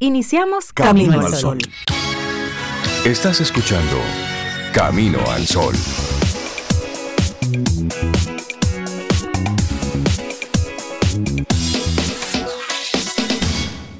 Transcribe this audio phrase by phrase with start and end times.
[0.00, 1.58] Iniciamos Camino, al Sol.
[3.04, 3.96] Estás escuchando
[4.72, 5.74] Camino al Sol.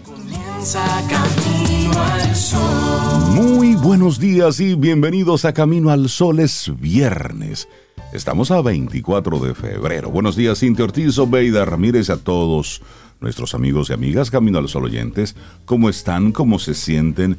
[0.04, 3.35] Comienza Camino al Sol.
[3.35, 6.39] Muy buenos días y bienvenidos a Camino al Sol.
[6.39, 7.69] Es viernes.
[8.12, 10.11] Estamos a 24 de febrero.
[10.11, 12.83] Buenos días, Cintia Ortiz, Obeida Ramírez, a todos
[13.21, 15.34] nuestros amigos y amigas Camino al Sol oyentes.
[15.64, 16.32] ¿Cómo están?
[16.32, 17.37] ¿Cómo se sienten?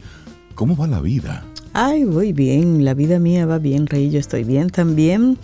[0.56, 1.46] ¿Cómo va la vida?
[1.74, 5.38] Ay, voy bien, la vida mía va bien, Rey, yo estoy bien también.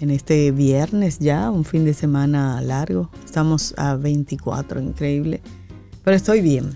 [0.00, 5.40] En este viernes ya, un fin de semana largo, estamos a 24, increíble.
[6.04, 6.70] Pero estoy bien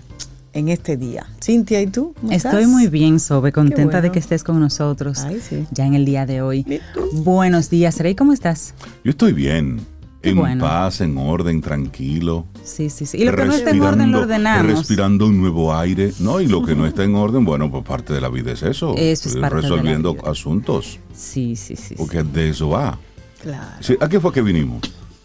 [0.53, 1.25] en este día.
[1.43, 2.13] Cintia, ¿y tú?
[2.19, 2.67] ¿Cómo Estoy estás?
[2.69, 4.01] muy bien, Sobe, contenta bueno.
[4.01, 5.65] de que estés con nosotros Ay, sí.
[5.71, 6.65] ya en el día de hoy.
[7.13, 8.73] Buenos días, Rey, ¿cómo estás?
[9.03, 9.79] Yo estoy bien.
[10.21, 10.63] Qué en bueno.
[10.63, 12.45] paz, en orden, tranquilo.
[12.65, 13.17] Sí, sí, sí.
[13.19, 14.79] Y lo que no está en orden lo ordenamos.
[14.79, 16.11] Respirando un nuevo aire.
[16.19, 18.63] No, y lo que no está en orden, bueno, pues parte de la vida es
[18.63, 18.95] eso.
[18.97, 20.29] Eso es eh, parte de la Resolviendo vida.
[20.31, 20.99] asuntos.
[21.15, 21.83] Sí, sí, sí.
[21.89, 21.95] sí.
[21.95, 22.97] Porque de eso va.
[23.41, 23.67] Claro.
[23.81, 24.81] Sí, ¿A qué fue que vinimos?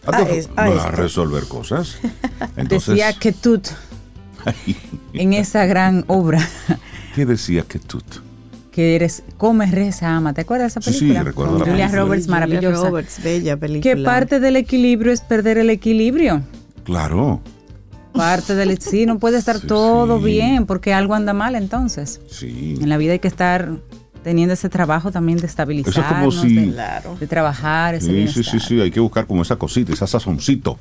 [0.06, 1.96] ¿A, A es- a a resolver cosas.
[2.56, 3.60] Entonces, Decía que tú,
[5.14, 6.46] en esa gran obra,
[7.14, 8.00] ¿qué decía que tú?
[8.72, 10.32] que eres Come, Reza, Ama.
[10.32, 11.24] ¿Te acuerdas de esa Sí, sí, película?
[11.24, 12.02] recuerdo Con la Julia película.
[12.04, 12.88] Roberts, Julia maravillosa.
[12.88, 13.94] Roberts, bella película.
[13.94, 16.42] Que parte del equilibrio es perder el equilibrio.
[16.84, 17.40] Claro.
[18.12, 20.24] Parte del sí, no puede estar Sí, todo sí.
[20.24, 22.20] bien porque algo anda mal entonces.
[22.28, 22.76] Sí.
[22.80, 23.70] En la vida hay que estar
[24.24, 26.74] teniendo ese trabajo también de estabilizarnos, es si- de,
[27.20, 28.44] de trabajar, ese Sí, sí, bienestar.
[28.44, 30.78] sí, sí, hay que buscar como esa cosita, esa sazoncito,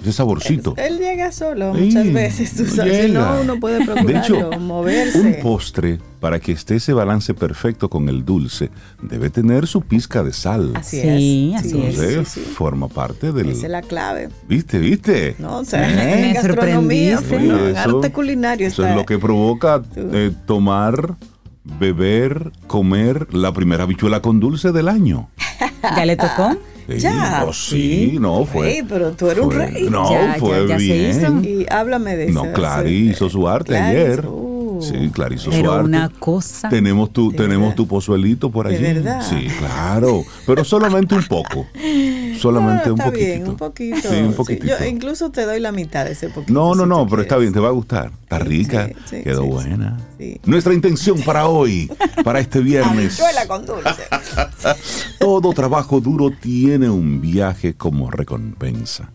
[0.00, 0.74] ese saborcito.
[0.76, 3.06] Él llega solo Sí, muchas veces, tú sabes.
[3.06, 5.20] Si no, uno puede De procurarlo, hecho, moverse.
[5.20, 8.70] un postre, para que esté ese balance perfecto con el dulce,
[9.02, 10.72] debe tener su pizca de sal.
[10.76, 11.60] Así Sí, es.
[11.60, 11.94] así Sí, es.
[11.98, 12.50] Entonces, sí, sí.
[12.54, 13.48] forma parte del...
[13.50, 14.28] Esa es la clave.
[14.48, 15.34] ¿Viste, viste?
[15.38, 18.90] No, o sea, Me en gastronomía, en arte culinario eso está.
[18.90, 21.16] es lo que provoca eh, tomar,
[21.64, 25.28] beber, comer la primera bichuela con dulce del año.
[25.82, 26.56] ¿Ya le tocó?
[26.88, 27.44] Sí, Ya.
[27.46, 28.66] oh, sí, no, fue...
[28.66, 29.88] Rey, pero tú eres un fue- rey.
[29.90, 31.10] No, Ya, ya, fue ya se bien.
[31.10, 31.40] hizo.
[31.42, 32.44] Y háblame de eso.
[32.46, 34.24] No, Clary hizo su arte Clary, ayer.
[34.26, 34.47] uh.
[34.80, 35.84] Sí, su Pero arte.
[35.84, 36.68] una cosa.
[36.68, 37.76] Tenemos tu, ¿De tenemos verdad?
[37.76, 38.82] tu pozuelito por ¿De allí.
[38.84, 39.22] verdad?
[39.28, 40.22] Sí, claro.
[40.46, 41.66] Pero solamente un poco.
[42.38, 43.32] Solamente No, un está poquitito.
[43.36, 43.96] bien, un poquito.
[44.08, 44.66] Sí, un Sí, poquitito.
[44.78, 46.52] yo incluso te doy la mitad de ese poquito.
[46.52, 48.12] No, no, si no, pero está bien, te va a gustar.
[48.22, 49.96] Está rica, sí, quedó buena.
[50.44, 51.90] Nuestra intención para hoy,
[52.22, 53.20] para este viernes.
[53.48, 54.02] Con dulce.
[55.18, 59.10] Todo trabajo duro tiene un viaje como recompensa.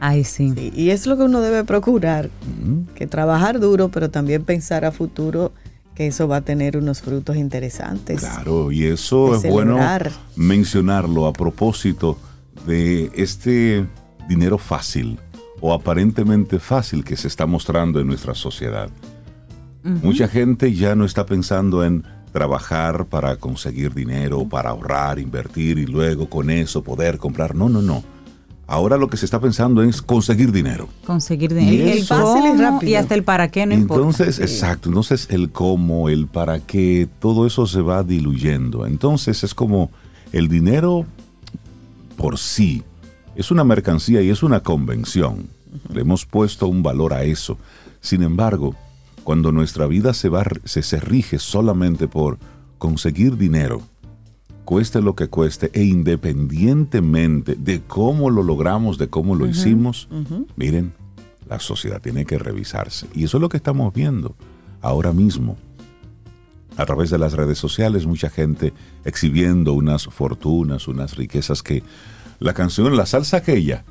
[0.00, 0.52] Ay, sí.
[0.56, 2.30] Sí, y es lo que uno debe procurar,
[2.94, 5.52] que trabajar duro, pero también pensar a futuro
[5.94, 8.20] que eso va a tener unos frutos interesantes.
[8.20, 9.78] Claro, y eso es bueno
[10.36, 12.18] mencionarlo a propósito
[12.66, 13.86] de este
[14.28, 15.18] dinero fácil
[15.60, 18.90] o aparentemente fácil que se está mostrando en nuestra sociedad.
[19.82, 25.86] Mucha gente ya no está pensando en trabajar para conseguir dinero, para ahorrar, invertir y
[25.86, 27.54] luego con eso poder comprar.
[27.54, 28.02] No, no, no.
[28.68, 30.88] Ahora lo que se está pensando es conseguir dinero.
[31.06, 31.92] Conseguir Y dinero.
[31.92, 32.90] El, el Fácil y rápido.
[32.90, 34.02] y hasta el para qué no importa.
[34.02, 38.86] Entonces, exacto, entonces el cómo, el para qué, todo eso se va diluyendo.
[38.86, 39.90] Entonces es como
[40.32, 41.06] el dinero
[42.16, 42.82] por sí
[43.36, 45.48] es una mercancía y es una convención.
[45.92, 47.58] Le hemos puesto un valor a eso.
[48.00, 48.74] Sin embargo,
[49.24, 52.38] cuando nuestra vida se, va, se, se rige solamente por
[52.78, 53.82] conseguir dinero,
[54.66, 60.08] cueste lo que cueste, e independientemente de cómo lo logramos, de cómo lo hicimos,
[60.56, 60.92] miren,
[61.48, 63.06] la sociedad tiene que revisarse.
[63.14, 64.34] Y eso es lo que estamos viendo
[64.82, 65.56] ahora mismo.
[66.76, 68.74] A través de las redes sociales, mucha gente
[69.04, 71.82] exhibiendo unas fortunas, unas riquezas que
[72.40, 73.84] la canción, la salsa aquella,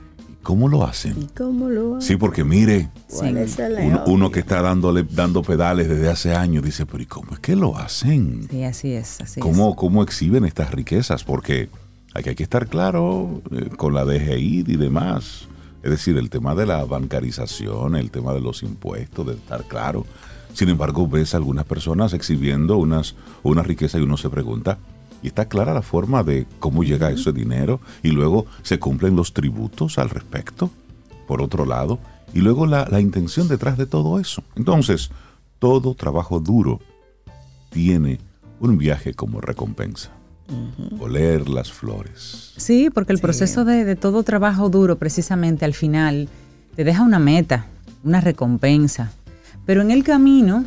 [0.46, 1.28] ¿cómo lo ¿Y hacen?
[1.36, 3.58] cómo lo Sí, porque mire, ¿Cuál es
[4.06, 7.56] uno, que está dándole, dando pedales desde hace años dice, pero ¿y cómo es que
[7.56, 8.48] lo hacen?
[8.50, 11.24] Sí, así es, así ¿Cómo, cómo exhiben estas riquezas?
[11.24, 11.68] Porque
[12.14, 15.48] aquí hay que estar claro eh, con la DGI y demás.
[15.82, 20.06] Es decir, el tema de la bancarización, el tema de los impuestos, de estar claro.
[20.54, 24.78] Sin embargo, ves a algunas personas exhibiendo unas, una riqueza y uno se pregunta,
[25.26, 29.34] y está clara la forma de cómo llega ese dinero y luego se cumplen los
[29.34, 30.70] tributos al respecto,
[31.28, 31.98] por otro lado,
[32.32, 34.44] y luego la, la intención detrás de todo eso.
[34.56, 35.10] Entonces,
[35.58, 36.80] todo trabajo duro
[37.72, 38.20] tiene
[38.60, 40.12] un viaje como recompensa.
[41.00, 42.54] Oler las flores.
[42.58, 46.30] Sí, porque el proceso de, de todo trabajo duro, precisamente al final,
[46.76, 47.66] te deja una meta,
[48.04, 49.12] una recompensa.
[49.66, 50.66] Pero en el camino,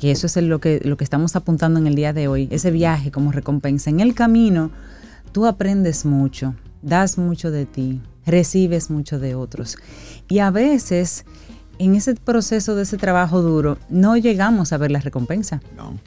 [0.00, 2.70] que eso es lo que, lo que estamos apuntando en el día de hoy, ese
[2.70, 4.70] viaje como recompensa, en el camino
[5.30, 9.76] tú aprendes mucho, das mucho de ti, recibes mucho de otros.
[10.26, 11.26] Y a veces
[11.78, 15.60] en ese proceso de ese trabajo duro no llegamos a ver la recompensa.
[15.76, 15.98] No.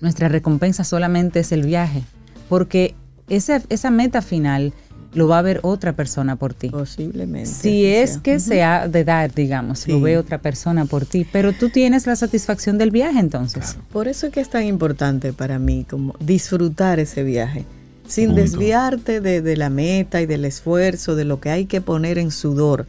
[0.00, 2.02] Nuestra recompensa solamente es el viaje,
[2.50, 2.94] porque
[3.30, 4.74] ese, esa meta final
[5.14, 6.68] lo va a ver otra persona por ti.
[6.68, 7.48] Posiblemente.
[7.48, 11.70] Si es que sea de dar, digamos, lo ve otra persona por ti, pero tú
[11.70, 13.76] tienes la satisfacción del viaje entonces.
[13.92, 17.64] Por eso es que es tan importante para mí como disfrutar ese viaje,
[18.06, 18.42] sin Punto.
[18.42, 22.30] desviarte de, de la meta y del esfuerzo, de lo que hay que poner en
[22.30, 22.86] sudor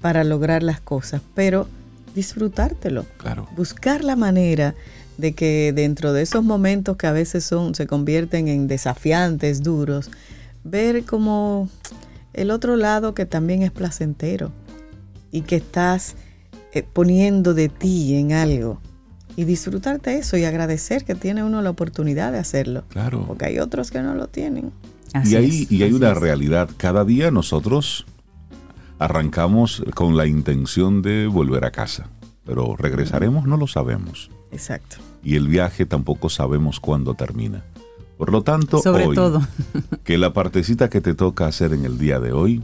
[0.00, 1.68] para lograr las cosas, pero
[2.14, 3.06] disfrutártelo.
[3.16, 3.48] Claro.
[3.56, 4.74] Buscar la manera
[5.16, 10.10] de que dentro de esos momentos que a veces son, se convierten en desafiantes, duros,
[10.64, 11.68] ver como
[12.32, 14.52] el otro lado que también es placentero
[15.30, 16.16] y que estás
[16.72, 18.80] eh, poniendo de ti en algo
[19.36, 22.84] y disfrutarte eso y agradecer que tiene uno la oportunidad de hacerlo.
[22.88, 23.24] Claro.
[23.26, 24.72] Porque hay otros que no lo tienen.
[25.12, 26.18] Así y hay, es, y hay así una es.
[26.18, 26.70] realidad.
[26.76, 28.06] Cada día nosotros
[28.98, 32.08] arrancamos con la intención de volver a casa,
[32.44, 34.30] pero regresaremos no lo sabemos.
[34.50, 34.96] Exacto.
[35.24, 37.64] Y el viaje tampoco sabemos cuándo termina.
[38.16, 39.40] Por lo tanto, Sobre hoy, todo.
[40.04, 42.62] que la partecita que te toca hacer en el día de hoy,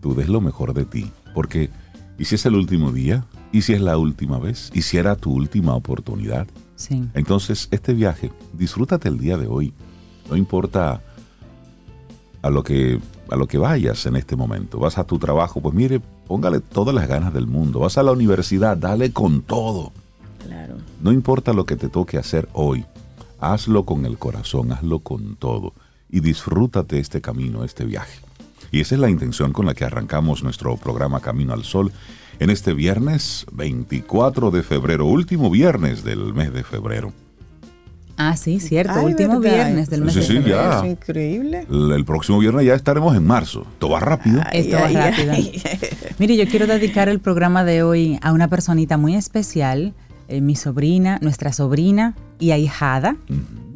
[0.00, 1.10] tú des lo mejor de ti.
[1.34, 1.70] Porque,
[2.18, 3.24] ¿y si es el último día?
[3.52, 4.70] ¿Y si es la última vez?
[4.74, 6.46] ¿Y si era tu última oportunidad?
[6.76, 7.04] Sí.
[7.14, 9.72] Entonces, este viaje, disfrútate el día de hoy.
[10.30, 11.02] No importa
[12.42, 13.00] a lo que
[13.32, 14.78] a lo que vayas en este momento.
[14.78, 17.80] Vas a tu trabajo, pues mire, póngale todas las ganas del mundo.
[17.80, 19.92] Vas a la universidad, dale con todo.
[20.46, 20.76] Claro.
[21.00, 22.84] No importa lo que te toque hacer hoy.
[23.42, 25.74] Hazlo con el corazón, hazlo con todo
[26.08, 28.20] y disfrútate este camino, este viaje.
[28.70, 31.90] Y esa es la intención con la que arrancamos nuestro programa Camino al Sol
[32.38, 37.12] en este viernes 24 de febrero, último viernes del mes de febrero.
[38.16, 38.92] Ah, sí, cierto.
[38.94, 39.56] Ay, Último ¿verdad?
[39.64, 40.56] viernes del mes Sí, de sí, febrero.
[40.56, 40.78] ya.
[40.86, 41.66] Es increíble.
[41.68, 43.66] El, el próximo viernes ya estaremos en marzo.
[43.78, 44.40] Todo va rápido.
[44.52, 45.32] Ay, Esto va ay, rápido.
[45.32, 45.62] ay.
[46.18, 49.94] Mire, yo quiero dedicar el programa de hoy a una personita muy especial,
[50.32, 53.16] eh, mi sobrina, nuestra sobrina y ahijada,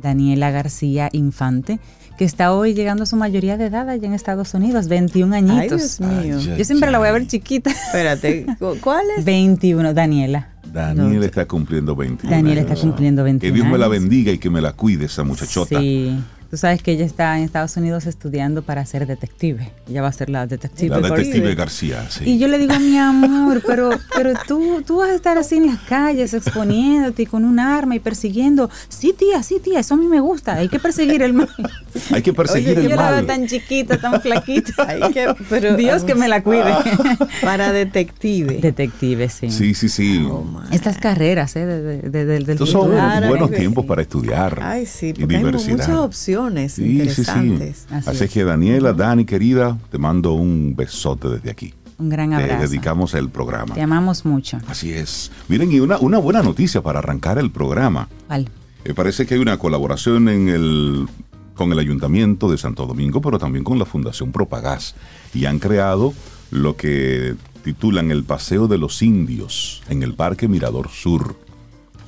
[0.02, 1.78] Daniela García Infante,
[2.18, 5.42] que está hoy llegando a su mayoría de edad allá en Estados Unidos, 21 Ay,
[5.42, 5.98] añitos.
[5.98, 6.36] Dios mío.
[6.40, 7.70] Ay, yo siempre la voy a ver chiquita.
[7.70, 9.24] Espérate, ¿cu- ¿cuál es?
[9.24, 10.48] 21, Daniela.
[10.72, 14.50] Daniel está cumpliendo 21 Daniela está cumpliendo 21 Que Dios me la bendiga y que
[14.50, 15.78] me la cuide esa muchachota.
[15.78, 16.18] Sí.
[16.50, 19.72] Tú sabes que ella está en Estados Unidos estudiando para ser detective.
[19.88, 20.88] Ella va a ser la detective.
[21.00, 21.54] La Detective.
[21.56, 22.24] García, sí.
[22.24, 25.66] Y yo le digo, mi amor, pero, pero tú, tú vas a estar así en
[25.66, 28.70] las calles exponiéndote y con un arma y persiguiendo.
[28.88, 30.54] Sí, tía, sí, tía, eso a mí me gusta.
[30.54, 31.48] Hay que perseguir el mal.
[32.12, 33.26] Hay que perseguir Oye, el yo la veo mal.
[33.26, 34.72] tan chiquita, tan flaquita.
[34.86, 36.72] Ay, que- pero- Dios que me la cuide.
[37.42, 38.58] Para detective.
[38.60, 39.50] Detective, sí.
[39.50, 40.24] Sí, sí, sí.
[40.30, 40.44] Oh.
[40.70, 41.66] Estas carreras, ¿eh?
[41.66, 42.90] De, de- de- del- del Estos son
[43.28, 44.60] buenos tiempos para estudiar.
[44.62, 46.90] Ay, sí, y porque hay muchas opciones Sí, sí, sí.
[46.92, 47.86] interesantes.
[47.90, 48.30] Así Así es.
[48.30, 51.74] que Daniela, Dani, querida, te mando un besote desde aquí.
[51.98, 52.62] Un gran Te abrazo.
[52.62, 53.74] dedicamos el programa.
[53.74, 54.58] Te amamos mucho.
[54.68, 55.32] Así es.
[55.48, 58.08] Miren, y una, una buena noticia para arrancar el programa.
[58.26, 58.48] ¿Cuál?
[58.84, 61.06] Eh, parece que hay una colaboración en el,
[61.54, 64.94] con el Ayuntamiento de Santo Domingo, pero también con la Fundación Propagás.
[65.32, 66.12] Y han creado
[66.50, 67.34] lo que
[67.64, 71.34] titulan el Paseo de los Indios en el Parque Mirador Sur.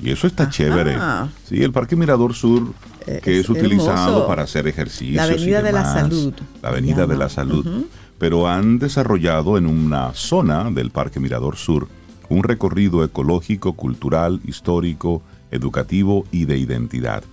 [0.02, 0.96] Y eso está chévere.
[1.48, 2.72] Sí, el Parque Mirador Sur,
[3.22, 4.26] que es, es utilizado hermoso.
[4.26, 5.16] para hacer ejercicios.
[5.16, 5.84] La Avenida y de la.
[5.84, 6.34] Salud.
[6.62, 7.86] La Avenida de la Salud.
[8.18, 11.88] Pero han desarrollado en una zona del Parque Mirador Sur
[12.28, 17.24] un recorrido ecológico, cultural, histórico, educativo y de identidad.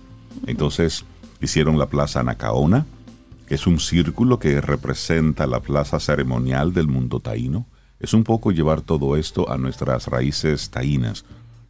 [0.46, 1.04] Entonces
[1.40, 2.86] hicieron la Plaza Nacaona,
[3.46, 7.66] que es un círculo que representa la plaza ceremonial del mundo taíno.
[8.00, 11.24] Es un poco llevar todo esto a nuestras raíces taínas.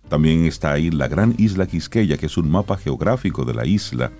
[0.08, 4.12] También está ahí la gran isla Quisqueya, que es un mapa geográfico de la isla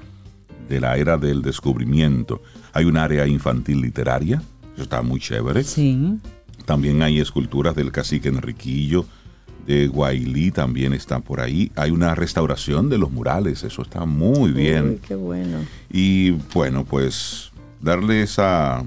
[0.69, 2.43] de la era del descubrimiento.
[2.73, 4.43] Hay un área infantil literaria,
[4.75, 5.63] eso está muy chévere.
[5.63, 6.19] Sí.
[6.65, 9.07] También hay esculturas del cacique Enriquillo,
[9.67, 11.71] de Guailí también están por ahí.
[11.77, 14.91] Hay una restauración de los murales, eso está muy bien.
[14.91, 15.59] Uy, qué bueno.
[15.91, 17.51] Y bueno, pues
[17.81, 18.85] darle esa,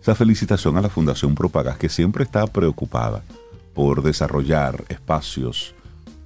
[0.00, 3.22] esa felicitación a la Fundación Propagas, que siempre está preocupada
[3.74, 5.74] por desarrollar espacios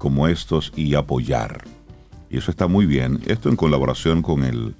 [0.04, 1.64] como estos y apoyar.
[2.28, 3.20] Y eso está muy bien.
[3.26, 4.74] Esto en colaboración con el,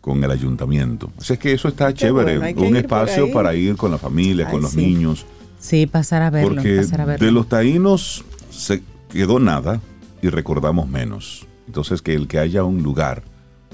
[0.00, 1.12] con el ayuntamiento.
[1.18, 2.38] Así es que eso está chévere.
[2.38, 4.78] bueno, Un espacio para ir con la familia, Ay, con los sí.
[4.78, 5.26] niños.
[5.58, 6.54] Sí, pasar a verlo.
[6.54, 7.26] Porque pasar a verlo.
[7.26, 8.82] de los taínos se
[9.12, 9.82] quedó nada
[10.22, 11.46] y recordamos menos.
[11.66, 13.24] Entonces que el que haya un lugar,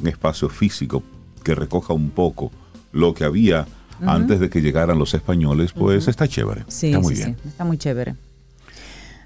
[0.01, 1.05] un espacio físico
[1.45, 2.51] que recoja un poco
[2.91, 3.67] lo que había
[4.05, 6.65] antes de que llegaran los españoles, pues está chévere.
[6.67, 7.37] Sí, está muy sí, bien.
[7.41, 8.17] sí, está muy chévere.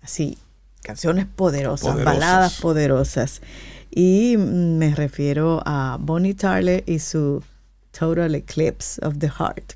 [0.00, 0.38] Así,
[0.82, 2.04] canciones poderosas, Poderosas.
[2.14, 3.42] baladas poderosas.
[3.90, 7.42] Y me refiero a Bonnie Tyler y su
[7.90, 9.74] Total Eclipse of the Heart.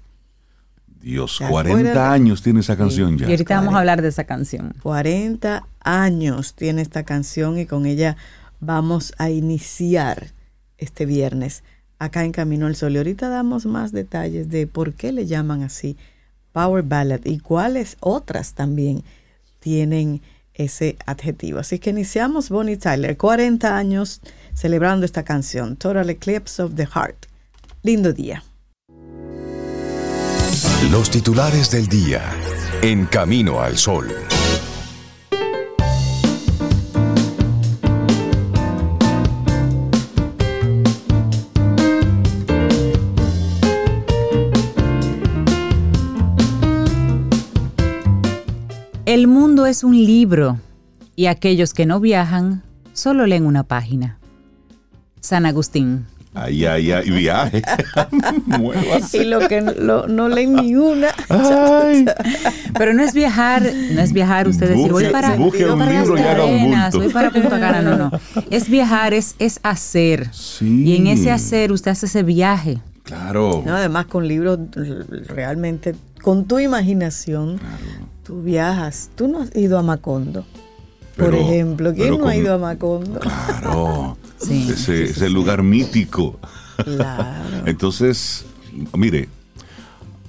[1.00, 2.12] Dios, ¿Se 40 acuerdan?
[2.12, 3.26] años tiene esa canción ya.
[3.26, 4.75] Y ahorita vamos a hablar de esa canción.
[4.83, 8.16] 40 años tiene esta canción y con ella
[8.61, 10.28] vamos a iniciar
[10.78, 11.64] este viernes
[11.99, 12.92] acá en Camino al Sol.
[12.95, 15.97] Y ahorita damos más detalles de por qué le llaman así
[16.52, 19.02] Power Ballad y cuáles otras también
[19.59, 20.21] tienen
[20.54, 21.59] ese adjetivo.
[21.59, 24.21] Así que iniciamos Bonnie Tyler, 40 años
[24.54, 27.26] celebrando esta canción, Total Eclipse of the Heart.
[27.82, 28.44] Lindo día.
[30.90, 32.23] Los titulares del día.
[32.82, 34.31] En Camino al Sol.
[49.12, 50.59] El mundo es un libro
[51.16, 52.62] y aquellos que no viajan
[52.95, 54.16] solo leen una página.
[55.21, 56.07] San Agustín.
[56.33, 57.62] Ay, ay, ay, viaje.
[59.12, 61.09] Y lo que lo- no leen ni una.
[61.28, 62.07] Ay.
[62.78, 65.92] Pero no es viajar, no es viajar usted decir, voy para, busque voy un para
[66.00, 67.04] libro las y haga un Arenas, bulto.
[67.04, 68.11] voy para Punta Cana, no, no.
[68.50, 70.33] Es viajar, es, es hacer.
[70.33, 70.85] Sí.
[70.87, 72.78] Y en ese hacer usted hace ese viaje.
[73.02, 73.62] Claro.
[73.66, 74.59] No, además con libros
[75.28, 77.61] realmente, con tu imaginación,
[78.24, 79.10] tú viajas.
[79.14, 80.44] Tú no has ido a Macondo,
[81.16, 81.92] por ejemplo.
[81.94, 83.20] ¿Quién no ha ido a Macondo?
[83.20, 84.16] Claro.
[84.42, 84.68] Sí.
[84.68, 86.40] Ese, ese lugar mítico.
[86.82, 87.62] Claro.
[87.66, 88.44] Entonces,
[88.92, 89.28] mire,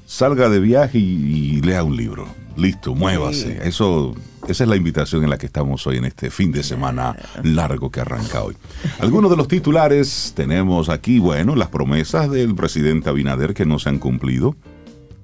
[0.05, 2.27] salga de viaje y, y lea un libro.
[2.55, 3.59] Listo, muévase.
[3.67, 4.13] Eso,
[4.47, 7.89] esa es la invitación en la que estamos hoy en este fin de semana largo
[7.89, 8.55] que arranca hoy.
[8.99, 13.89] Algunos de los titulares tenemos aquí, bueno, las promesas del presidente Abinader que no se
[13.89, 14.55] han cumplido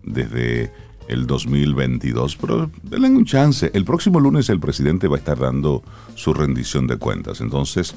[0.03, 0.71] desde
[1.09, 3.69] el 2022, pero denle un chance.
[3.73, 5.83] El próximo lunes el presidente va a estar dando
[6.15, 7.41] su rendición de cuentas.
[7.41, 7.95] Entonces,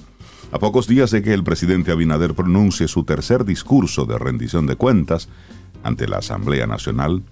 [0.51, 4.77] a pocos días de que el presidente Abinader pronuncie su tercer discurso de rendición de
[4.77, 5.29] cuentas
[5.83, 7.23] ante la Asamblea Nacional,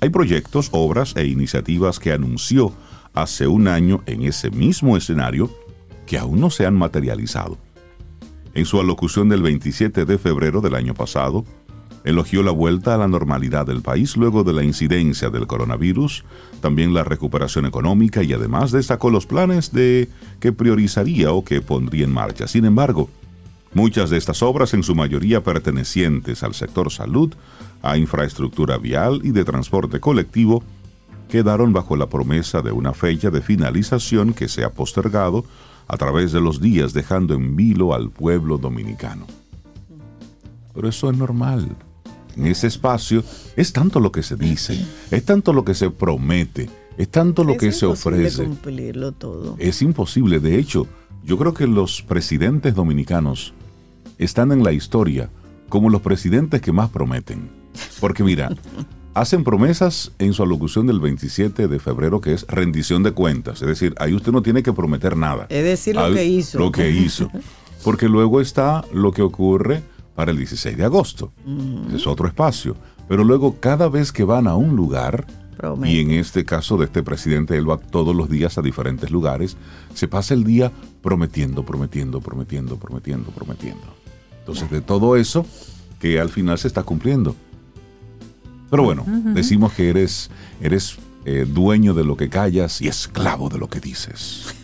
[0.00, 2.72] hay proyectos, obras e iniciativas que anunció
[3.14, 5.50] hace un año en ese mismo escenario
[6.06, 7.58] que aún no se han materializado.
[8.54, 11.44] En su alocución del 27 de febrero del año pasado,
[12.06, 16.24] elogió la vuelta a la normalidad del país luego de la incidencia del coronavirus,
[16.60, 20.08] también la recuperación económica y además destacó los planes de
[20.38, 22.46] que priorizaría o que pondría en marcha.
[22.46, 23.10] Sin embargo,
[23.74, 27.34] muchas de estas obras, en su mayoría pertenecientes al sector salud,
[27.82, 30.62] a infraestructura vial y de transporte colectivo,
[31.28, 35.44] quedaron bajo la promesa de una fecha de finalización que se ha postergado
[35.88, 39.26] a través de los días dejando en vilo al pueblo dominicano.
[40.72, 41.74] Pero eso es normal.
[42.36, 43.24] En ese espacio
[43.56, 44.78] es tanto lo que se dice,
[45.10, 48.44] es tanto lo que se promete, es tanto lo Es que se imposible ofrece.
[48.44, 49.56] cumplirlo todo.
[49.58, 50.38] Es imposible.
[50.40, 50.86] De hecho,
[51.24, 53.54] yo creo que los presidentes dominicanos
[54.18, 55.30] están en la historia
[55.68, 57.48] como los presidentes que más prometen.
[58.00, 58.54] Porque mira,
[59.14, 63.62] hacen promesas en su alocución del 27 de febrero que es rendición de cuentas.
[63.62, 65.46] Es decir, ahí usted no tiene que prometer nada.
[65.48, 66.58] Es decir, lo que hizo.
[66.58, 67.30] Lo que hizo.
[67.82, 69.82] Porque luego está lo que ocurre
[70.16, 71.32] para el 16 de agosto.
[71.86, 72.74] Ese es otro espacio.
[73.08, 75.26] Pero luego cada vez que van a un lugar,
[75.84, 79.56] y en este caso de este presidente, él va todos los días a diferentes lugares,
[79.94, 83.86] se pasa el día prometiendo, prometiendo, prometiendo, prometiendo, prometiendo.
[84.40, 85.46] Entonces, de todo eso,
[86.00, 87.36] que al final se está cumpliendo.
[88.70, 89.04] Pero bueno,
[89.34, 90.30] decimos que eres,
[90.60, 94.54] eres eh, dueño de lo que callas y esclavo de lo que dices.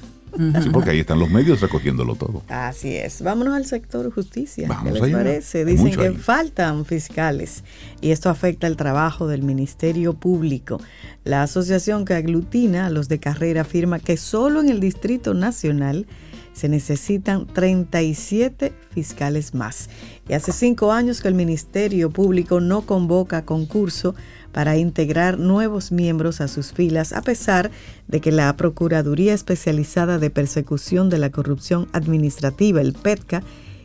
[0.63, 2.43] Sí, porque ahí están los medios recogiéndolo todo.
[2.49, 3.23] Así es.
[3.23, 4.67] Vámonos al sector justicia.
[4.69, 5.17] Vamos ¿Qué les allá.
[5.17, 5.65] parece?
[5.65, 6.15] Dicen que ahí.
[6.15, 7.65] faltan fiscales
[8.01, 10.81] y esto afecta el trabajo del Ministerio Público.
[11.25, 16.07] La asociación que aglutina a los de carrera afirma que solo en el Distrito Nacional
[16.53, 19.89] se necesitan 37 fiscales más.
[20.29, 24.15] Y hace cinco años que el Ministerio Público no convoca concurso
[24.53, 27.71] para integrar nuevos miembros a sus filas, a pesar
[28.07, 33.43] de que la Procuraduría Especializada de Persecución de la Corrupción Administrativa, el PETCA,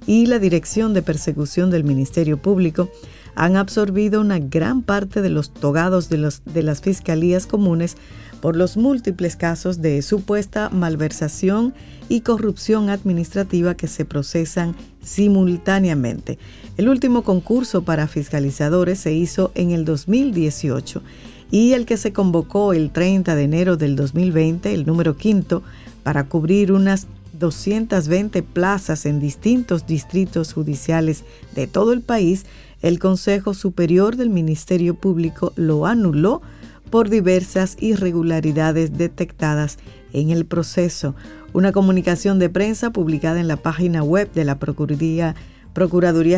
[0.08, 2.90] y la Dirección de Persecución del Ministerio Público
[3.38, 7.96] han absorbido una gran parte de los togados de, los, de las fiscalías comunes
[8.42, 11.76] por los múltiples casos de supuesta malversación
[12.10, 16.40] y corrupción administrativa que se procesan simultáneamente.
[16.78, 21.04] El último concurso para fiscalizadores se hizo en el 2018
[21.52, 25.62] y el que se convocó el 30 de enero del 2020, el número quinto,
[26.02, 27.06] para cubrir unas
[27.38, 32.46] 220 plazas en distintos distritos judiciales de todo el país,
[32.82, 36.42] el Consejo Superior del Ministerio Público lo anuló
[36.90, 39.78] por diversas irregularidades detectadas
[40.14, 41.16] en el proceso.
[41.54, 45.34] Una comunicación de prensa publicada en la página web de la Procuraduría,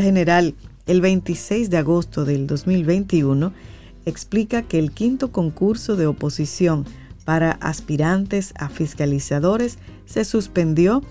[0.01, 0.55] General
[0.88, 3.53] el 26 de agosto del 2021
[4.05, 6.86] explica que el quinto concurso de oposición
[7.25, 11.03] para aspirantes a fiscalizadores se suspendió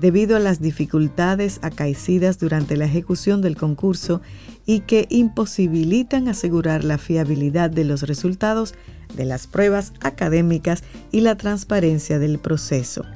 [0.00, 4.22] debido a las dificultades acaecidas durante la ejecución del concurso
[4.68, 8.74] y que imposibilitan asegurar la fiabilidad de los resultados
[9.16, 13.06] de las pruebas académicas y la transparencia del proceso.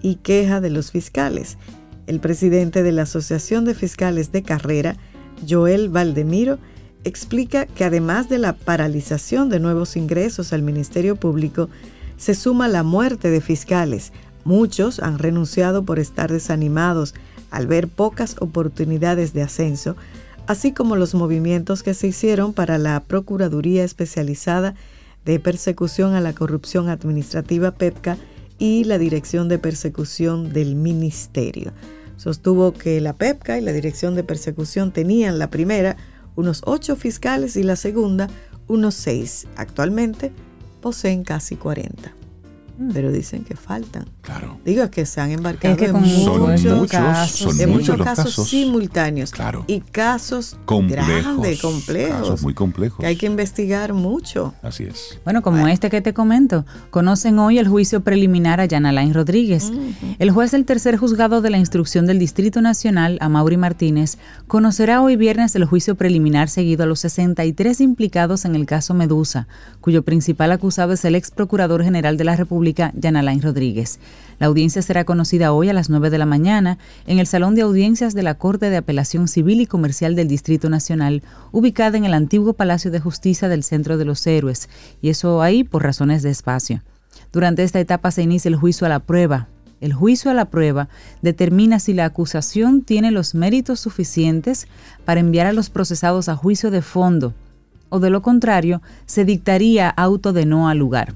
[0.00, 1.58] Y queja de los fiscales.
[2.06, 4.96] El presidente de la Asociación de Fiscales de Carrera,
[5.46, 6.58] Joel Valdemiro,
[7.04, 11.68] explica que además de la paralización de nuevos ingresos al Ministerio Público,
[12.16, 14.14] se suma la muerte de fiscales.
[14.44, 17.14] Muchos han renunciado por estar desanimados
[17.50, 19.94] al ver pocas oportunidades de ascenso,
[20.46, 24.74] así como los movimientos que se hicieron para la Procuraduría Especializada
[25.24, 28.18] de Persecución a la Corrupción Administrativa PEPCA
[28.58, 31.72] y la Dirección de Persecución del Ministerio.
[32.16, 35.96] Sostuvo que la PEPCA y la Dirección de Persecución tenían la primera
[36.36, 38.28] unos ocho fiscales y la segunda
[38.68, 39.46] unos seis.
[39.56, 40.30] Actualmente
[40.80, 42.19] poseen casi 40.
[42.94, 44.06] Pero dicen que faltan.
[44.22, 44.58] Claro.
[44.64, 47.68] Digo que se han embarcado Es que en con muchos, Son muchos, casos, son en
[47.68, 48.48] muchos muchos los casos, casos.
[48.48, 49.64] simultáneos Claro.
[49.66, 51.06] y casos Complejos.
[51.08, 52.98] grandes, complejos, Casos muy complejos.
[53.00, 54.54] que hay que investigar mucho.
[54.62, 55.18] Así es.
[55.24, 59.70] Bueno, como este que te comento, conocen hoy el juicio preliminar a Jan Alain Rodríguez.
[60.18, 65.16] El juez del tercer juzgado de la instrucción del Distrito Nacional, Amaury Martínez, conocerá hoy
[65.16, 69.46] viernes el juicio preliminar seguido a los 63 implicados en el caso Medusa,
[69.80, 73.98] cuyo principal acusado es el ex procurador general de la República, Jan Alain Rodríguez.
[74.38, 77.60] La audiencia será conocida hoy a las 9 de la mañana en el Salón de
[77.60, 82.14] Audiencias de la Corte de Apelación Civil y Comercial del Distrito Nacional, ubicada en el
[82.14, 84.68] antiguo Palacio de Justicia del Centro de los Héroes,
[85.02, 86.82] y eso ahí por razones de espacio.
[87.32, 89.48] Durante esta etapa se inicia el juicio a la prueba.
[89.80, 90.88] El juicio a la prueba
[91.22, 94.68] determina si la acusación tiene los méritos suficientes
[95.04, 97.34] para enviar a los procesados a juicio de fondo,
[97.90, 101.14] o de lo contrario, se dictaría auto de no al lugar.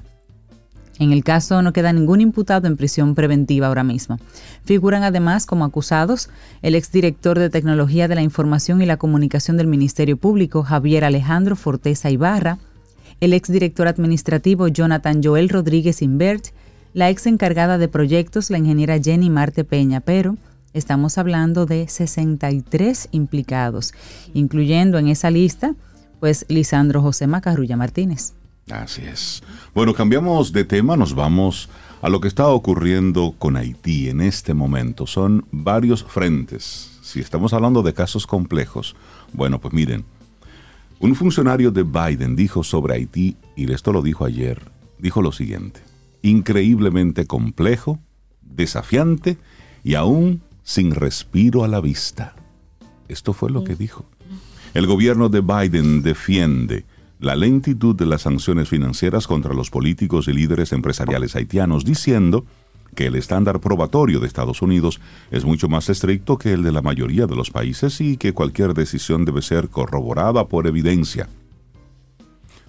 [0.97, 4.17] En el caso no queda ningún imputado en prisión preventiva ahora mismo.
[4.63, 6.29] Figuran además como acusados
[6.61, 11.55] el exdirector de Tecnología de la Información y la Comunicación del Ministerio Público, Javier Alejandro
[11.55, 12.59] Forteza Ibarra,
[13.19, 16.47] el exdirector administrativo Jonathan Joel Rodríguez Invert,
[16.93, 20.37] la ex encargada de proyectos, la ingeniera Jenny Marte Peña, pero
[20.73, 23.93] estamos hablando de 63 implicados,
[24.33, 25.75] incluyendo en esa lista,
[26.21, 28.33] pues, Lisandro José Macarrulla Martínez.
[28.71, 29.43] Así es.
[29.75, 31.69] Bueno, cambiamos de tema, nos vamos
[32.01, 35.05] a lo que está ocurriendo con Haití en este momento.
[35.05, 36.97] Son varios frentes.
[37.03, 38.95] Si estamos hablando de casos complejos,
[39.33, 40.03] bueno, pues miren,
[40.99, 44.59] un funcionario de Biden dijo sobre Haití, y esto lo dijo ayer,
[44.97, 45.81] dijo lo siguiente,
[46.23, 47.99] increíblemente complejo,
[48.41, 49.37] desafiante
[49.83, 52.35] y aún sin respiro a la vista.
[53.07, 54.05] Esto fue lo que dijo.
[54.73, 56.85] El gobierno de Biden defiende
[57.19, 62.45] la lentitud de las sanciones financieras contra los políticos y líderes empresariales haitianos, diciendo
[62.93, 65.01] que el estándar probatorio de Estados Unidos
[65.31, 68.73] es mucho más estricto que el de la mayoría de los países y que cualquier
[68.73, 71.27] decisión debe ser corroborada por evidencia.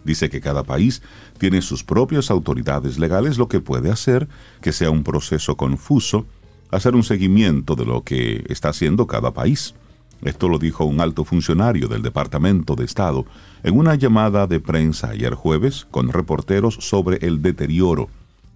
[0.04, 1.02] Dice que cada país
[1.38, 4.28] tiene sus propias autoridades legales, lo que puede hacer
[4.61, 6.26] que sea un proceso confuso
[6.70, 9.74] hacer un seguimiento de lo que está haciendo cada país.
[10.22, 13.26] Esto lo dijo un alto funcionario del Departamento de Estado
[13.62, 18.09] en una llamada de prensa ayer jueves con reporteros sobre el deterioro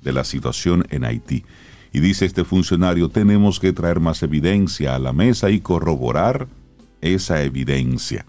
[0.03, 1.44] de la situación en Haití.
[1.92, 6.49] Y dice este funcionario, tenemos que traer más evidencia a la mesa y corroborar
[7.01, 8.25] esa evidencia.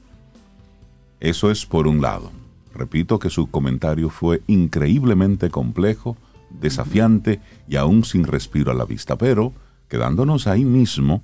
[1.19, 2.31] Eso es por un lado.
[2.73, 6.17] Repito que su comentario fue increíblemente complejo,
[6.49, 9.53] desafiante y aún sin respiro a la vista, pero
[9.87, 11.23] quedándonos ahí mismo,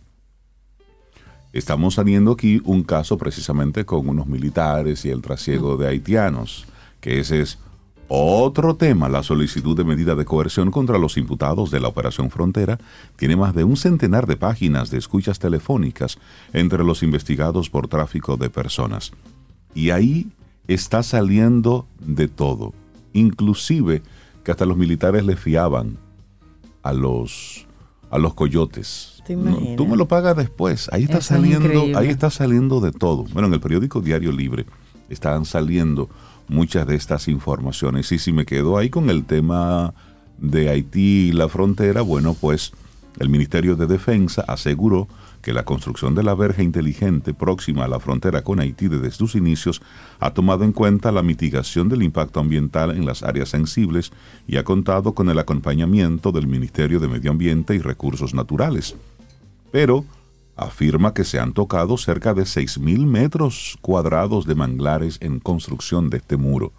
[1.53, 6.67] estamos saliendo aquí un caso precisamente con unos militares y el trasiego de haitianos,
[6.99, 7.59] que ese es
[8.07, 9.09] otro tema.
[9.09, 12.77] La solicitud de medida de coerción contra los imputados de la Operación Frontera
[13.17, 16.17] tiene más de un centenar de páginas de escuchas telefónicas
[16.53, 19.11] entre los investigados por tráfico de personas.
[19.73, 20.31] Y ahí
[20.67, 22.73] está saliendo de todo.
[23.13, 24.01] Inclusive
[24.43, 25.97] que hasta los militares le fiaban
[26.83, 27.67] a los,
[28.09, 29.16] a los coyotes.
[29.27, 29.75] ¿Te No, imaginas?
[29.75, 30.89] tú me lo pagas después.
[30.93, 33.25] Ahí está Eso saliendo, ahí está saliendo de todo.
[33.33, 34.65] Bueno, en el periódico Diario Libre
[35.09, 36.09] estaban saliendo
[36.47, 38.09] muchas de estas informaciones.
[38.13, 39.93] Y si me quedo ahí con el tema
[40.37, 42.71] de Haití y la frontera, bueno, pues
[43.19, 45.07] el Ministerio de Defensa aseguró
[45.41, 49.35] que la construcción de la verja inteligente próxima a la frontera con Haití desde sus
[49.35, 49.81] inicios
[50.19, 54.11] ha tomado en cuenta la mitigación del impacto ambiental en las áreas sensibles
[54.47, 58.95] y ha contado con el acompañamiento del Ministerio de Medio Ambiente y Recursos Naturales.
[59.71, 60.05] Pero
[60.55, 66.17] afirma que se han tocado cerca de 6.000 metros cuadrados de manglares en construcción de
[66.17, 66.73] este muro.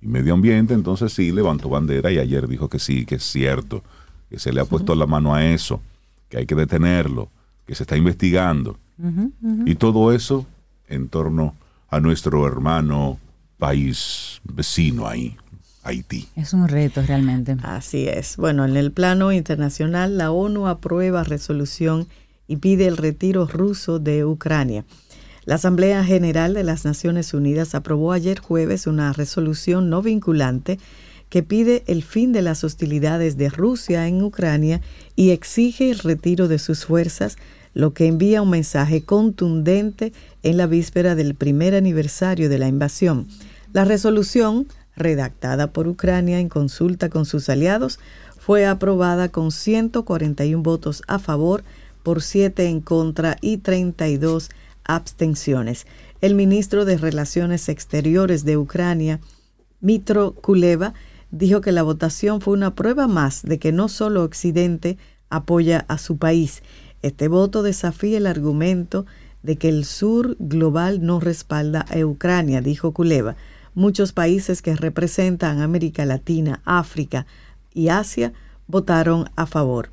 [0.00, 3.82] Y Medio Ambiente entonces sí levantó bandera y ayer dijo que sí, que es cierto,
[4.30, 5.82] que se le ha puesto la mano a eso,
[6.30, 7.28] que hay que detenerlo,
[7.66, 8.78] que se está investigando.
[9.66, 10.46] Y todo eso
[10.88, 11.54] en torno
[11.88, 13.18] a nuestro hermano
[13.58, 15.36] país vecino ahí,
[15.82, 16.28] Haití.
[16.36, 17.56] Es un reto realmente.
[17.62, 18.36] Así es.
[18.36, 22.06] Bueno, en el plano internacional, la ONU aprueba resolución
[22.46, 24.84] y pide el retiro ruso de Ucrania.
[25.44, 30.78] La Asamblea General de las Naciones Unidas aprobó ayer jueves una resolución no vinculante
[31.30, 34.80] que pide el fin de las hostilidades de Rusia en Ucrania
[35.16, 37.38] y exige el retiro de sus fuerzas,
[37.72, 40.12] lo que envía un mensaje contundente
[40.42, 43.28] en la víspera del primer aniversario de la invasión.
[43.72, 44.66] La resolución,
[45.00, 47.98] redactada por Ucrania en consulta con sus aliados,
[48.38, 51.64] fue aprobada con 141 votos a favor,
[52.02, 54.50] por 7 en contra y 32
[54.84, 55.86] abstenciones.
[56.20, 59.20] El ministro de Relaciones Exteriores de Ucrania,
[59.80, 60.94] Mitro Kuleva,
[61.30, 65.98] dijo que la votación fue una prueba más de que no solo Occidente apoya a
[65.98, 66.62] su país.
[67.02, 69.06] Este voto desafía el argumento
[69.42, 73.36] de que el sur global no respalda a Ucrania, dijo Kuleva.
[73.80, 77.24] Muchos países que representan América Latina, África
[77.72, 78.34] y Asia
[78.66, 79.88] votaron a favor.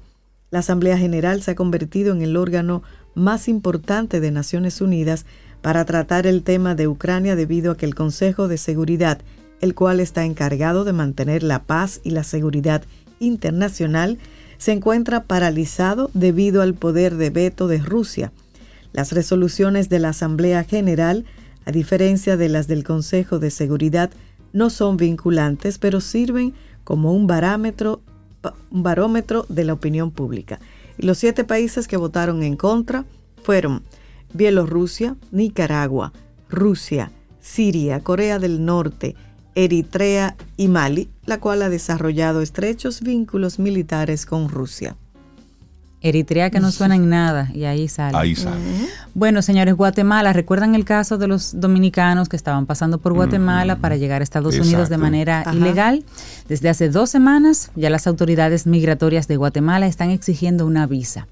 [0.52, 2.84] La Asamblea General se ha convertido en el órgano
[3.16, 5.26] más importante de Naciones Unidas
[5.62, 9.22] para tratar el tema de Ucrania debido a que el Consejo de Seguridad,
[9.62, 12.84] el cual está encargado de mantener la paz y la seguridad
[13.22, 14.18] internacional,
[14.58, 18.34] se encuentra paralizado debido al poder de veto de Rusia.
[18.92, 21.24] Las resoluciones de la Asamblea General,
[21.68, 24.10] a diferencia de las del Consejo de Seguridad,
[24.54, 26.54] no son vinculantes, pero sirven
[26.86, 28.02] como un barómetro,
[29.50, 30.62] de la opinión pública.
[30.98, 33.04] Y los siete países que votaron en contra
[33.44, 33.84] fueron
[34.34, 36.14] Bielorrusia, Nicaragua,
[36.50, 39.18] Rusia, Siria, Corea del Norte,
[39.54, 44.96] Eritrea y Mali, la cual ha desarrollado estrechos vínculos militares con Rusia.
[46.02, 48.16] Eritrea que no suena en nada y ahí sale.
[48.16, 48.58] Ahí sale.
[49.16, 53.98] Bueno, señores, Guatemala, ¿recuerdan el caso de los dominicanos que estaban pasando por Guatemala para
[53.98, 55.56] llegar a Estados Unidos de manera Ajá.
[55.56, 56.04] ilegal?
[56.48, 61.28] Desde hace dos semanas ya las autoridades migratorias de Guatemala están exigiendo una visa.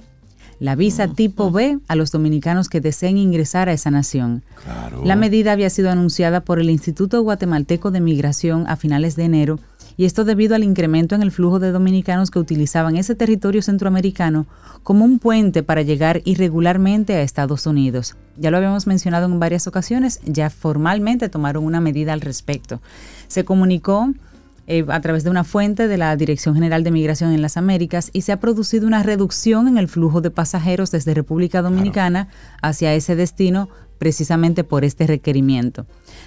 [0.60, 4.42] La visa tipo B a los dominicanos que deseen ingresar a esa nación.
[4.64, 5.02] Claro.
[5.04, 9.60] La medida había sido anunciada por el Instituto Guatemalteco de Migración a finales de enero
[9.98, 14.46] y esto debido al incremento en el flujo de dominicanos que utilizaban ese territorio centroamericano
[14.84, 18.16] como un puente para llegar irregularmente a Estados Unidos.
[18.38, 22.82] Ya lo habíamos mencionado en varias ocasiones, ya formalmente tomaron una medida al respecto.
[23.28, 24.14] Se comunicó
[24.68, 28.10] eh, a través de una fuente de la Dirección General de Migración en las Américas
[28.14, 32.30] y se ha producido una reducción en el flujo de pasajeros desde República Dominicana
[32.62, 35.86] hacia ese destino precisamente por este requerimiento.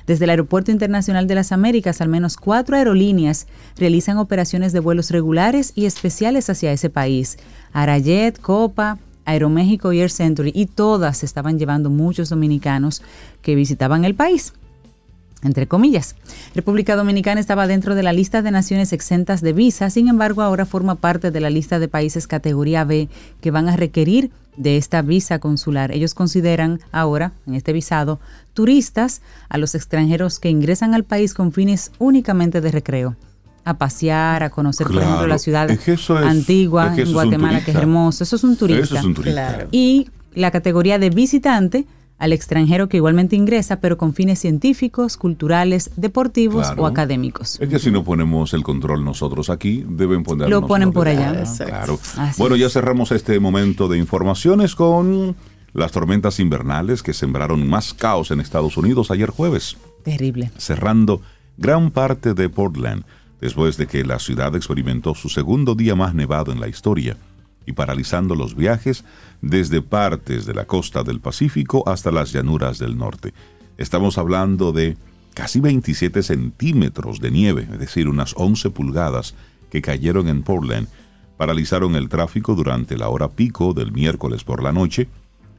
[0.08, 5.10] Desde el Aeropuerto Internacional de las Américas, al menos cuatro aerolíneas realizan operaciones de vuelos
[5.10, 7.36] regulares y especiales hacia ese país.
[7.74, 13.02] Arayet, Copa, Aeroméxico y Air Century, y todas estaban llevando muchos dominicanos
[13.42, 14.54] que visitaban el país
[15.42, 16.16] entre comillas.
[16.54, 20.66] República Dominicana estaba dentro de la lista de naciones exentas de visa, sin embargo ahora
[20.66, 23.08] forma parte de la lista de países categoría B
[23.40, 25.92] que van a requerir de esta visa consular.
[25.92, 28.18] Ellos consideran ahora, en este visado,
[28.54, 33.14] turistas a los extranjeros que ingresan al país con fines únicamente de recreo.
[33.64, 37.02] A pasear, a conocer, por ejemplo, la ciudad es que eso es- antigua es que
[37.02, 38.24] eso en Guatemala, que es hermoso.
[38.24, 39.48] Eso es un turista Eso es un turista.
[39.52, 39.68] Claro.
[39.70, 41.84] y la categoría de visitante
[42.18, 46.82] al extranjero que igualmente ingresa, pero con fines científicos, culturales, deportivos Claro.
[46.82, 47.60] o académicos.
[47.60, 51.44] Es que si no ponemos el control nosotros aquí, deben ponerlo Lo ponen por allá.
[51.56, 51.98] Claro.
[52.16, 55.36] Así Bueno, ya cerramos este momento de informaciones con
[55.74, 59.76] las tormentas invernales que sembraron más caos en Estados Unidos ayer jueves.
[60.02, 60.50] Terrible.
[60.56, 61.20] cerrando
[61.58, 63.04] gran parte de Portland
[63.40, 67.16] después de que la ciudad experimentó su segundo día más nevado en la historia
[67.68, 69.04] y paralizando los viajes
[69.42, 73.34] desde partes de la costa del Pacífico hasta las llanuras del norte.
[73.76, 74.96] Estamos hablando de
[75.34, 79.34] casi 27 centímetros de nieve, es decir, unas 11 pulgadas
[79.70, 80.88] que cayeron en Portland,
[81.36, 85.08] paralizaron el tráfico durante la hora pico del miércoles por la noche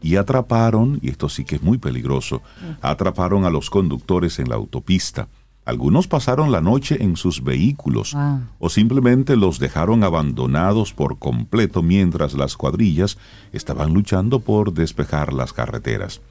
[0.01, 2.41] y atraparon, y esto sí que es muy peligroso,
[2.81, 5.27] atraparon a los conductores en la autopista.
[5.69, 8.41] Algunos pasaron la noche en sus vehículos Wow.
[8.57, 13.19] o simplemente los dejaron abandonados por completo mientras las cuadrillas
[13.53, 16.21] estaban luchando por despejar las carreteras.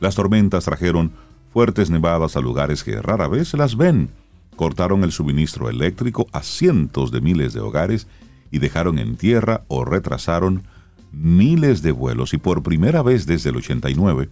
[0.00, 1.12] Las tormentas trajeron
[1.50, 4.10] fuertes nevadas a lugares que rara vez se las ven.
[4.54, 8.06] Cortaron el suministro eléctrico a cientos de miles de hogares
[8.50, 10.64] y dejaron en tierra o retrasaron
[11.10, 14.28] miles de vuelos y por primera vez desde el 89,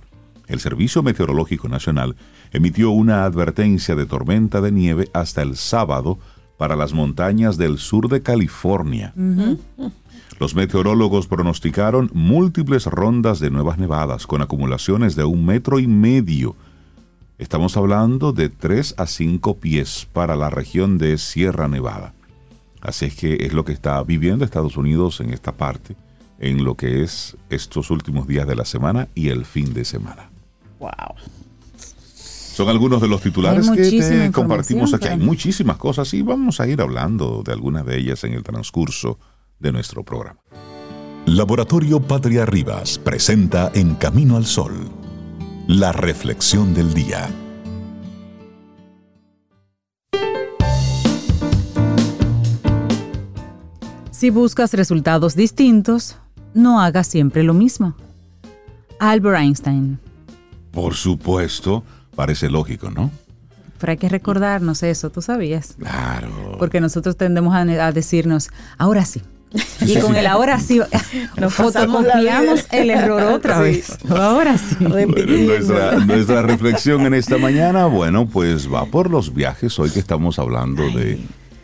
[0.46, 2.16] el Servicio Meteorológico Nacional
[2.54, 6.18] emitió una advertencia de tormenta de nieve hasta el sábado
[6.56, 9.12] para las montañas del sur de California.
[10.38, 16.54] Los meteorólogos pronosticaron múltiples rondas de nuevas nevadas con acumulaciones de un metro y medio.
[17.38, 22.14] Estamos hablando de 3 a 5 pies para la región de Sierra Nevada.
[22.80, 25.96] Así es que es lo que está viviendo Estados Unidos en esta parte,
[26.38, 30.30] en lo que es estos últimos días de la semana y el fin de semana.
[30.78, 31.16] Wow.
[32.54, 35.08] Son algunos de los titulares que te compartimos aquí.
[35.08, 39.18] Hay muchísimas cosas y vamos a ir hablando de algunas de ellas en el transcurso
[39.58, 40.38] de nuestro programa.
[41.26, 44.72] Laboratorio Patria Rivas presenta En Camino al Sol,
[45.66, 47.28] la reflexión del día.
[54.12, 56.18] Si buscas resultados distintos,
[56.54, 57.96] no hagas siempre lo mismo.
[59.00, 59.98] Albert Einstein.
[60.70, 61.82] Por supuesto,
[62.14, 63.10] parece lógico, ¿no?
[63.78, 65.74] Pero hay que recordarnos eso, ¿tú sabías?
[65.78, 66.56] Claro.
[66.58, 69.20] Porque nosotros tendemos a, a decirnos, ahora sí.
[69.82, 70.80] Y con el ahora sí,
[71.36, 73.62] Nos fotocopiamos el error otra Sí.
[73.62, 73.98] vez.
[74.10, 74.76] Ahora sí.
[74.80, 75.14] Bueno,
[75.46, 79.78] nuestra, nuestra reflexión en esta mañana, bueno, pues va por los viajes.
[79.78, 81.20] Hoy que estamos hablando de,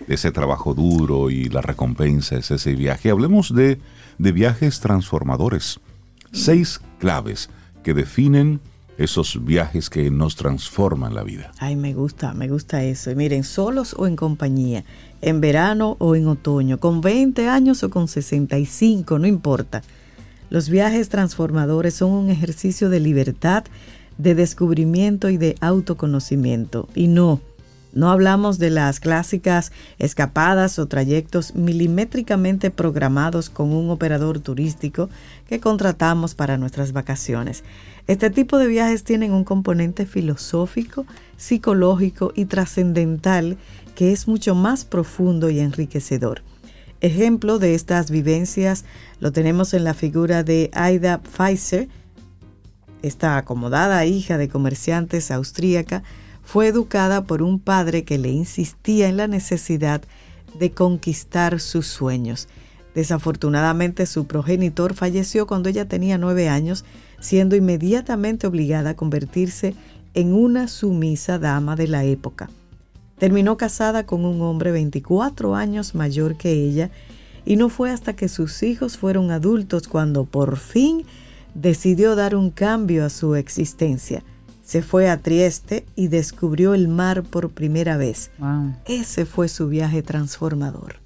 [0.06, 3.10] de ese trabajo duro y la recompensa es ese viaje.
[3.10, 3.80] Hablemos de,
[4.18, 5.80] de viajes transformadores.
[6.32, 7.50] Seis claves
[7.82, 8.60] que definen
[9.00, 11.52] esos viajes que nos transforman la vida.
[11.58, 13.10] Ay, me gusta, me gusta eso.
[13.10, 14.84] Y miren, solos o en compañía,
[15.22, 19.82] en verano o en otoño, con 20 años o con 65, no importa.
[20.50, 23.64] Los viajes transformadores son un ejercicio de libertad,
[24.18, 26.86] de descubrimiento y de autoconocimiento.
[26.94, 27.40] Y no,
[27.92, 35.08] no hablamos de las clásicas escapadas o trayectos milimétricamente programados con un operador turístico
[35.48, 37.64] que contratamos para nuestras vacaciones.
[38.06, 43.56] Este tipo de viajes tienen un componente filosófico, psicológico y trascendental
[43.94, 46.42] que es mucho más profundo y enriquecedor.
[47.00, 48.84] Ejemplo de estas vivencias
[49.20, 51.88] lo tenemos en la figura de Aida Pfizer,
[53.02, 56.02] esta acomodada hija de comerciantes austríaca
[56.50, 60.02] fue educada por un padre que le insistía en la necesidad
[60.58, 62.48] de conquistar sus sueños.
[62.92, 66.84] Desafortunadamente su progenitor falleció cuando ella tenía nueve años,
[67.20, 69.76] siendo inmediatamente obligada a convertirse
[70.14, 72.50] en una sumisa dama de la época.
[73.18, 76.90] Terminó casada con un hombre 24 años mayor que ella
[77.44, 81.04] y no fue hasta que sus hijos fueron adultos cuando por fin
[81.54, 84.24] decidió dar un cambio a su existencia.
[84.70, 88.30] Se fue a Trieste y descubrió el mar por primera vez.
[88.38, 88.76] Wow.
[88.84, 91.00] Ese fue su viaje transformador.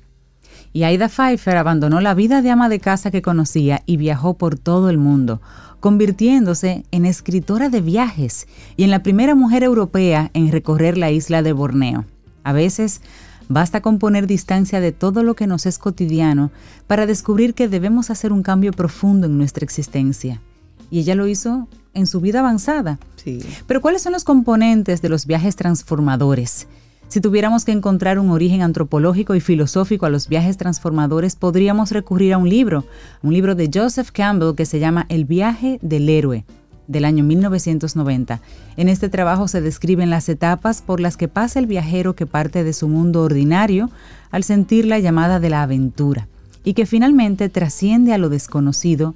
[0.74, 4.58] Y Aida Pfeiffer abandonó la vida de ama de casa que conocía y viajó por
[4.58, 5.40] todo el mundo,
[5.80, 11.40] convirtiéndose en escritora de viajes y en la primera mujer europea en recorrer la isla
[11.40, 12.04] de Borneo.
[12.42, 13.00] A veces
[13.48, 16.50] basta con poner distancia de todo lo que nos es cotidiano
[16.86, 20.42] para descubrir que debemos hacer un cambio profundo en nuestra existencia.
[20.90, 22.98] Y ella lo hizo en su vida avanzada.
[23.16, 23.40] Sí.
[23.66, 26.66] Pero ¿cuáles son los componentes de los viajes transformadores?
[27.08, 32.32] Si tuviéramos que encontrar un origen antropológico y filosófico a los viajes transformadores, podríamos recurrir
[32.32, 32.84] a un libro,
[33.22, 36.44] un libro de Joseph Campbell que se llama El viaje del héroe,
[36.88, 38.40] del año 1990.
[38.76, 42.64] En este trabajo se describen las etapas por las que pasa el viajero que parte
[42.64, 43.90] de su mundo ordinario
[44.30, 46.26] al sentir la llamada de la aventura
[46.64, 49.14] y que finalmente trasciende a lo desconocido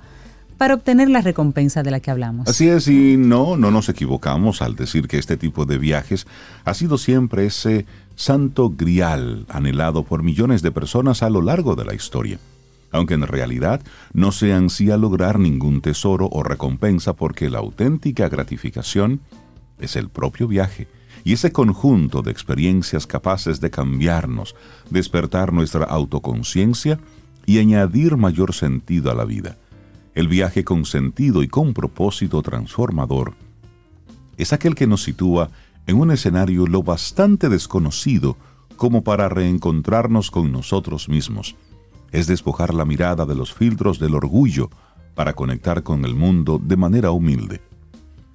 [0.58, 2.48] para obtener la recompensa de la que hablamos.
[2.48, 6.26] Así es, y no, no nos equivocamos al decir que este tipo de viajes
[6.64, 11.84] ha sido siempre ese santo grial anhelado por millones de personas a lo largo de
[11.84, 12.40] la historia,
[12.90, 13.80] aunque en realidad
[14.12, 19.20] no se ansía lograr ningún tesoro o recompensa porque la auténtica gratificación
[19.78, 20.88] es el propio viaje
[21.22, 24.56] y ese conjunto de experiencias capaces de cambiarnos,
[24.90, 26.98] despertar nuestra autoconciencia
[27.46, 29.56] y añadir mayor sentido a la vida.
[30.14, 33.34] El viaje con sentido y con propósito transformador
[34.38, 35.50] es aquel que nos sitúa
[35.86, 38.36] en un escenario lo bastante desconocido
[38.76, 41.56] como para reencontrarnos con nosotros mismos.
[42.12, 44.70] Es despojar la mirada de los filtros del orgullo
[45.14, 47.60] para conectar con el mundo de manera humilde.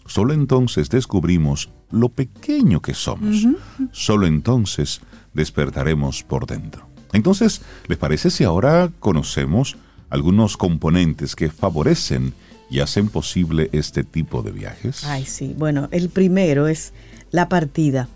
[0.05, 3.47] Solo entonces descubrimos lo pequeño que somos.
[3.93, 5.01] Solo entonces
[5.33, 6.87] despertaremos por dentro.
[7.13, 9.77] Entonces, ¿les parece si ahora conocemos
[10.13, 12.33] algunos componentes que favorecen
[12.69, 15.03] y hacen posible este tipo de viajes?
[15.05, 15.55] Ay, sí.
[15.57, 16.93] Bueno, el primero es
[17.31, 18.07] la partida,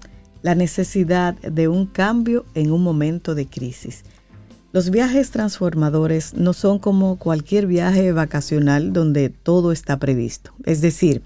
[0.44, 4.04] la necesidad de un cambio en un momento de crisis.
[4.74, 10.52] Los viajes transformadores no son como cualquier viaje vacacional donde todo está previsto.
[10.66, 11.24] Es decir,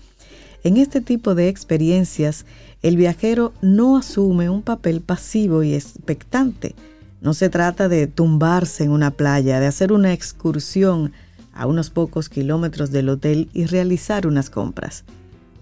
[0.64, 2.46] en este tipo de experiencias,
[2.82, 6.76] el viajero no asume un papel pasivo y expectante.
[7.22, 11.14] No se trata de tumbarse en una playa, de hacer una excursión
[11.54, 15.04] a unos pocos kilómetros del hotel y realizar unas compras.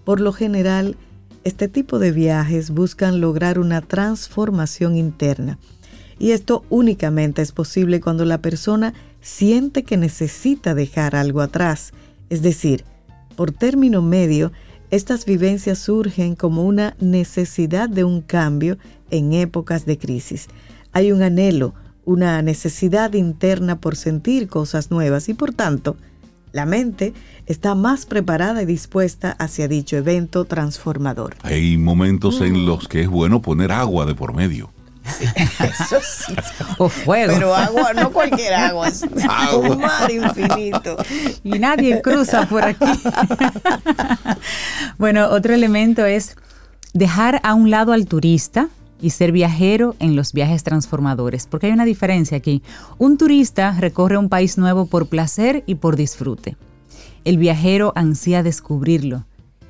[0.05, 0.95] Por lo general,
[1.43, 5.59] este tipo de viajes buscan lograr una transformación interna.
[6.17, 11.91] Y esto únicamente es posible cuando la persona siente que necesita dejar algo atrás.
[12.29, 12.85] Es decir,
[13.35, 14.53] por término medio,
[14.91, 18.77] estas vivencias surgen como una necesidad de un cambio
[19.11, 20.47] en épocas de crisis.
[20.91, 21.73] Hay un anhelo,
[22.05, 25.97] una necesidad interna por sentir cosas nuevas y por tanto,
[26.51, 27.13] la mente
[27.45, 31.35] está más preparada y dispuesta hacia dicho evento transformador.
[31.43, 34.71] Hay momentos en los que es bueno poner agua de por medio.
[35.59, 36.33] Eso sí.
[36.77, 37.33] O fuego.
[37.33, 40.97] Pero agua, no cualquier agua, es un mar infinito.
[41.43, 42.85] y nadie cruza por aquí.
[44.97, 46.35] bueno, otro elemento es
[46.93, 48.69] dejar a un lado al turista
[49.01, 52.61] y ser viajero en los viajes transformadores, porque hay una diferencia aquí.
[52.97, 56.57] Un turista recorre un país nuevo por placer y por disfrute.
[57.25, 59.25] El viajero ansía descubrirlo.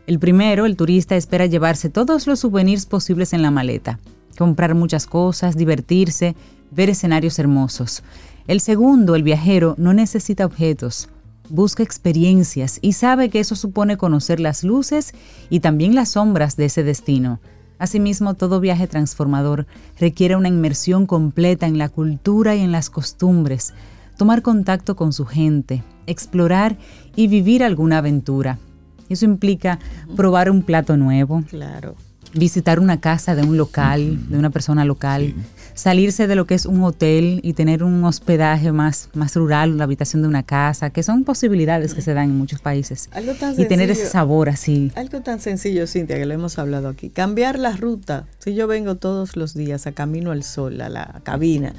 [0.07, 3.99] El primero, el turista, espera llevarse todos los souvenirs posibles en la maleta,
[4.37, 6.35] comprar muchas cosas, divertirse,
[6.71, 8.03] ver escenarios hermosos.
[8.47, 11.09] El segundo, el viajero, no necesita objetos,
[11.49, 15.13] busca experiencias y sabe que eso supone conocer las luces
[15.49, 17.39] y también las sombras de ese destino.
[17.79, 19.65] Asimismo, todo viaje transformador
[19.97, 23.73] requiere una inmersión completa en la cultura y en las costumbres,
[24.17, 26.77] tomar contacto con su gente, explorar
[27.15, 28.59] y vivir alguna aventura.
[29.07, 29.79] Eso implica
[30.15, 31.95] probar un plato nuevo, Claro.
[32.33, 35.33] Visitar una casa de un local, de una persona local,
[35.73, 39.85] salirse de lo que es un hotel y tener un hospedaje más, más rural, una
[39.85, 43.09] habitación de una casa, que son posibilidades que se dan en muchos países.
[43.11, 44.91] Algo tan Y tener ese sabor así.
[44.95, 47.09] Algo tan sencillo, Cintia, que lo hemos hablado aquí.
[47.09, 48.27] Cambiar la ruta.
[48.39, 51.73] Si yo vengo todos los días a Camino al Sol, a la cabina,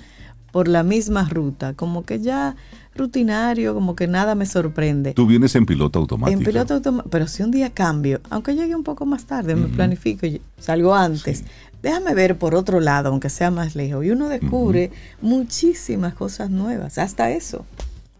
[0.52, 2.56] por la misma ruta, como que ya
[2.94, 5.12] rutinario, como que nada me sorprende.
[5.14, 6.38] Tú vienes en piloto automático.
[6.38, 9.68] En piloto automático, pero si un día cambio, aunque llegue un poco más tarde, me
[9.68, 10.26] planifico
[10.58, 11.44] salgo antes.
[11.82, 14.04] Déjame ver por otro lado, aunque sea más lejos.
[14.04, 14.90] Y uno descubre
[15.22, 17.64] muchísimas cosas nuevas, hasta eso.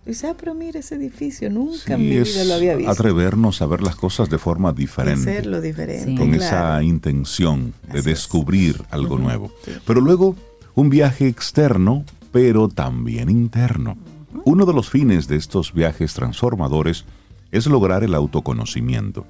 [0.06, 2.74] Y dice, ah, pero mira ese edificio, nunca en Sí, mi es vida lo había
[2.74, 2.90] visto.
[2.90, 5.30] atrevernos a ver las cosas de forma diferente.
[5.30, 6.06] hacerlo diferente.
[6.06, 6.16] Sí.
[6.16, 6.42] con claro.
[6.42, 8.04] esa intención de Así es.
[8.06, 9.52] descubrir algo nuevo.
[9.87, 10.37] Pero luego,
[10.74, 13.98] un viaje externo, pero también interno.
[14.44, 17.04] Uno de los fines de estos viajes transformadores
[17.50, 19.26] es lograr el autoconocimiento.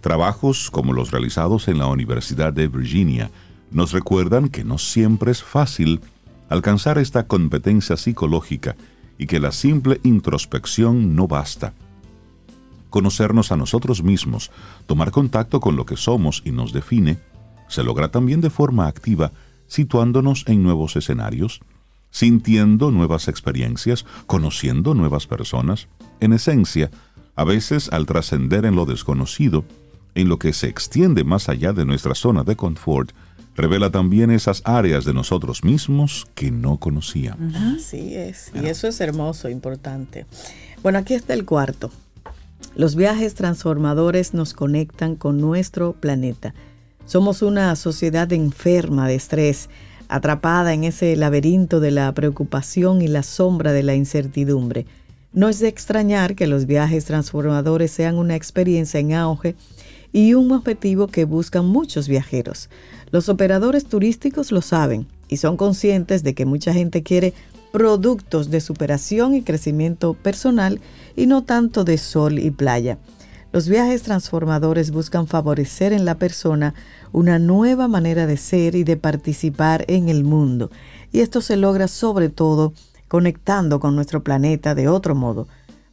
[0.00, 3.30] Trabajos como los realizados en la Universidad de Virginia
[3.70, 6.00] nos recuerdan que no siempre es fácil
[6.48, 8.76] alcanzar esta competencia psicológica
[9.18, 11.72] y que la simple introspección no basta
[12.96, 14.50] conocernos a nosotros mismos,
[14.86, 17.18] tomar contacto con lo que somos y nos define,
[17.68, 19.32] se logra también de forma activa,
[19.66, 21.60] situándonos en nuevos escenarios,
[22.16, 25.86] sintiendo nuevas experiencias, conociendo nuevas personas.
[26.18, 26.90] En esencia,
[27.34, 29.66] a veces al trascender en lo desconocido,
[30.14, 33.10] en lo que se extiende más allá de nuestra zona de confort,
[33.54, 37.54] revela también esas áreas de nosotros mismos que no conocíamos.
[37.54, 40.24] Así es, y eso es hermoso, importante.
[40.82, 41.90] Bueno, aquí está el cuarto.
[42.76, 46.54] Los viajes transformadores nos conectan con nuestro planeta.
[47.04, 49.68] Somos una sociedad enferma de estrés,
[50.08, 54.86] atrapada en ese laberinto de la preocupación y la sombra de la incertidumbre.
[55.32, 59.54] No es de extrañar que los viajes transformadores sean una experiencia en auge
[60.12, 62.70] y un objetivo que buscan muchos viajeros.
[63.10, 67.34] Los operadores turísticos lo saben y son conscientes de que mucha gente quiere
[67.72, 70.80] productos de superación y crecimiento personal
[71.16, 72.98] y no tanto de sol y playa.
[73.52, 76.74] Los viajes transformadores buscan favorecer en la persona
[77.12, 80.70] una nueva manera de ser y de participar en el mundo.
[81.12, 82.74] Y esto se logra sobre todo
[83.08, 85.46] conectando con nuestro planeta de otro modo.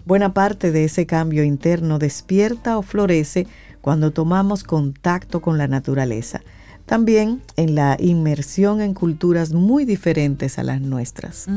[0.05, 3.47] Buena parte de ese cambio interno despierta o florece
[3.79, 6.41] cuando tomamos contacto con la naturaleza.
[6.85, 11.47] También en la inmersión en culturas muy diferentes a las nuestras.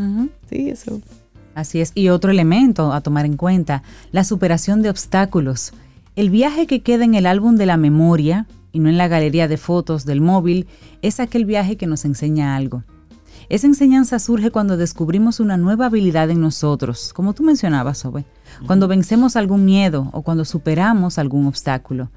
[0.48, 1.00] Sí, eso.
[1.54, 1.90] Así es.
[1.94, 3.82] Y otro elemento a tomar en cuenta,
[4.12, 5.72] la superación de obstáculos.
[6.16, 9.48] El viaje que queda en el álbum de la memoria y no en la galería
[9.48, 10.66] de fotos del móvil
[11.02, 12.84] es aquel viaje que nos enseña algo.
[13.50, 18.24] Esa enseñanza surge cuando descubrimos una nueva habilidad en nosotros, como tú mencionabas, Sobe,
[18.66, 22.10] cuando vencemos algún miedo o cuando superamos algún obstáculo.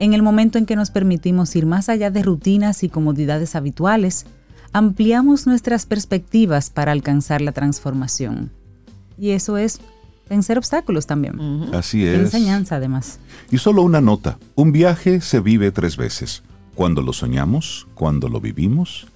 [0.00, 4.26] En el momento en que nos permitimos ir más allá de rutinas y comodidades habituales,
[4.72, 8.50] ampliamos nuestras perspectivas para alcanzar la transformación.
[9.16, 9.80] Y eso es
[10.28, 11.38] vencer obstáculos también.
[11.74, 12.20] Así Qué es.
[12.20, 13.18] enseñanza además.
[13.50, 16.42] Y solo una nota, un viaje se vive tres veces,
[16.74, 19.06] cuando lo soñamos, cuando lo vivimos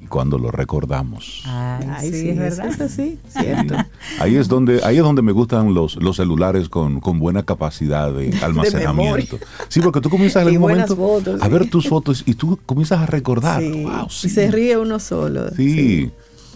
[0.00, 1.42] y cuando lo recordamos.
[1.46, 2.66] Ay, Ay, sí, sí, es eso verdad.
[2.66, 3.74] es así, cierto.
[4.20, 8.12] Ahí es donde, ahí es donde me gustan los, los celulares con, con buena capacidad
[8.12, 9.38] de almacenamiento.
[9.68, 11.50] sí, porque tú comienzas en algún momento fotos, a sí.
[11.52, 13.60] ver tus fotos y tú comienzas a recordar.
[13.62, 13.82] Sí.
[13.84, 14.26] Wow, sí.
[14.26, 15.50] Y se ríe uno solo.
[15.56, 16.10] Sí,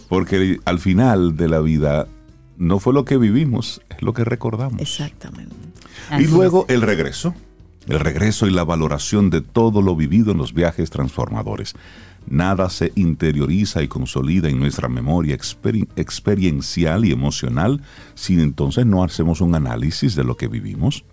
[0.09, 2.07] porque al final de la vida
[2.59, 4.81] no fue lo que vivimos, es lo que recordamos.
[4.81, 5.55] Exactamente.
[6.11, 7.35] Así Y luego el regreso.
[7.87, 11.75] El regreso y la valoración de todo lo vivido en los viajes transformadores.
[12.29, 17.81] Nada se interioriza y consolida en nuestra memoria experi- experiencial y emocional
[18.15, 21.05] si entonces no hacemos un análisis de lo que vivimos.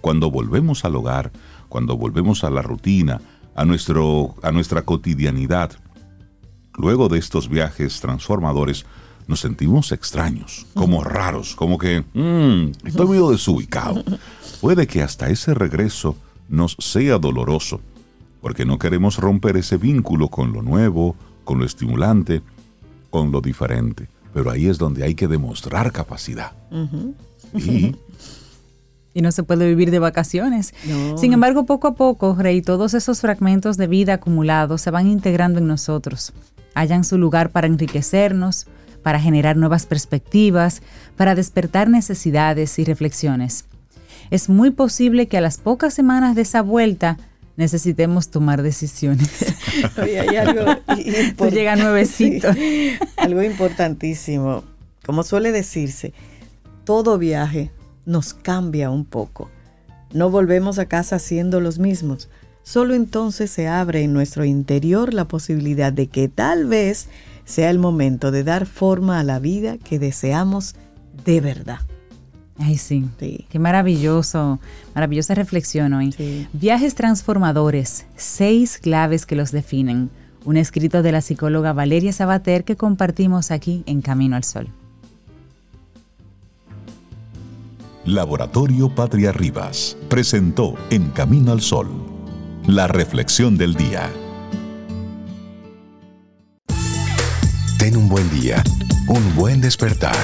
[0.00, 1.30] Cuando volvemos al hogar,
[1.68, 3.20] cuando volvemos a la rutina,
[3.54, 5.72] a, nuestro, a nuestra cotidianidad,
[6.76, 8.86] luego de estos viajes transformadores,
[9.28, 14.02] nos sentimos extraños, como raros, como que "Mm, estoy medio desubicado.
[14.60, 16.16] Puede que hasta ese regreso
[16.48, 17.80] nos sea doloroso,
[18.40, 21.14] porque no queremos romper ese vínculo con lo nuevo,
[21.44, 22.42] con lo estimulante,
[23.10, 24.08] con lo diferente.
[24.34, 26.52] Pero ahí es donde hay que demostrar capacidad.
[27.54, 27.94] Y
[29.14, 30.74] Y no se puede vivir de vacaciones.
[30.86, 31.18] No.
[31.18, 35.58] Sin embargo, poco a poco, Rey, todos esos fragmentos de vida acumulados se van integrando
[35.58, 36.32] en nosotros.
[36.74, 38.66] Hallan su lugar para enriquecernos,
[39.08, 40.82] para generar nuevas perspectivas,
[41.16, 43.64] para despertar necesidades y reflexiones.
[44.30, 47.16] Es muy posible que a las pocas semanas de esa vuelta
[47.56, 49.30] necesitemos tomar decisiones.
[50.02, 52.52] Oye, hay algo import- llega nuevecito.
[52.52, 54.62] Sí, algo importantísimo.
[55.06, 56.12] Como suele decirse,
[56.84, 57.70] todo viaje
[58.04, 59.50] nos cambia un poco.
[60.12, 62.28] No volvemos a casa siendo los mismos.
[62.62, 67.08] Solo entonces se abre en nuestro interior la posibilidad de que tal vez
[67.48, 70.74] sea el momento de dar forma a la vida que deseamos
[71.24, 71.80] de verdad.
[72.58, 73.06] Ay, sí.
[73.18, 73.46] Sí.
[73.48, 74.60] Qué maravilloso,
[74.94, 76.12] maravillosa reflexión hoy.
[76.12, 76.46] Sí.
[76.52, 80.10] Viajes transformadores, seis claves que los definen.
[80.44, 84.68] Un escrito de la psicóloga Valeria Sabater que compartimos aquí en Camino al Sol.
[88.04, 91.88] Laboratorio Patria Rivas presentó En Camino al Sol,
[92.66, 94.10] la reflexión del día.
[97.88, 98.62] Ten un buen día,
[99.06, 100.14] un buen despertar.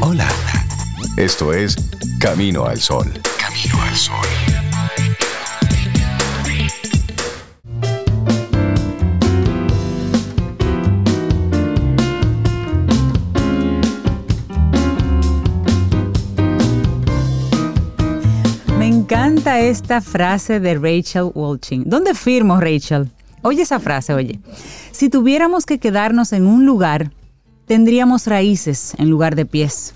[0.00, 0.26] Hola.
[1.16, 1.76] Esto es
[2.18, 3.06] Camino al Sol.
[3.38, 4.26] Camino al Sol.
[18.80, 21.84] Me encanta esta frase de Rachel Walching.
[21.86, 23.12] ¿Dónde firmo, Rachel?
[23.42, 24.40] Oye esa frase, oye.
[24.96, 27.12] Si tuviéramos que quedarnos en un lugar,
[27.66, 29.92] tendríamos raíces en lugar de pies.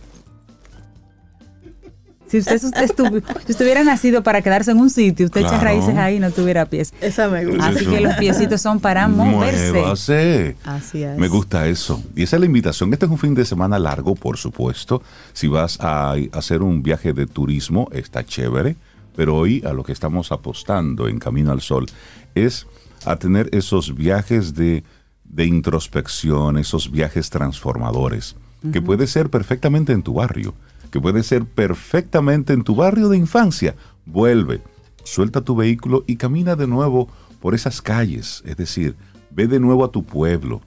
[2.26, 5.48] Si usted, usted estu- si usted hubiera nacido para quedarse en un sitio, usted echa
[5.58, 5.64] Claro.
[5.64, 6.92] raíces ahí y no tuviera pies.
[7.00, 7.68] Esa me gusta.
[7.68, 7.90] Así Eso.
[7.90, 9.82] que los piecitos son para moverse.
[10.66, 11.16] Así es.
[11.16, 12.02] Me gusta eso.
[12.14, 12.92] Y esa es la invitación.
[12.92, 15.02] Este es un fin de semana largo, por supuesto.
[15.32, 18.76] Si vas a hacer un viaje de turismo, está chévere.
[19.16, 21.86] Pero hoy a lo que estamos apostando en Camino al Sol
[22.34, 22.66] es
[23.04, 24.84] a tener esos viajes de,
[25.24, 28.36] de introspección, esos viajes transformadores,
[28.72, 30.54] que puede ser perfectamente en tu barrio,
[30.90, 33.74] que puede ser perfectamente en tu barrio de infancia.
[34.04, 34.60] Vuelve,
[35.04, 37.08] suelta tu vehículo y camina de nuevo
[37.40, 38.42] por esas calles.
[38.44, 38.96] Es decir,
[39.30, 40.60] ve de nuevo a tu pueblo,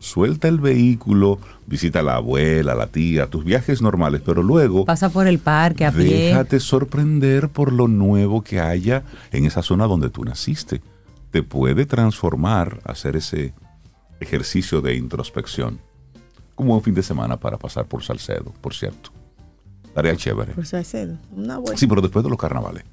[0.00, 4.84] suelta el vehículo, visita a la abuela, a la tía, tus viajes normales, pero luego
[4.84, 6.28] Pasa por el parque a pie.
[6.28, 10.80] déjate sorprender por lo nuevo que haya en esa zona donde tú naciste.
[11.34, 13.54] Te puede transformar hacer ese
[14.20, 15.80] ejercicio de introspección.
[16.54, 19.10] Como un fin de semana para pasar por Salcedo, por cierto.
[19.92, 20.52] Tarea chévere.
[20.54, 21.76] Pues hacer una vuelta.
[21.76, 22.84] Sí, pero después de los carnavales.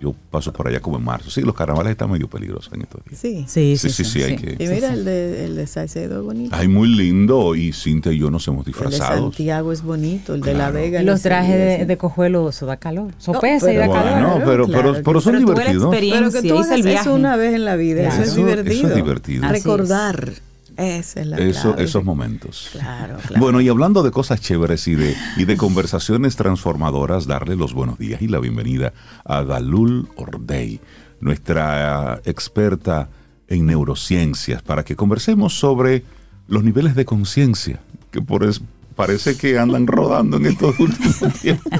[0.00, 1.30] Yo paso por allá como en marzo.
[1.30, 3.20] Sí, los carnavales están medio peligrosos en estos días.
[3.20, 3.44] Sí.
[3.48, 4.52] Sí, Sí, sí, sí, hay que...
[4.62, 6.54] Y mira, el de, el de Salcedo es bonito.
[6.56, 7.54] Ay, muy lindo.
[7.54, 9.22] Y Cintia y yo nos hemos el de disfrazado.
[9.22, 10.74] Santiago es bonito, el de La Claro.
[10.74, 11.02] Vega.
[11.02, 11.84] Los trajes de, sí.
[11.84, 13.12] de cojuelo, eso da calor.
[13.18, 14.20] Sopesa y pero da bueno, calor.
[14.30, 15.82] Bueno, pero, claro pero, que pero son Pero divertidos.
[15.84, 16.20] experiencia.
[16.30, 17.00] Pero que tú hice el viaje.
[17.00, 18.14] eso una vez en la vida, Claro.
[18.14, 18.94] eso es Eso- eso es divertido.
[18.94, 19.44] divertido.
[19.46, 20.42] Así es.
[20.80, 21.84] Esa es la Eso, clave.
[21.84, 22.68] esos momentos.
[22.72, 23.40] Claro, claro.
[23.40, 27.98] Bueno, y hablando de cosas chéveres y de, y de conversaciones transformadoras, darle los buenos
[27.98, 28.92] días y la bienvenida
[29.24, 30.80] a Galul Ordey,
[31.20, 33.08] nuestra experta
[33.48, 36.02] en neurociencias, para que conversemos sobre
[36.48, 38.60] los niveles de conciencia, que por es-
[38.96, 41.72] parece que andan rodando en estos últimos tiempos.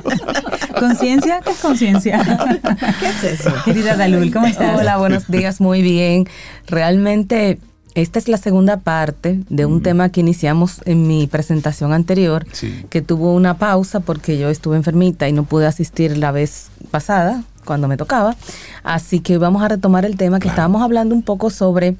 [0.78, 1.40] ¿Conciencia?
[1.44, 2.60] ¿Qué es conciencia?
[3.00, 3.52] ¿Qué es eso?
[3.64, 4.78] Querida Dalul, ¿cómo estás?
[4.78, 6.26] Hola, buenos días, muy bien.
[6.66, 7.58] Realmente
[7.94, 12.84] esta es la segunda parte de un tema que iniciamos en mi presentación anterior, Sí.
[12.90, 17.42] que tuvo una pausa porque yo estuve enfermita y no pude asistir la vez pasada
[17.64, 18.36] cuando me tocaba.
[18.82, 20.52] Así que vamos a retomar el tema que Claro.
[20.54, 21.96] estábamos hablando un poco sobre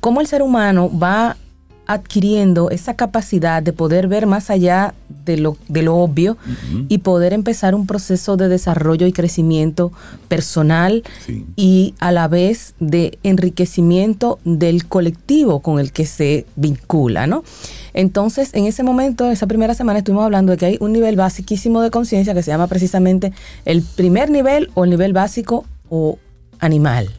[0.00, 1.36] cómo el ser humano va
[1.86, 6.36] adquiriendo esa capacidad de poder ver más allá de lo, de lo obvio
[6.88, 9.92] y poder empezar un proceso de desarrollo y crecimiento
[10.28, 11.44] personal Sí.
[11.56, 17.42] y a la vez de enriquecimiento del colectivo con el que se vincula, ¿no?
[17.94, 21.80] Entonces, en ese momento, esa primera semana, estuvimos hablando de que hay un nivel basiquísimo
[21.80, 23.32] de conciencia que se llama precisamente
[23.64, 26.18] el primer nivel o el nivel básico o
[26.58, 27.10] animal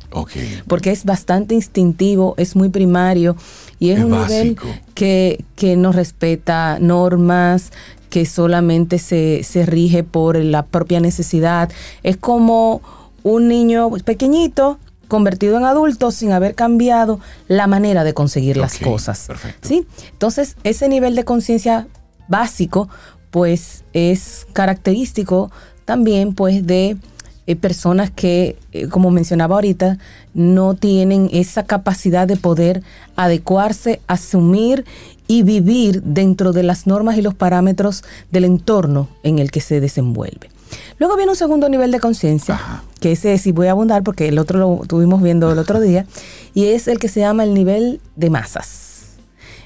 [0.67, 3.35] porque es bastante instintivo, es muy primario
[3.79, 4.65] y es, Es un básico.
[4.65, 7.71] nivel que, que no respeta normas,
[8.09, 11.69] que solamente se, se rige por la propia necesidad.
[12.03, 12.81] Es como
[13.23, 19.25] un niño pequeñito convertido en adulto sin haber cambiado la manera de conseguir las cosas.
[19.27, 19.67] perfecto.
[19.67, 19.85] ¿sí?
[20.11, 21.87] Entonces, ese nivel de conciencia
[22.27, 22.89] básico,
[23.31, 25.51] pues es característico
[25.85, 26.97] también pues de
[27.47, 29.97] eh, personas que, eh, como mencionaba ahorita,
[30.33, 32.83] no tienen esa capacidad de poder
[33.15, 34.83] adecuarse, asumir
[35.27, 39.79] y vivir dentro de las normas y los parámetros del entorno en el que se
[39.79, 40.49] desenvuelve.
[40.99, 44.39] Luego viene un segundo nivel de conciencia, que ese sí voy a abundar porque el
[44.39, 46.05] otro lo estuvimos viendo el otro día,
[46.53, 48.87] y es el que se llama el nivel de masas.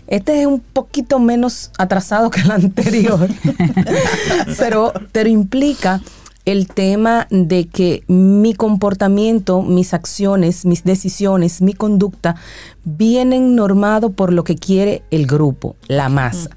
[0.05, 3.27] Este es un poquito menos atrasado que el anterior,
[4.59, 6.01] pero, pero implica
[6.45, 12.35] el tema de que mi comportamiento, mis acciones, mis decisiones, mi conducta
[12.83, 16.49] vienen normado por lo que quiere el grupo, la masa.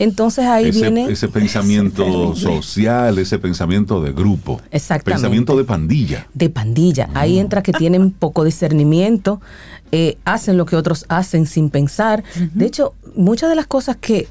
[0.00, 4.60] Entonces ahí ese, viene ese pensamiento social, ese pensamiento de grupo.
[4.70, 5.22] Exactamente.
[5.22, 6.26] Pensamiento de pandilla.
[6.34, 7.08] de pandilla.
[7.14, 9.40] Ahí entra que tienen poco discernimiento,
[9.92, 12.24] eh, hacen lo que otros hacen sin pensar.
[12.54, 14.26] De hecho, muchas de las cosas que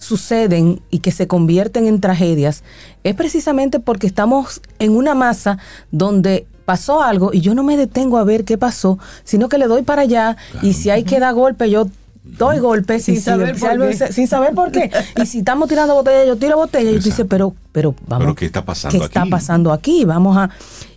[0.00, 2.64] suceden y que se convierten en tragedias
[3.04, 5.58] es precisamente porque estamos en una masa
[5.92, 9.66] donde pasó algo y yo no me detengo a ver qué pasó, sino que le
[9.66, 11.86] doy para allá y si hay que dar golpe, yo
[12.22, 14.90] doy golpe Sin saber si por sin saber por qué.
[15.20, 17.28] Y si estamos tirando botella, yo tiro botella y tú dices, Exacto.
[17.28, 18.24] pero, pero vamos.
[18.24, 19.30] Pero ¿qué está pasando ¿Qué está aquí?
[19.30, 20.04] pasando aquí?
[20.04, 20.50] Vamos a.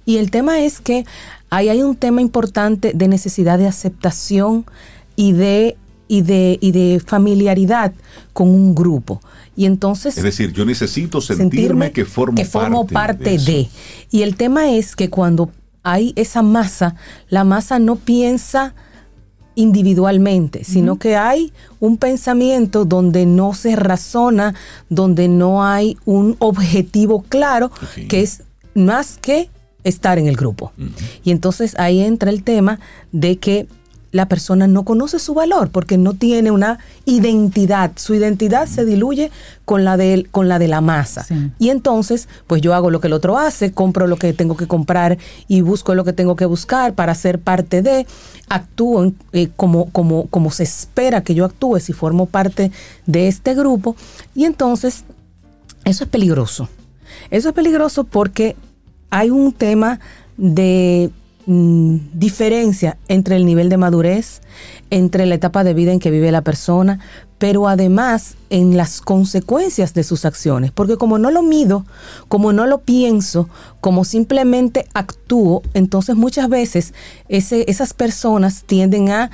[0.05, 1.05] Y el tema es que
[1.49, 4.65] ahí hay un tema importante de necesidad de aceptación
[5.15, 5.77] y de,
[6.07, 7.93] y de, y de familiaridad
[8.33, 9.21] con un grupo.
[9.55, 13.69] Y entonces Es decir, yo necesito sentirme, que formo que formo parte, de.
[14.09, 15.51] Y el tema es que cuando
[15.83, 16.95] hay esa masa,
[17.29, 18.73] la masa no piensa
[19.55, 24.55] individualmente, sino que hay un pensamiento donde no se razona,
[24.89, 27.71] donde no hay un objetivo claro,
[28.07, 28.41] que es
[28.73, 29.49] más que
[29.83, 30.71] estar en el grupo.
[31.23, 32.79] Y entonces ahí entra el tema
[33.11, 33.67] de que
[34.14, 37.91] la persona no conoce su valor porque no tiene una identidad.
[37.95, 39.32] Su identidad se diluye
[39.66, 41.24] con la de, con la, de la masa.
[41.24, 41.51] Sí.
[41.57, 44.68] Y entonces, pues yo hago lo que el otro hace, compro lo que tengo que
[44.68, 48.05] comprar y busco lo que tengo que buscar para ser parte de,
[48.49, 52.72] actúo eh, como, como, como se espera que yo actúe si formo parte
[53.07, 53.95] de este grupo.
[54.36, 55.05] Y entonces,
[55.86, 56.70] eso es peligroso.
[57.32, 58.55] Eso es peligroso porque
[59.09, 59.99] hay un tema
[60.38, 61.09] de
[61.45, 64.41] mm, diferencia entre el nivel de madurez,
[64.89, 66.99] entre la etapa de vida en que vive la persona,
[67.37, 70.71] pero además en las consecuencias de sus acciones.
[70.71, 71.85] Porque como no lo mido,
[72.27, 73.49] como no lo pienso,
[73.81, 76.93] como simplemente actúo, entonces muchas veces
[77.27, 79.31] esas personas tienden a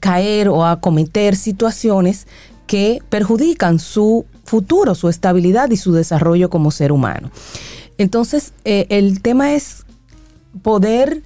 [0.00, 2.26] caer o a cometer situaciones
[2.66, 7.30] que perjudican su futuro, su estabilidad y su desarrollo como ser humano.
[7.98, 9.84] Entonces, eh, el tema es
[10.62, 11.22] poder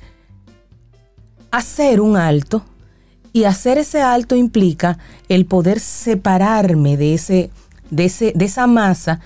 [1.51, 2.63] hacer un alto
[3.33, 7.51] y hacer ese alto implica el poder separarme de ese
[7.91, 9.21] de, ese, de esa masa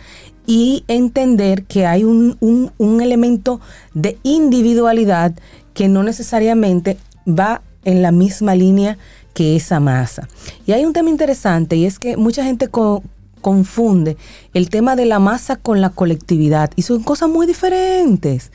[0.47, 3.61] y entender que hay un, un- elemento
[3.95, 5.33] de individualidad
[5.75, 8.99] que no necesariamente va en la misma línea
[9.33, 10.29] que esa masa.
[10.67, 13.03] Y hay un tema interesante y es que mucha gente co-
[13.41, 14.17] confunde
[14.53, 18.51] el tema de la masa con la colectividad y son cosas muy diferentes.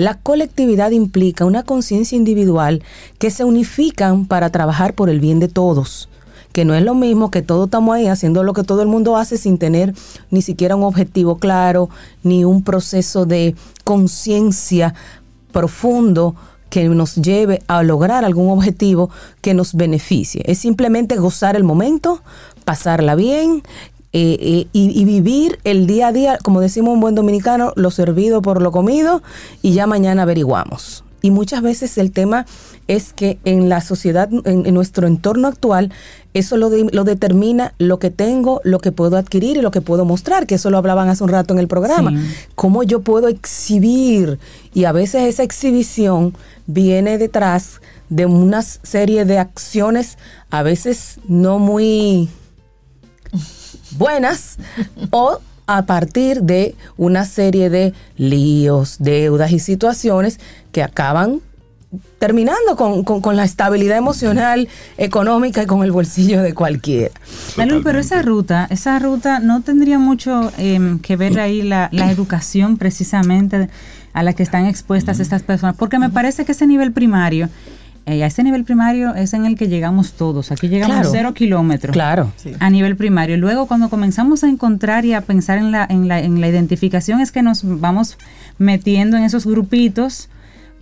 [0.00, 2.82] La colectividad implica una conciencia individual
[3.18, 6.08] que se unifican para trabajar por el bien de todos
[6.52, 9.18] que no es lo mismo que todos estamos ahí haciendo lo que todo el mundo
[9.18, 9.94] hace sin tener
[10.30, 11.90] ni siquiera un objetivo claro,
[12.22, 14.94] ni un proceso de conciencia
[15.52, 16.34] profundo
[16.70, 19.10] que nos lleve a lograr algún objetivo
[19.42, 20.42] que nos beneficie.
[20.46, 22.22] Es simplemente gozar el momento,
[22.64, 23.62] pasarla bien
[24.12, 27.90] eh, eh, y, y vivir el día a día, como decimos un buen dominicano, lo
[27.90, 29.22] servido por lo comido
[29.62, 31.04] y ya mañana averiguamos.
[31.22, 32.46] Y muchas veces el tema
[32.88, 35.92] es que en la sociedad, en, en nuestro entorno actual,
[36.32, 39.82] eso lo, de- lo determina lo que tengo, lo que puedo adquirir y lo que
[39.82, 42.10] puedo mostrar, que eso lo hablaban hace un rato en el programa.
[42.10, 42.16] Sí.
[42.54, 44.38] Cómo yo puedo exhibir.
[44.72, 46.34] Y a veces esa exhibición
[46.66, 50.16] viene detrás de una serie de acciones,
[50.50, 52.30] a veces no muy
[53.92, 54.56] buenas
[55.10, 60.40] o a partir de una serie de líos, deudas y situaciones
[60.72, 61.40] que acaban
[62.18, 67.12] terminando con, con- con la estabilidad emocional, económica y con el bolsillo de cualquiera.
[67.56, 72.10] Salud, pero esa ruta, esa ruta no tendría mucho em, que ver ahí la, la
[72.12, 73.68] educación precisamente
[74.12, 77.48] a la que están expuestas estas personas, porque me parece que ese nivel primario,
[78.06, 80.50] eh, a ese nivel primario es en el que llegamos todos.
[80.52, 81.10] Aquí llegamos Claro.
[81.12, 81.92] cero kilómetros.
[81.92, 82.32] Claro.
[82.58, 83.36] A nivel primario.
[83.36, 87.20] Luego, cuando comenzamos a encontrar y a pensar en la, en la, en la identificación,
[87.20, 88.16] es que nos vamos
[88.58, 90.28] metiendo en esos grupitos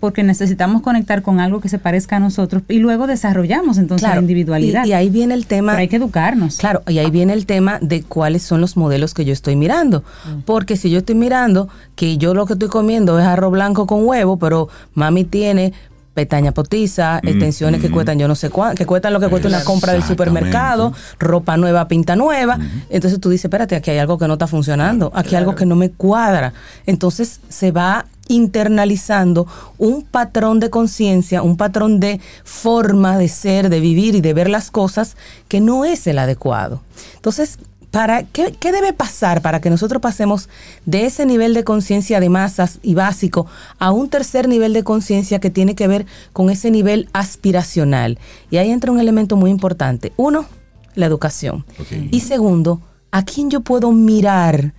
[0.00, 4.20] porque necesitamos conectar con algo que se parezca a nosotros y luego desarrollamos entonces la
[4.20, 4.84] individualidad.
[4.84, 5.72] Y, y ahí viene el tema.
[5.72, 6.56] Pero hay que educarnos.
[6.58, 10.04] Claro, y ahí viene el tema de cuáles son los modelos que yo estoy mirando.
[10.44, 14.04] Porque si yo estoy mirando que yo lo que estoy comiendo es arroz blanco con
[14.06, 15.72] huevo, pero mami tiene
[16.18, 19.62] pestaña potiza, extensiones que cuestan yo no sé cuánto, que cuestan lo que cuesta una
[19.62, 22.58] compra del supermercado, ropa nueva, pinta nueva.
[22.90, 25.64] Entonces tú dices, espérate, aquí hay algo que no está funcionando, aquí hay algo que
[25.64, 26.54] no me cuadra.
[26.86, 29.46] Entonces se va internalizando
[29.78, 34.50] un patrón de conciencia, un patrón de forma de ser, de vivir y de ver
[34.50, 35.16] las cosas
[35.46, 36.82] que no es el adecuado.
[37.14, 37.60] Entonces,
[37.91, 40.49] para ¿qué, qué debe pasar para que nosotros pasemos
[40.84, 43.47] de ese nivel de conciencia de masas y básico
[43.78, 48.18] a un tercer nivel de conciencia que tiene que ver con ese nivel aspiracional?
[48.51, 50.12] Y ahí entra un elemento muy importante.
[50.16, 50.47] Uno,
[50.95, 51.64] la educación.
[52.11, 52.80] Y segundo,
[53.11, 54.74] ¿a quién yo puedo mirar?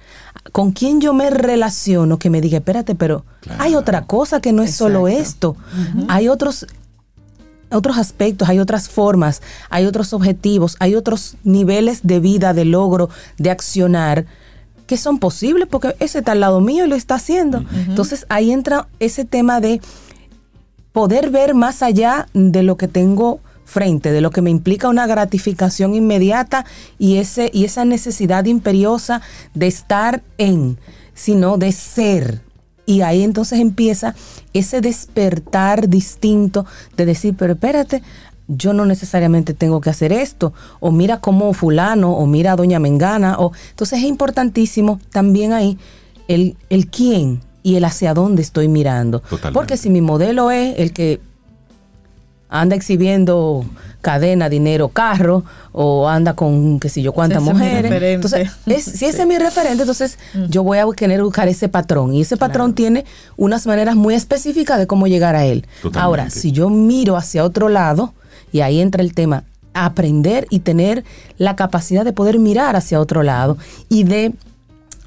[0.51, 3.25] ¿Con quién yo me relaciono que me diga, espérate, pero
[3.57, 5.55] hay otra cosa que no es solo esto?
[6.07, 6.67] Hay otros
[7.71, 13.09] otros aspectos, hay otras formas, hay otros objetivos, hay otros niveles de vida, de logro,
[13.37, 14.25] de accionar
[14.89, 17.63] que son posibles porque ese está al lado mío y lo está haciendo.
[17.87, 19.81] Entonces ahí entra ese tema de
[20.93, 25.05] poder ver más allá de lo que tengo frente, de lo que me implica una
[25.05, 26.65] gratificación inmediata
[26.97, 29.21] y ese y esa necesidad imperiosa
[29.53, 30.79] de estar en,
[31.13, 32.41] sino de ser.
[32.89, 34.15] Y ahí entonces empieza
[34.51, 36.65] ese despertar distinto
[36.97, 38.01] de decir, pero espérate,
[38.47, 42.79] yo no necesariamente tengo que hacer esto, o mira cómo fulano, o mira a doña
[42.79, 45.77] Mengana, o entonces es importantísimo también ahí
[46.27, 49.19] el, el quién y el hacia dónde estoy mirando.
[49.19, 49.53] Totalmente.
[49.53, 51.21] Porque si mi modelo es el que
[52.49, 53.63] anda exhibiendo
[54.01, 57.83] cadena, dinero, carro, o anda con qué sé yo cuántas Ese es mujeres.
[57.83, 58.13] referente.
[58.13, 60.17] Entonces, es- si ese es mi referente, entonces
[60.49, 62.13] yo voy a querer buscar ese patrón.
[62.13, 63.05] Y ese patrón tiene
[63.37, 65.65] unas maneras muy específicas de cómo llegar a él.
[65.81, 65.99] Totalmente.
[65.99, 68.13] Ahora, si yo miro hacia otro lado,
[68.51, 69.43] y ahí entra el tema,
[69.73, 71.03] aprender y tener
[71.37, 73.57] la capacidad de poder mirar hacia otro lado
[73.89, 74.33] y de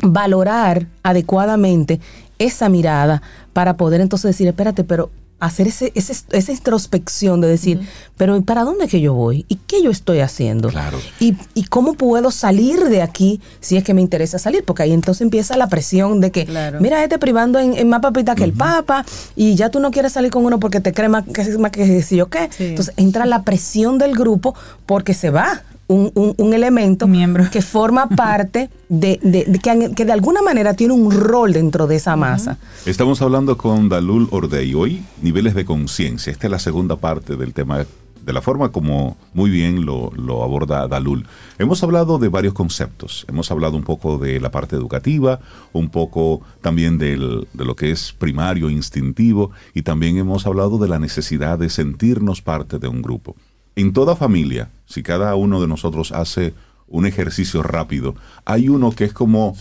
[0.01, 2.01] valorar adecuadamente
[2.39, 3.23] esa mirada
[3.53, 5.11] para poder entonces decir, espérate, pero
[5.47, 7.81] hacer ese, ese- esa introspección de decir,
[8.17, 9.45] pero ¿y ¿para dónde es que yo voy?
[9.49, 10.69] ¿Y qué yo estoy haciendo?
[10.69, 10.99] Claro.
[11.19, 14.65] ¿Y, y cómo puedo salir de aquí si es que me interesa salir?
[14.65, 16.81] Porque ahí entonces empieza la presión de que, Claro.
[16.81, 20.13] mira, este privando en, en más papita que el papa y ya tú no quieres
[20.13, 22.49] salir con uno porque te cree más que, más que si yo qué.
[22.57, 22.67] Sí.
[22.67, 24.55] Entonces entra la presión del grupo
[24.87, 25.63] porque se va.
[25.93, 27.45] Un, un- un elemento Miembro.
[27.51, 31.87] que forma parte de, de- de que, que de alguna manera tiene un rol dentro
[31.87, 32.59] de esa masa.
[32.87, 36.31] Estamos hablando con Dalul Ordey hoy, niveles de conciencia.
[36.33, 37.85] Esta es la segunda parte del tema,
[38.25, 41.27] de la forma como muy bien lo, lo aborda Dalul.
[41.59, 43.27] Hemos hablado de varios conceptos.
[43.29, 45.41] Hemos hablado un poco de la parte educativa,
[45.73, 50.89] un poco también del- de lo que es primario, instintivo, y también hemos hablado de
[50.89, 53.35] la necesidad de sentirnos parte de un grupo.
[53.77, 56.53] En toda familia, si cada uno de nosotros hace
[56.89, 58.15] un ejercicio rápido.
[58.45, 59.57] Hay uno que es como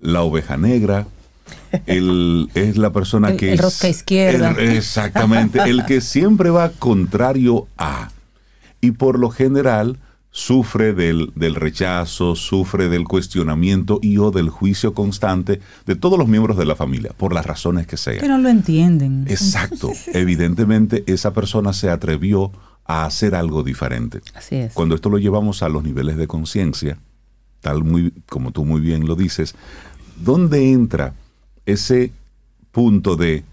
[0.00, 1.06] la oveja negra,
[1.86, 3.60] el, es la persona El- que el es...
[3.60, 4.50] rosca izquierda.
[4.58, 8.10] el- exactamente, el que siempre va contrario a.
[8.80, 9.98] Y por lo general
[10.32, 16.26] sufre del, del rechazo, sufre del cuestionamiento y o del juicio constante de todos los
[16.26, 18.18] miembros de la familia, por las razones que sean.
[18.18, 19.26] Que no lo entienden.
[19.28, 19.92] Exacto.
[20.14, 22.50] Evidentemente esa persona se atrevió
[22.84, 24.20] a hacer algo diferente.
[24.34, 24.72] Así es.
[24.74, 26.98] Cuando esto lo llevamos a los niveles de conciencia,
[27.60, 29.54] tal muy como tú muy bien lo dices,
[30.16, 31.14] ¿dónde entra
[31.66, 32.12] ese
[32.72, 33.44] punto de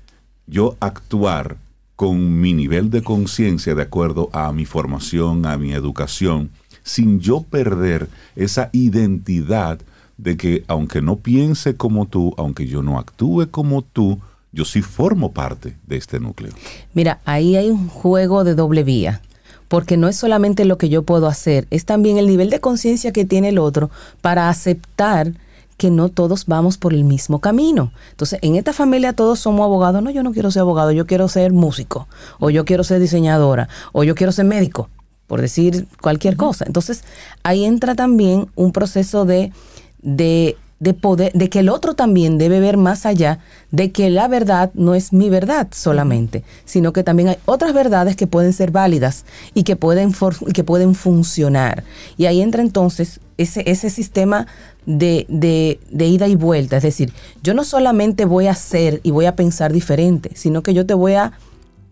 [0.47, 1.57] yo actuar
[1.95, 6.49] con mi nivel de conciencia de acuerdo a mi formación, a mi educación,
[6.81, 9.79] sin yo perder esa identidad
[10.17, 14.19] de que aunque no piense como tú, aunque yo no actúe como tú,
[14.51, 16.53] yo sí formo parte de este núcleo.
[16.93, 19.21] Mira, ahí hay un juego de doble vía,
[19.67, 23.11] porque no es solamente lo que yo puedo hacer, es también el nivel de conciencia
[23.11, 23.91] que tiene el otro
[24.21, 25.33] para aceptar
[25.79, 27.93] que no todos vamos por el mismo camino.
[28.11, 30.03] Entonces, en esta familia todos somos abogados.
[30.03, 33.69] No, yo no quiero ser abogado, yo quiero ser músico, o yo quiero ser diseñadora,
[33.93, 34.89] o yo quiero ser médico,
[35.25, 36.65] por decir cualquier cosa.
[36.67, 37.03] Entonces,
[37.43, 39.53] ahí entra también un proceso de,
[40.01, 43.39] de, de poder, de que el otro también debe ver más allá
[43.71, 48.15] de que la verdad no es mi verdad solamente, sino que también hay otras verdades
[48.15, 50.13] que pueden ser válidas y que pueden,
[50.53, 51.83] que pueden funcionar.
[52.17, 54.47] Y ahí entra entonces ese, ese sistema
[54.85, 56.77] de, de, de ida y vuelta.
[56.77, 57.13] Es decir,
[57.43, 60.93] yo no solamente voy a hacer y voy a pensar diferente, sino que yo te
[60.93, 61.33] voy a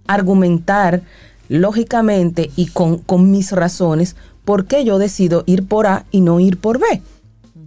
[0.07, 1.01] argumentar
[1.49, 4.15] lógicamente y con, con mis razones
[4.45, 7.01] por qué yo decido ir por A y no ir por B.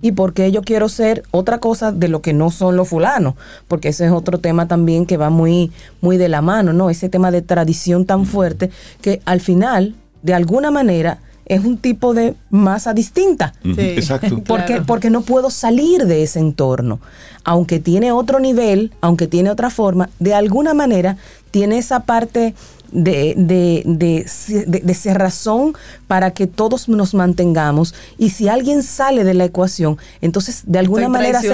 [0.02, 3.34] Y por qué yo quiero ser otra cosa de lo que no son los fulanos.
[3.68, 5.70] Porque ese es otro tema también que va muy,
[6.00, 6.88] muy de la mano, ¿no?
[6.90, 8.70] Ese tema de tradición tan fuerte
[9.02, 13.52] que al final, de alguna manera, es un tipo de masa distinta.
[13.62, 13.74] Sí.
[13.78, 14.40] Exacto.
[14.46, 14.84] Porque, Claro.
[14.86, 17.00] porque no puedo salir de ese entorno.
[17.44, 21.16] Aunque tiene otro nivel, aunque tiene otra forma, de alguna manera
[21.50, 22.54] tiene esa parte
[22.92, 24.26] de, de, de,
[24.66, 25.74] de- de cerrazón
[26.06, 27.94] para que todos nos mantengamos.
[28.18, 31.48] Y si alguien sale de la ecuación, entonces de alguna Estoy manera se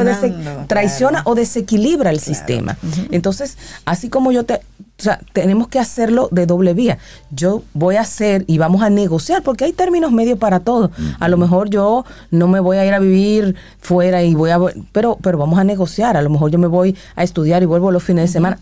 [0.67, 1.31] traiciona claro.
[1.31, 2.77] o desequilibra el sistema.
[3.11, 4.61] Entonces, así como yo te...
[4.99, 6.97] O sea, tenemos que hacerlo de doble vía.
[7.31, 10.91] Yo voy a hacer y vamos a negociar, porque hay términos medios para todo.
[11.21, 14.59] A lo mejor yo no me voy a ir a vivir fuera y voy a...
[14.93, 16.17] Pero, pero vamos a negociar.
[16.17, 18.59] A lo mejor yo me voy a estudiar y vuelvo los fines de semana.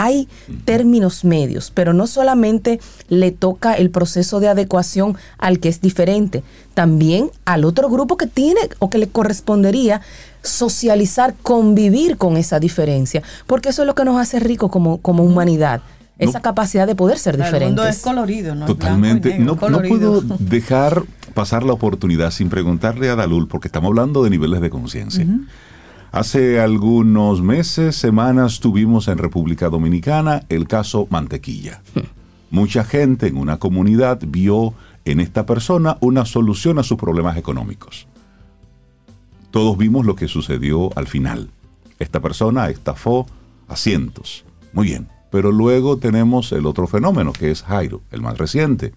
[0.00, 0.28] Hay
[0.64, 6.44] términos medios, pero no solamente le toca el proceso de adecuación al que es diferente,
[6.72, 10.00] también al otro grupo que tiene o que le correspondería
[10.42, 15.24] socializar, convivir con esa diferencia, porque eso es lo que nos hace ricos como, como
[15.24, 15.82] humanidad,
[16.18, 18.62] esa capacidad de poder ser El mundo es colorido, ¿no?
[18.62, 19.38] Es Totalmente.
[19.38, 24.24] negro, No, no puedo dejar pasar la oportunidad sin preguntarle a Dalul, porque estamos hablando
[24.24, 25.26] de niveles de conciencia.
[26.10, 31.82] Hace algunos meses, semanas, tuvimos en República Dominicana el caso Mantequilla.
[32.50, 34.72] Mucha gente en una comunidad vio
[35.04, 38.06] en esta persona una solución a sus problemas económicos.
[39.50, 41.50] Todos vimos lo que sucedió al final.
[41.98, 43.26] Esta persona estafó
[43.68, 44.44] a cientos.
[44.72, 45.08] Muy bien.
[45.30, 48.94] Pero luego tenemos el otro fenómeno, que es Jairo, el más reciente,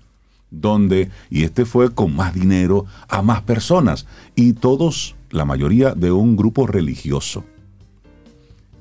[0.49, 4.05] donde, y este fue con más dinero a más personas,
[4.35, 7.43] y todos, la mayoría, de un grupo religioso.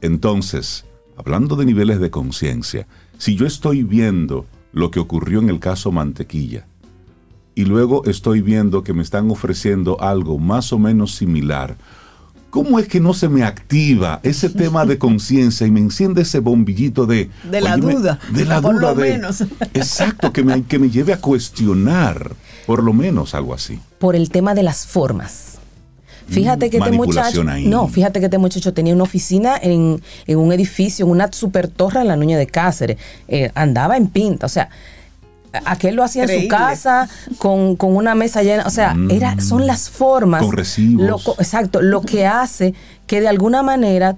[0.01, 0.85] Entonces,
[1.17, 2.87] hablando de niveles de conciencia,
[3.19, 6.67] si yo estoy viendo lo que ocurrió en el caso Mantequilla,
[7.55, 11.77] y luego estoy viendo que me están ofreciendo algo más o menos similar,
[12.49, 16.39] ¿cómo es que no se me activa ese tema de conciencia y me enciende ese
[16.41, 17.31] bombillito de...
[17.51, 19.11] De la duda, De la por duda lo de...
[19.11, 19.43] menos.
[19.75, 22.33] Exacto, que me, que me lleve a cuestionar,
[22.67, 23.79] por lo menos algo así.
[23.99, 25.50] por el tema de las formas.
[26.31, 27.67] Fíjate que este muchacho, ahí.
[27.67, 31.69] no, fíjate que este muchacho tenía una oficina en, en un edificio, en una super
[31.69, 32.97] torre en la Nuña de Cáceres.
[33.29, 34.69] Eh, andaba en pinta, o sea,
[35.53, 37.09] a- aquel lo hacía en su casa
[37.39, 40.43] con, con una mesa llena, o sea, era, son las formas.
[40.43, 40.47] Mm.
[40.47, 41.07] Con recibos.
[41.07, 42.75] lo co- exacto, lo que hace
[43.07, 44.17] que de alguna manera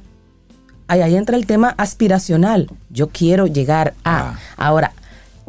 [0.88, 2.68] ahí, ahí entra el tema aspiracional.
[2.90, 4.32] Yo quiero llegar a.
[4.34, 4.38] Ah.
[4.58, 4.92] Ahora,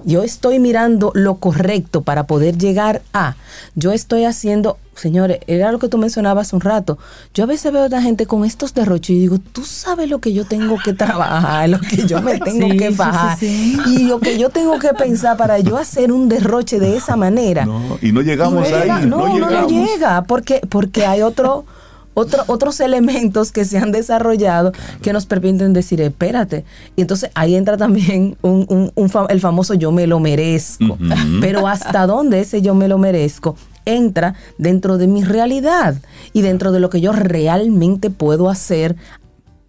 [0.06, 3.36] yo estoy mirando lo correcto para poder llegar a.
[3.76, 6.98] Yo estoy haciendo, señores, era lo que tú mencionabas hace un rato.
[7.34, 10.20] Yo a veces veo a la gente con estos derroches y digo, tú sabes lo
[10.20, 12.98] que yo tengo que trabajar, lo que yo me tengo Sí, que sí,
[13.40, 17.16] sí, y lo que yo tengo que pensar para yo hacer un derroche de esa
[17.16, 17.66] manera.
[17.66, 18.90] No, y no llegamos Y no ahí.
[18.90, 19.72] no, no, no, no llegamos.
[19.72, 21.66] llega, porque, porque hay otro,
[22.14, 26.64] otro, otros elementos que se han desarrollado que nos permiten decir, espérate.
[26.96, 30.98] Y entonces ahí entra también un, un- el famoso yo me lo merezco.
[31.42, 33.56] Pero hasta dónde ese yo me lo merezco
[33.86, 35.96] entra dentro de mi realidad
[36.32, 38.96] y dentro de lo que yo realmente puedo hacer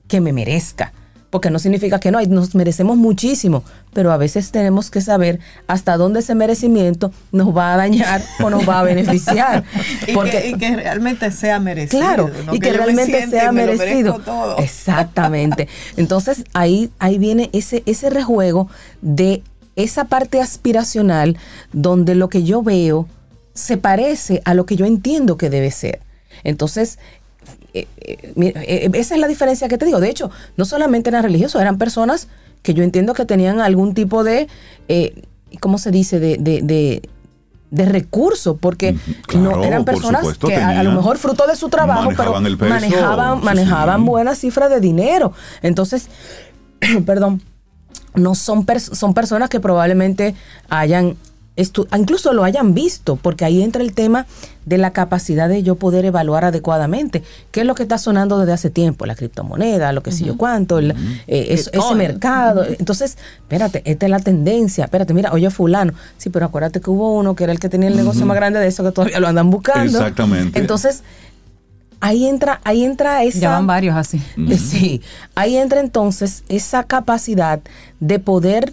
[0.06, 0.92] que me merezca.
[1.34, 5.96] Porque no significa que no, nos merecemos muchísimo, pero a veces tenemos que saber hasta
[5.96, 9.64] dónde ese merecimiento nos va a dañar o nos va a beneficiar.
[10.06, 11.98] Y, Porque, que, y que realmente sea merecido.
[11.98, 14.20] Claro, no y que, me realmente siente sea me merecido.
[14.20, 14.58] todo.
[14.58, 15.66] Exactamente.
[15.96, 18.68] Entonces ahí, ahí viene ese, ese rejuego
[19.02, 19.42] de
[19.74, 21.36] esa parte aspiracional
[21.72, 23.08] donde lo que yo veo
[23.54, 25.98] se parece a lo que yo entiendo que debe ser.
[26.44, 27.00] Entonces,
[27.74, 30.00] eh, eh, eh, esa es la diferencia que te digo.
[30.00, 32.28] De hecho, no solamente eran religiosos, eran personas
[32.62, 34.48] que yo entiendo que tenían algún tipo de,
[34.88, 35.22] eh,
[35.60, 37.02] ¿cómo se dice?, de, de, de,
[37.70, 38.96] de recurso, porque
[39.36, 42.58] no eran personas supuesto, que a, a lo mejor fruto de su trabajo, manejaban pero
[42.58, 44.06] peso, manejaban, manejaban sí.
[44.06, 45.32] buenas cifras de dinero.
[45.60, 46.08] Entonces,
[47.06, 47.42] perdón,
[48.14, 50.34] no son, pers- son personas que probablemente
[50.68, 51.16] hayan,
[51.96, 54.26] incluso lo hayan visto, porque ahí entra el tema
[54.66, 58.52] de la capacidad de yo poder evaluar adecuadamente qué es lo que está sonando desde
[58.54, 60.92] hace tiempo, la criptomoneda, lo que sé yo cuánto, el-
[61.28, 62.64] eh, ese mercado.
[62.64, 67.14] Entonces, espérate, esta es la tendencia, espérate, mira, oye fulano, sí, pero acuérdate que hubo
[67.16, 69.28] uno que era el que tenía el negocio más grande de eso, que todavía lo
[69.28, 69.98] andan buscando.
[69.98, 70.58] Exactamente.
[70.58, 71.02] Entonces,
[72.00, 73.38] ahí entra, ahí entra esa...
[73.38, 74.20] Ya van varios así.
[74.58, 75.02] Sí,
[75.36, 77.60] ahí entra entonces esa capacidad
[78.00, 78.72] de poder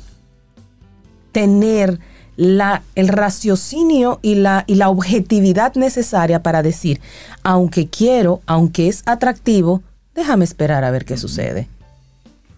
[1.32, 1.99] tener
[2.38, 7.01] la, el raciocinio y la, y la objetividad necesaria para decir,
[7.43, 9.82] aunque quiero, aunque es atractivo,
[10.15, 11.67] déjame esperar a ver qué sucede.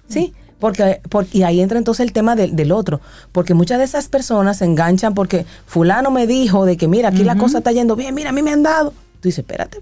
[0.07, 0.33] ¿Sí?
[0.59, 3.01] Porque, porque- y ahí entra entonces el tema del, del otro,
[3.31, 7.23] porque muchas de esas personas se enganchan porque fulano me dijo de que mira, aquí
[7.23, 8.91] la cosa está yendo bien, mira, a mí me han dado.
[9.19, 9.79] Tú dices, espérate,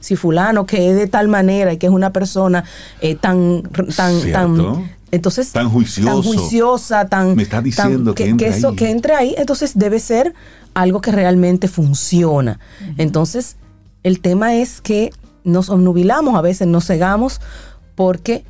[0.00, 2.64] si fulano que es de tal manera y que es una persona
[3.00, 3.62] eh, tan,
[3.96, 4.32] tan, Cierto.
[4.32, 6.10] tan, entonces Tan juicioso.
[6.10, 8.76] tan juiciosa, tan, Me está diciendo tan- que entre eso, ahí.
[8.76, 10.34] que entre ahí, entonces debe ser
[10.74, 12.58] algo que realmente funciona.
[12.98, 13.56] Entonces,
[14.02, 15.10] el tema es que
[15.44, 17.40] nos obnubilamos, a veces nos cegamos
[17.94, 18.44] porque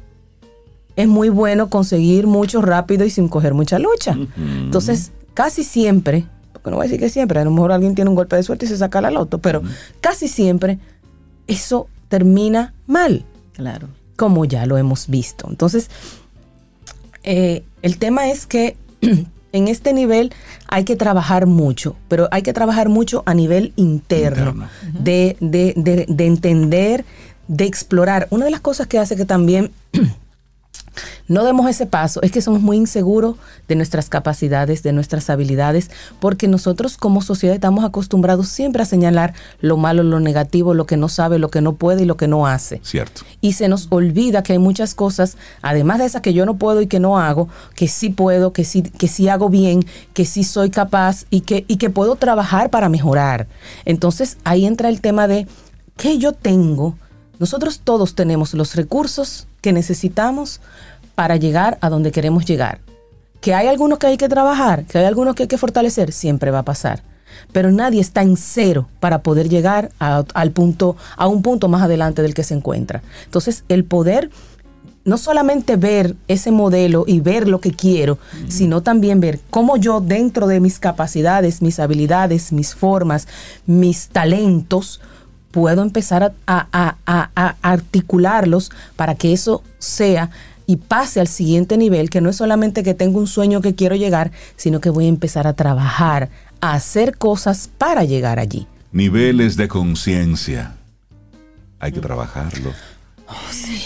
[0.97, 4.17] es muy bueno conseguir mucho rápido y sin coger mucha lucha.
[4.37, 8.09] Entonces, casi siempre, porque no voy a decir que siempre, a lo mejor alguien tiene
[8.11, 9.63] un golpe de suerte y se saca la loto, pero
[10.01, 10.79] casi siempre
[11.47, 13.89] eso termina mal, Claro.
[14.17, 15.47] como ya lo hemos visto.
[15.51, 15.91] Entonces,
[17.25, 18.77] eh, el tema es que
[19.53, 20.33] en este nivel
[20.69, 24.69] hay que trabajar mucho, pero hay que trabajar mucho a nivel interno, Interno.
[25.01, 27.05] de, de- de- de entender,
[27.49, 28.27] de explorar.
[28.31, 29.71] Una de las cosas que hace que también
[31.29, 33.37] no demos ese paso es que somos muy inseguros
[33.69, 35.91] de nuestras capacidades, de nuestras habilidades,
[36.21, 40.97] porque nosotros como sociedad estamos acostumbrados siempre a señalar lo malo, lo negativo, lo que
[40.97, 43.23] no sabe, lo que no puede y lo que no hace Cierto.
[43.41, 46.81] y se nos olvida que hay muchas cosas, además de esas que yo no puedo
[46.81, 50.45] y que no hago, que sí puedo, que sí, que sí hago bien, que sí
[50.45, 53.47] soy capaz y que, y que puedo trabajar para mejorar.
[53.85, 55.47] Entonces ahí entra el tema de
[55.97, 56.97] ¿qué yo tengo?
[57.39, 60.61] Nosotros todos tenemos los recursos que necesitamos
[61.15, 62.81] para llegar a donde queremos llegar.
[63.41, 66.51] Que hay algunos que hay que trabajar, que hay algunos que hay que fortalecer, siempre
[66.51, 67.03] va a pasar.
[67.51, 71.81] Pero nadie está en cero para poder llegar a, al punto, a un punto más
[71.81, 73.03] adelante del que se encuentra.
[73.25, 74.31] Entonces, el poder
[75.07, 80.03] no solamente ver ese modelo y ver lo que quiero, sino también ver cómo yo
[80.03, 83.29] dentro de mis capacidades, mis habilidades, mis formas,
[83.65, 85.01] mis talentos,
[85.55, 90.31] puedo empezar a, a- a- a- a articularlos para que eso sea
[90.67, 93.95] y pase al siguiente nivel, que no es solamente que tengo un sueño que quiero
[93.95, 96.29] llegar, sino que voy a empezar a trabajar,
[96.61, 98.67] a hacer cosas para llegar allí.
[98.91, 100.75] Niveles de conciencia.
[101.79, 102.73] Hay que trabajarlo.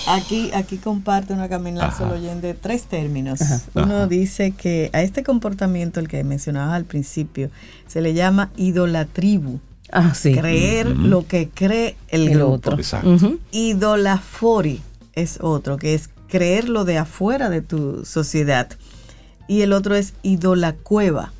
[0.09, 1.99] Aquí, aquí comparte una Camila Ajá.
[1.99, 3.43] solo oyente tres términos.
[3.43, 3.61] Ajá.
[3.75, 4.07] Uno Ajá.
[4.07, 7.51] dice que a este comportamiento, el que mencionabas al principio,
[7.87, 9.61] se le llama idolatribu.
[9.91, 10.35] Ah, sí.
[10.35, 12.53] Creer lo que cree el, El grupo.
[12.53, 12.77] otro.
[12.77, 13.17] Exacto.
[13.53, 14.81] Idolafori
[15.15, 18.69] es otro, que es creer lo de afuera de tu sociedad.
[19.47, 21.33] Y el otro es idolacueva,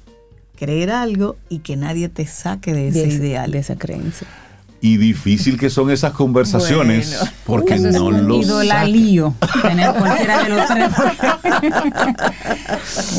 [0.57, 3.51] creer algo y que nadie te saque de ese de, ese- ideal.
[3.51, 4.27] de esa creencia.
[4.81, 7.33] Y difícil que son esas conversaciones Bueno.
[7.45, 8.93] porque no un lo ídola sacan.
[8.93, 9.35] lío.
[9.63, 10.89] Tener cualquiera de los tres.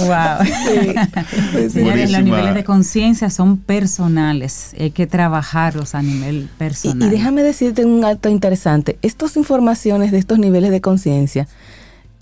[0.06, 1.70] wow.
[1.70, 4.74] Señores, los niveles de conciencia son personales.
[4.80, 7.08] Hay que trabajarlos a nivel personal.
[7.08, 8.98] y déjame decirte un acto interesante.
[9.02, 11.48] Estas informaciones de estos niveles de conciencia,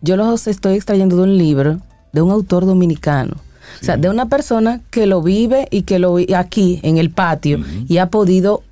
[0.01, 1.79] yo los estoy extrayendo de un libro
[2.13, 3.35] de un autor dominicano.
[3.81, 7.59] O sea, de una persona que lo vive y que lo aquí en el patio
[7.87, 8.63] y ha podido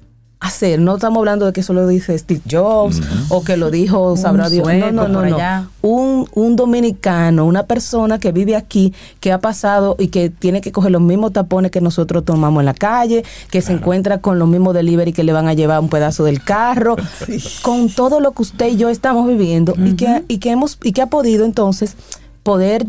[0.47, 0.79] hacer.
[0.79, 4.49] No estamos hablando de que eso lo dice Steve Jobs o que lo dijo sabrá
[4.49, 4.67] Dios.
[4.67, 5.69] No, no, no, no.
[5.81, 10.71] Un, un dominicano, una persona que vive aquí, que ha pasado y que tiene que
[10.71, 14.47] coger los mismos tapones que nosotros tomamos en la calle, que se encuentra con los
[14.47, 16.95] mismos delivery que le van a llevar un pedazo del carro,
[17.61, 20.91] con todo lo que usted y yo estamos viviendo y, que, y que hemos y
[20.91, 21.95] que ha podido entonces
[22.43, 22.85] poder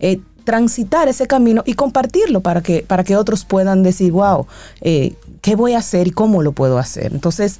[0.00, 4.46] eh, transitar ese camino y compartirlo para que para que otros puedan decir wow
[4.80, 7.58] eh, qué voy a hacer y cómo lo puedo hacer entonces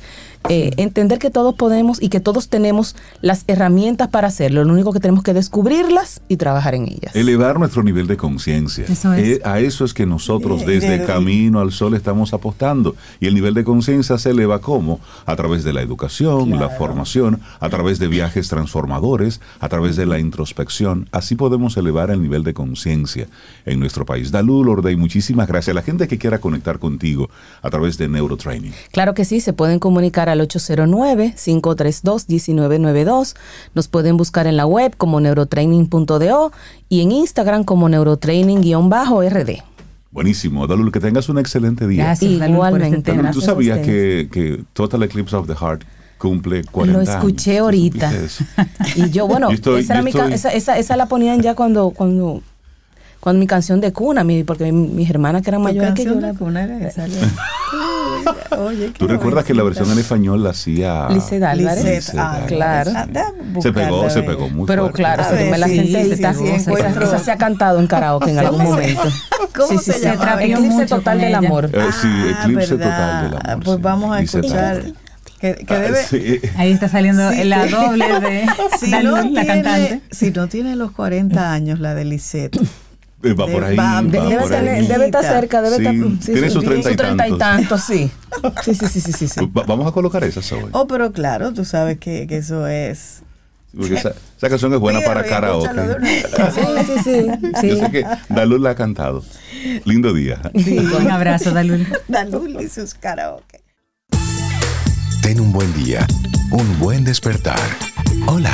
[0.48, 4.92] eh, entender que todos podemos y que todos tenemos las herramientas para hacerlo lo único
[4.92, 8.84] que tenemos que descubrirlas y trabajar en ellas Elevar nuestro nivel de conciencia.
[8.88, 9.38] Eso es.
[9.38, 11.06] Eh, a eso es que nosotros Bien, desde.
[11.06, 12.96] Camino al Sol estamos apostando.
[13.20, 15.00] Y el nivel de conciencia se eleva ¿cómo?
[15.24, 20.06] A través de la educación, la formación, a través de viajes transformadores, a través de
[20.06, 21.08] la introspección.
[21.12, 23.28] Así podemos elevar el nivel de conciencia
[23.64, 24.30] en nuestro país.
[24.30, 25.74] Dalú Lordey, muchísimas gracias.
[25.74, 27.30] La gente que quiera conectar contigo
[27.62, 28.72] a través de Neurotraining.
[28.92, 33.34] Claro que sí, se pueden comunicar al 809-532-1992.
[33.74, 36.52] Nos pueden buscar en la web como neurotraining.do
[36.88, 39.50] y en Instagram como neurotraining-rd.
[40.10, 40.66] Buenísimo.
[40.66, 42.04] Dalul, que tengas un excelente día.
[42.04, 43.12] Gracias, este Igualmente.
[43.12, 45.82] Dalul, ¿Tú sabías que, que Total Eclipse of the Heart
[46.18, 48.10] cumple 40 Lo escuché ¿Tú ahorita.
[48.96, 51.04] Y yo, bueno, Yo estoy- esa, era yo mi ca- estoy- esa, esa, esa la
[51.06, 52.40] ponían ya cuando, cuando,
[53.26, 56.12] cuando mi canción de cuna, mi, porque mi- mis hermanas que eran mayores que yo.
[56.12, 57.06] canción de la- cuna era esa,
[58.56, 62.12] Oye, ¿Tú recuerdas que la versión en español la hacía Lisset Álvarez.
[62.16, 62.92] Ah, Claro.
[62.94, 63.06] ah,
[63.60, 64.96] Se pegó, se pegó muy Pero fuerte.
[64.96, 65.72] claro, ver, me la sí,
[67.02, 69.02] esa, se ha cantado en karaoke en algún ¿Cómo se- momento.
[69.56, 70.04] ¿Cómo sí, se sí, sí.
[70.04, 70.32] llamaba?
[70.34, 71.64] atrevió Eclipse mucho total con del amor.
[71.72, 72.96] Eh, sí, Ah, Eclipse ¿verdad?
[72.96, 73.64] total del amor.
[73.64, 73.82] Pues sí.
[73.82, 74.82] vamos a escuchar.
[75.40, 76.40] Que, que Ah, debe, sí.
[76.56, 78.46] Ahí está saliendo Sí, la doble de
[78.80, 80.00] si, Dalul, no la tiene, cantante.
[80.12, 82.60] si no tiene los 40 años la de Lisette, Eh,
[83.24, 83.76] Va por ahí.
[83.76, 84.86] Va- va De- debe, por tener- ahí.
[84.86, 86.32] debe estar cerca, debe Sí, estar.
[86.34, 87.38] tiene sus treinta y su treinta y tantos.
[87.38, 88.10] tantos, sí.
[88.62, 89.28] Sí, sí, sí, sí, sí.
[89.28, 89.40] sí.
[89.56, 90.68] Va- Vamos a colocar esa hoy.
[90.72, 93.22] oh, pero claro, tú sabes que, que eso es.
[93.76, 95.68] Porque esa, esa canción es buena para karaoke.
[96.54, 97.26] Sí, sí, sí.
[97.60, 97.68] sí.
[97.68, 99.24] Yo sé que Dalul la ha cantado.
[99.84, 100.40] Lindo día.
[100.54, 101.86] Un abrazo, Dalul.
[102.08, 103.62] Dalul y sus karaoke.
[105.22, 106.06] Ten un buen día,
[106.52, 107.58] un buen despertar.
[108.26, 108.52] Hola.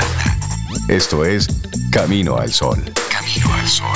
[0.89, 1.47] Esto es
[1.91, 2.83] Camino al Sol.
[3.11, 3.87] Camino al Sol.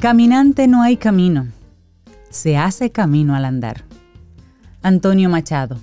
[0.00, 1.48] Caminante no hay camino,
[2.30, 3.84] se hace camino al andar.
[4.82, 5.78] Antonio Machado.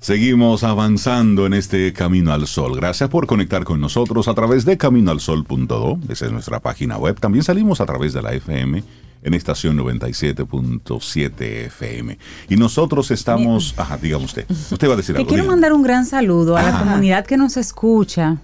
[0.00, 2.76] Seguimos avanzando en este Camino al Sol.
[2.76, 5.98] Gracias por conectar con nosotros a través de caminoalsol.do.
[6.08, 7.18] Esa es nuestra página web.
[7.20, 8.82] También salimos a través de la FM
[9.24, 12.16] en estación 97.7 FM.
[12.48, 13.74] Y nosotros estamos...
[13.76, 14.46] Ajá, dígame usted.
[14.70, 15.28] Usted va a decir Te algo.
[15.28, 15.56] quiero dígame.
[15.56, 16.84] mandar un gran saludo a la Ajá.
[16.84, 18.36] comunidad que nos escucha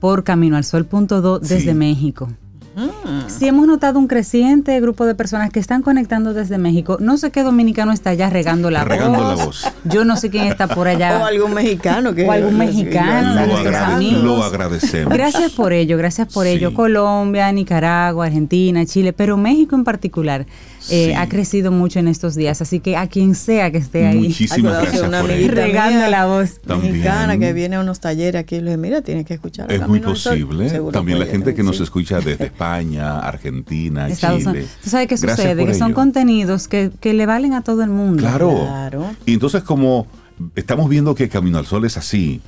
[0.00, 1.74] por caminoalsol.do desde Sí.
[1.74, 2.28] México.
[3.28, 6.96] Sí hemos notado un creciente grupo de personas que están conectando desde México.
[7.00, 9.38] No sé qué dominicano está allá regando la, Regando voz.
[9.38, 9.66] la voz.
[9.84, 11.18] Yo no sé quién está por allá.
[11.20, 12.14] O algún mexicano.
[12.14, 14.22] Que O algún mexicano, Lo, nuestros agrade- amigos.
[14.24, 15.12] lo agradecemos.
[15.12, 16.52] Gracias por ello, gracias por Sí.
[16.52, 16.74] ello.
[16.74, 20.46] Colombia, Nicaragua, Argentina, Chile, pero México en particular
[20.90, 21.12] eh, Sí.
[21.12, 22.60] ha crecido mucho en estos días.
[22.62, 25.62] Así que a quien sea que esté ahí Muchísimas Acuérdate, gracias una por amiguita ello.
[25.66, 26.60] regando mía la voz.
[26.66, 26.92] También.
[26.92, 29.70] Mexicana que viene a unos talleres aquí y le mira, tienes que escuchar.
[29.70, 30.32] a Es muy Camino al Sol".
[30.40, 30.70] posible.
[30.70, 34.50] Seguro También la gente que nos escucha desde España, Argentina, Estados Chile.
[34.50, 34.70] Unidos.
[34.82, 35.66] ¿Tú sabes qué Gracias sucede?
[35.66, 38.20] Que son contenidos que, que le valen a todo el mundo.
[38.22, 38.50] Claro.
[38.66, 39.10] Claro.
[39.26, 40.06] Y entonces como
[40.54, 42.40] estamos viendo que Camino al Sol es así,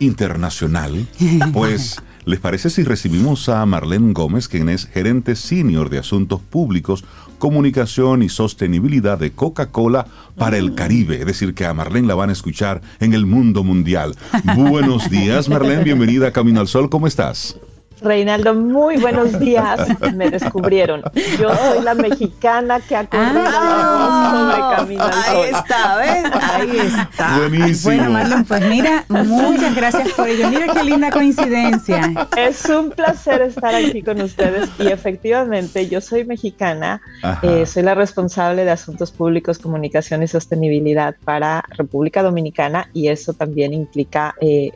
[0.00, 1.06] internacional,
[1.52, 1.96] pues
[2.28, 7.02] ¿les parece si recibimos a Marlene Gómez, quien es gerente senior de Asuntos Públicos,
[7.38, 10.06] Comunicación y Sostenibilidad de Coca-Cola
[10.36, 11.20] para el Caribe?
[11.20, 14.14] Es decir, que a Marlene la van a escuchar en el mundo mundial.
[14.54, 17.58] Buenos días, Marlene, bienvenida a Camino al Sol, ¿cómo estás?
[18.00, 19.80] Reinaldo, muy buenos días.
[20.14, 21.02] Me descubrieron.
[21.38, 26.24] Yo soy la mexicana que ha corrido la voz sobre Camino al Ahí está, ¿ves?
[26.42, 27.38] Ahí está.
[27.48, 27.94] Buenísimo.
[27.94, 30.48] Bueno, Marlon, pues mira, muchas gracias por ello.
[30.50, 32.28] Mira qué linda coincidencia.
[32.36, 37.00] Es un placer estar aquí con ustedes y efectivamente yo soy mexicana,
[37.42, 43.32] eh, soy la responsable de Asuntos Públicos, Comunicación y Sostenibilidad para República Dominicana y eso
[43.32, 44.72] también implica eh,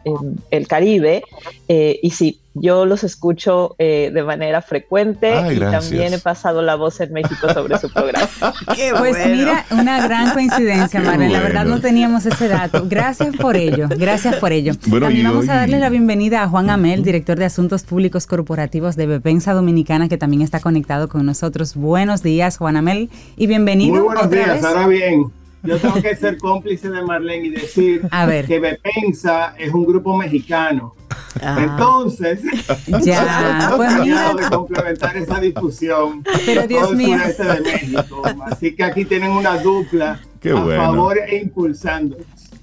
[0.51, 1.23] el Caribe.
[1.69, 5.89] Eh, y sí, yo los escucho eh, de manera frecuente Ay, y gracias.
[5.91, 8.29] también he pasado la voz en México sobre su programa.
[8.77, 9.35] Qué Pues bueno.
[9.37, 11.33] mira, una gran coincidencia, Marlene.
[11.33, 12.85] La verdad no teníamos ese dato.
[12.89, 13.89] Gracias por ello.
[13.97, 14.75] Gracias por ello.
[14.87, 18.97] Bueno, También vamos a darle la bienvenida a Juan Amel, director de Asuntos Públicos Corporativos
[18.97, 21.75] de Bepensa Dominicana, que también está conectado con nosotros.
[21.75, 24.65] Buenos días, Juan Amel, y bienvenido Muy buenos otra días, vez.
[24.65, 25.42] ahora bien.
[25.63, 28.47] Yo tengo que ser cómplice de Marlene y decir A ver.
[28.47, 30.95] que Bepensa es un grupo mexicano.
[31.43, 31.57] Ah.
[31.61, 32.41] Entonces,
[33.05, 34.35] Ya, pues mira.
[34.35, 36.23] de complementar esa discusión.
[36.47, 37.19] Pero, Dios mío.
[37.19, 38.23] de México.
[38.47, 40.83] Así que aquí tienen una dupla Qué a bueno.
[40.85, 42.17] favor e impulsando.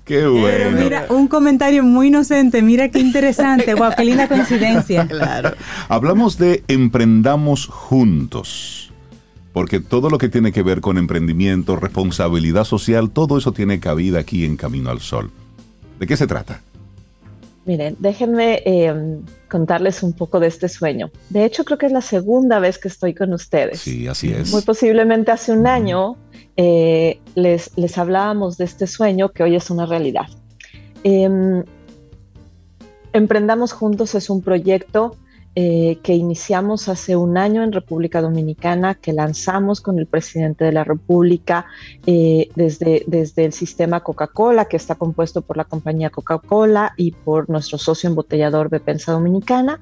[0.05, 0.71] Qué Pero bueno.
[0.81, 5.07] mira, un comentario muy inocente, mira qué interesante, guau, qué linda coincidencia.
[5.09, 5.53] Claro.
[5.87, 8.88] Hablamos de emprendamos juntos.
[9.53, 14.19] Porque todo lo que tiene que ver con emprendimiento, responsabilidad social, todo eso tiene cabida
[14.19, 15.31] aquí en Camino al Sol.
[15.99, 16.61] ¿De qué se trata?
[17.65, 19.19] Miren, déjenme eh,
[19.49, 21.11] contarles un poco de este sueño.
[21.29, 23.79] De hecho, creo que es la segunda vez que estoy con ustedes.
[23.79, 24.51] Sí, así es.
[24.51, 26.15] Muy posiblemente hace un año
[26.55, 30.27] eh, les, les hablábamos de este sueño que hoy es una realidad.
[31.03, 31.63] Em,
[33.13, 35.15] Emprendamos Juntos es un proyecto
[35.55, 40.71] eh, que iniciamos hace un año en República Dominicana, que lanzamos con el presidente de
[40.71, 41.65] la República
[42.05, 47.49] eh, desde, desde el sistema Coca-Cola, que está compuesto por la compañía Coca-Cola y por
[47.49, 49.79] nuestro socio embotellador Bepensa Dominicana.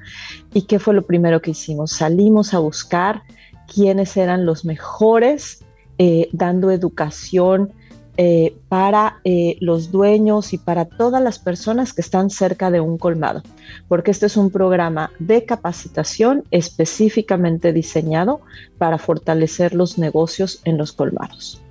[0.53, 1.91] ¿Y qué fue lo primero que hicimos?
[1.91, 3.24] Salimos a buscar
[3.68, 5.65] quiénes eran los mejores
[5.97, 7.74] eh, dando educación
[8.20, 12.97] eh, para eh, los dueños y para todas las personas que están cerca de un
[12.97, 13.43] colmado,
[13.88, 18.41] porque este es un programa de capacitación específicamente diseñado
[18.80, 21.61] para fortalecer los negocios en los colmados.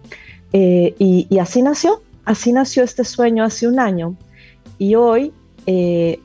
[0.52, 4.14] Eh, y, y así nació, así nació este sueño hace un año
[4.78, 5.32] y hoy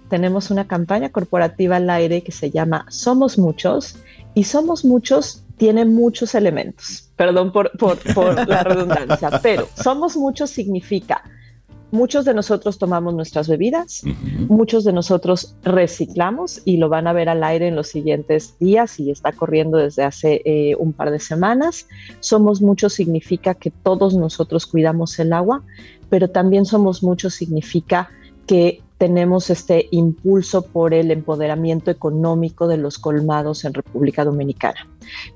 [0.07, 3.95] tenemos una campaña corporativa al aire que se llama Somos Muchos
[4.36, 7.12] y Somos Muchos tiene muchos elementos.
[7.16, 11.24] Perdón por, por, por la redundancia, pero Somos Muchos significa
[11.91, 14.51] muchos de nosotros tomamos nuestras bebidas, Ujú.
[14.51, 18.99] muchos de nosotros reciclamos y lo van a ver al aire en los siguientes días
[18.99, 21.86] y está corriendo desde hace eh, un par de semanas.
[22.22, 25.62] Somos muchos significa que todos nosotros cuidamos el agua,
[26.09, 28.09] pero también somos muchos significa
[28.47, 34.88] que tenemos este impulso por el empoderamiento económico de los colmados en República Dominicana.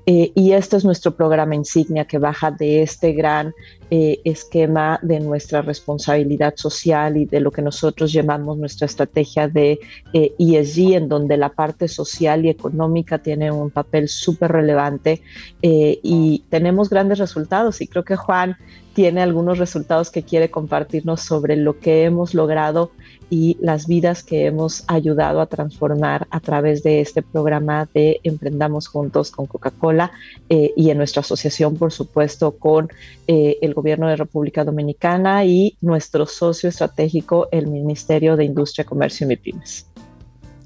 [0.06, 3.52] Eh, y este es nuestro programa insignia que baja de este gran
[3.90, 9.80] eh, esquema de nuestra responsabilidad social y de lo que nosotros llamamos nuestra estrategia de
[10.12, 15.22] eh, ESG, en donde la parte social y económica tiene un papel súper relevante
[15.60, 17.80] eh, y tenemos grandes resultados.
[17.80, 18.56] Y creo que Juan
[18.96, 22.92] tiene algunos resultados que quiere compartirnos sobre lo que hemos logrado
[23.28, 28.88] y las vidas que hemos ayudado a transformar a través de este programa de Emprendamos
[28.88, 30.12] Juntos con Coca-Cola
[30.48, 32.88] eh, y en nuestra asociación, por supuesto, con
[33.26, 39.26] eh, el gobierno de República Dominicana y nuestro socio estratégico, el Ministerio de Industria, Comercio
[39.26, 39.88] y MIPIMES.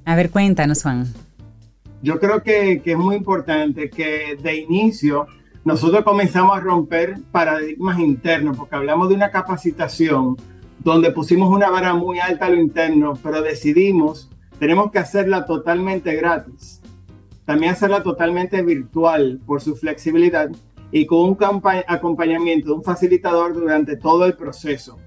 [0.05, 1.13] A ver, cuéntanos, Juan.
[2.01, 5.27] Yo creo que, que es muy importante que de inicio
[5.65, 10.37] nosotros comenzamos a romper paradigmas internos, porque hablamos de una capacitación
[10.79, 16.17] donde pusimos una vara muy alta a lo interno, pero decidimos, tenemos que hacerla totalmente
[16.17, 16.81] gratis.
[17.45, 20.51] También hacerla totalmente virtual por su flexibilidad
[20.93, 21.39] y con un
[21.87, 24.99] acompañamiento de un facilitador durante todo el proceso.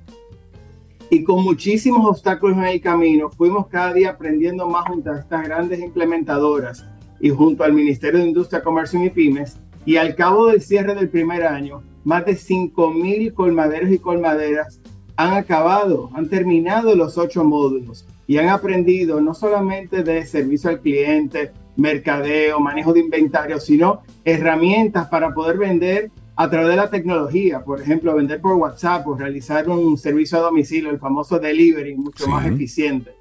[1.10, 5.44] Y con muchísimos obstáculos en el camino, fuimos cada día aprendiendo más junto a estas
[5.44, 6.86] grandes implementadoras
[7.20, 9.60] y junto al Ministerio de Industria, Comercio y Pymes.
[9.86, 14.82] Y al cabo del cierre del primer año, más de 5.000 colmaderos y colmaderas
[15.16, 20.80] han acabado, han terminado los ocho módulos y han aprendido no solamente de servicio al
[20.80, 27.64] cliente, mercadeo, manejo de inventario, sino herramientas para poder vender a través de la tecnología,
[27.64, 32.26] por ejemplo, vender por WhatsApp o realizar un servicio a domicilio, el famoso delivery, mucho
[32.26, 32.30] Sí.
[32.32, 33.12] más eficiente.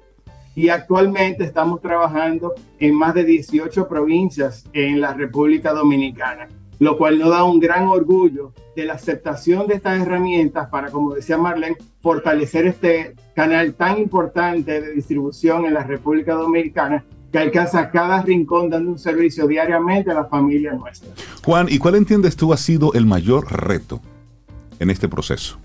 [0.55, 6.47] Y actualmente estamos trabajando en más de 18 provincias en la República Dominicana,
[6.79, 11.15] lo cual nos da un gran orgullo de la aceptación de estas herramientas para, como
[11.15, 17.89] decía Marlene, fortalecer este canal tan importante de distribución en la República Dominicana que alcanza
[17.89, 21.09] cada rincón dando un servicio diariamente a la familia nuestra.
[21.43, 24.01] Juan, ¿y cuál entiendes tú ha sido el mayor reto
[24.79, 25.57] en este proceso?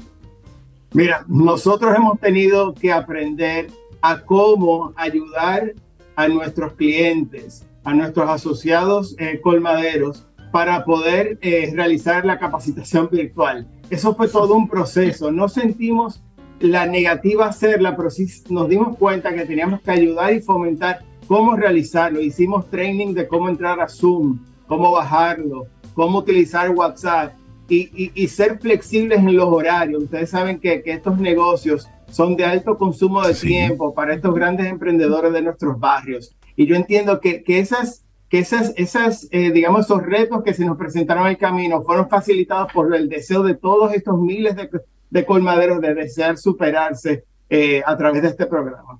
[0.94, 3.68] Mira, nosotros hemos tenido que aprender
[4.02, 5.74] a cómo ayudar
[6.16, 13.66] a nuestros clientes, a nuestros asociados eh, colmaderos para poder eh, realizar la capacitación virtual.
[13.90, 15.30] Eso fue todo un proceso.
[15.30, 16.22] No sentimos
[16.60, 21.56] la negativa hacerla, pero sí nos dimos cuenta que teníamos que ayudar y fomentar cómo
[21.56, 22.20] realizarlo.
[22.20, 27.37] Hicimos training de cómo entrar a Zoom, cómo bajarlo, cómo utilizar WhatsApp
[27.68, 30.04] y, y- y ser flexibles en los horarios.
[30.04, 33.48] Ustedes saben que, que estos negocios son de alto consumo de Sí.
[33.48, 36.34] tiempo para estos grandes emprendedores de nuestros barrios.
[36.56, 40.64] Y yo entiendo que, que esas, que esas, esas eh, digamos, esos retos que se
[40.64, 44.70] nos presentaron en el camino fueron facilitados por el deseo de todos estos miles de,
[45.10, 48.98] de colmaderos de desear superarse eh, a través de este programa.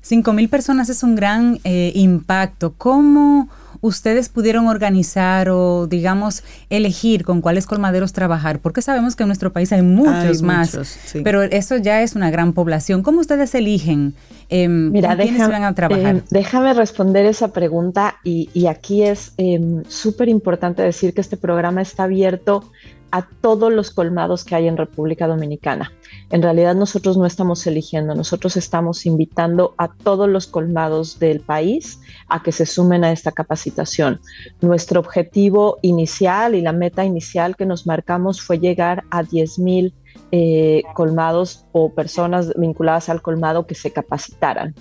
[0.00, 2.74] Cinco mil personas es un gran eh, impacto.
[2.76, 3.48] ¿Cómo
[3.86, 8.58] ustedes pudieron organizar o, digamos, elegir con cuáles colmaderos trabajar?
[8.60, 11.20] Porque sabemos que en nuestro país hay muchos Hay más, muchos, sí.
[11.22, 13.02] pero eso ya es una gran población.
[13.02, 14.14] ¿Cómo ustedes eligen
[14.48, 16.16] em, Mira, con quiénes deja- van a trabajar?
[16.16, 21.36] eh, déjame responder esa pregunta y, y aquí es em, súper importante decir que este
[21.36, 22.70] programa está abierto
[23.14, 25.92] a todos los colmados que hay en República Dominicana.
[26.30, 32.00] En realidad nosotros no estamos eligiendo, nosotros estamos invitando a todos los colmados del país
[32.28, 34.20] a que se sumen a esta capacitación.
[34.60, 39.94] Nuestro objetivo inicial y la meta inicial que nos marcamos fue llegar a 10 mil
[40.32, 44.74] eh, colmados o personas vinculadas al colmado que se capacitaran.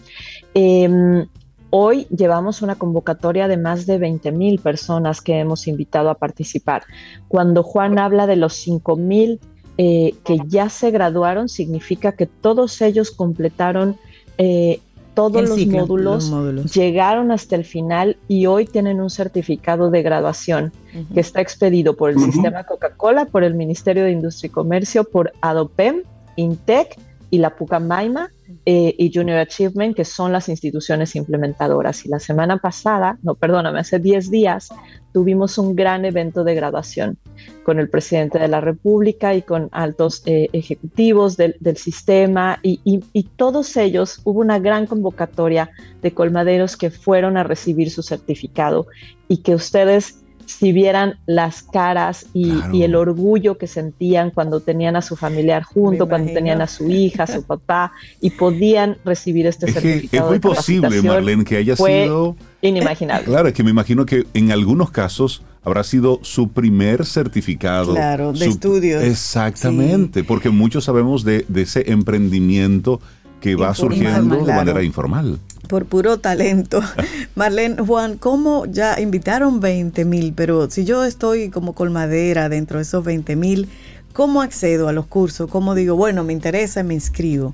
[0.55, 1.27] Em,
[1.75, 6.83] hoy llevamos una convocatoria de más de 20 mil personas que hemos invitado a participar.
[7.27, 9.39] Cuando Juan habla de los 5 mil
[9.79, 13.97] eh, que ya se graduaron, significa que todos ellos completaron
[14.37, 14.81] eh,
[15.15, 16.73] todos los ciclo, módulos, los módulos.
[16.75, 20.71] llegaron hasta el final y hoy tienen un certificado de graduación
[21.11, 25.33] que está expedido por el sistema Coca-Cola, por el Ministerio de Industria y Comercio, por
[25.41, 26.03] ADOPEM,
[26.35, 26.99] INTEC
[27.33, 28.29] y la Pucamaima
[28.67, 32.05] eh, y Junior Achievement, que son las instituciones implementadoras.
[32.05, 34.69] Y la semana pasada, no, perdóname, hace 10 días,
[35.13, 37.17] tuvimos un gran evento de graduación
[37.63, 42.79] con el presidente de la República y con altos eh, ejecutivos del, del sistema y,
[42.83, 45.71] y- y todos ellos, hubo una gran convocatoria
[46.03, 48.85] de colmaderos que fueron a recibir su certificado
[49.27, 52.73] y que ustedes si vieran las caras y, Claro.
[52.75, 56.89] y el orgullo que sentían cuando tenían a su familiar junto, cuando tenían a su
[56.89, 57.91] hija, a su papá
[58.21, 60.27] y podían recibir este Es que es certificado.
[60.29, 62.35] muy de posible, Marlene, que haya fue sido...
[62.61, 63.25] inimaginable.
[63.25, 67.93] Claro, es que me imagino que en algunos casos habrá sido su primer certificado.
[67.93, 69.03] Claro, de su- estudios.
[69.03, 72.99] Exactamente, porque muchos sabemos de, de ese emprendimiento
[73.41, 73.75] que va Informal.
[73.97, 74.59] surgiendo de Claro.
[74.59, 75.39] manera informal.
[75.67, 76.81] Por puro talento.
[77.35, 80.33] Marlene, Juan, ¿cómo ya invitaron 20 mil?
[80.35, 83.69] Pero si yo estoy como colmadera dentro de esos 20 mil,
[84.13, 85.49] ¿cómo accedo a los cursos?
[85.49, 87.53] ¿Cómo digo, bueno, me interesa, me inscribo?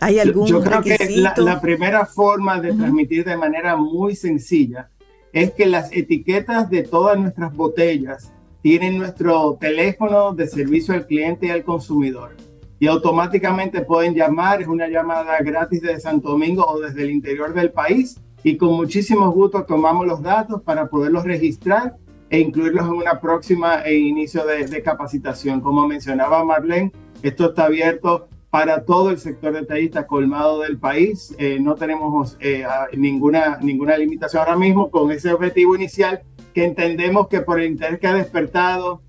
[0.00, 4.90] ¿Hay algún Yo creo que la, la primera forma de transmitir de manera muy sencilla
[5.32, 8.32] es que las etiquetas de todas nuestras botellas
[8.62, 12.34] tienen nuestro teléfono de servicio al cliente y al consumidor.
[12.78, 17.54] Y automáticamente pueden llamar, es una llamada gratis desde Santo Domingo o desde el interior
[17.54, 18.20] del país.
[18.42, 21.96] Y con muchísimo gusto tomamos los datos para poderlos registrar
[22.28, 25.60] e incluirlos en una próxima eh, inicio de, de capacitación.
[25.60, 26.92] Como mencionaba Marlene,
[27.22, 31.34] esto está abierto para todo el sector detallista colmado del país.
[31.38, 32.64] Eh, no tenemos eh,
[32.96, 36.22] ninguna, ninguna limitación ahora mismo con ese objetivo inicial
[36.54, 39.02] que entendemos que por el interés que ha despertado,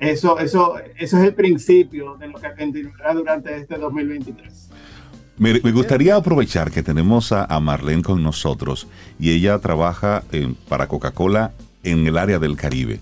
[0.00, 4.70] eso, eso, eso es el principio de lo que continuará durante este 2023.
[5.36, 8.86] Me, gustaría aprovechar que tenemos a, Marlene con nosotros
[9.18, 10.22] y ella trabaja
[10.68, 11.52] para Coca-Cola
[11.82, 13.00] en el área del Caribe.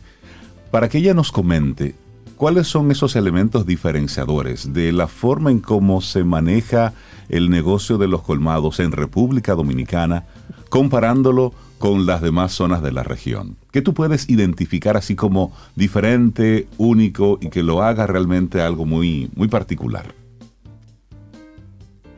[0.70, 1.94] Para que ella nos comente
[2.36, 6.94] cuáles son esos elementos diferenciadores de la forma en cómo se maneja
[7.28, 10.24] el negocio de los colmados en República Dominicana,
[10.68, 13.56] comparándolo con las demás zonas de la región.
[13.70, 19.30] ¿Qué tú puedes identificar así como diferente, único y que lo haga realmente algo muy,
[19.34, 20.14] muy particular?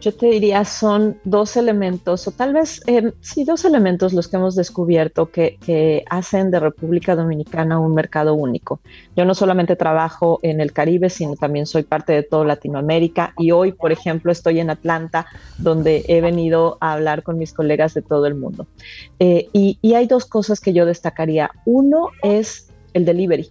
[0.01, 4.37] Yo te diría son dos elementos, o tal vez eh, sí, dos elementos los que
[4.37, 8.81] hemos descubierto que, que hacen de República Dominicana un mercado único.
[9.15, 13.51] Yo no solamente trabajo en el Caribe, sino también soy parte de toda Latinoamérica y
[13.51, 15.27] hoy, por ejemplo, estoy en Atlanta,
[15.59, 18.67] donde he venido a hablar con mis colegas de todo el mundo.
[19.19, 21.51] Eh, y, y hay dos cosas que yo destacaría.
[21.67, 23.51] Uno es el delivery.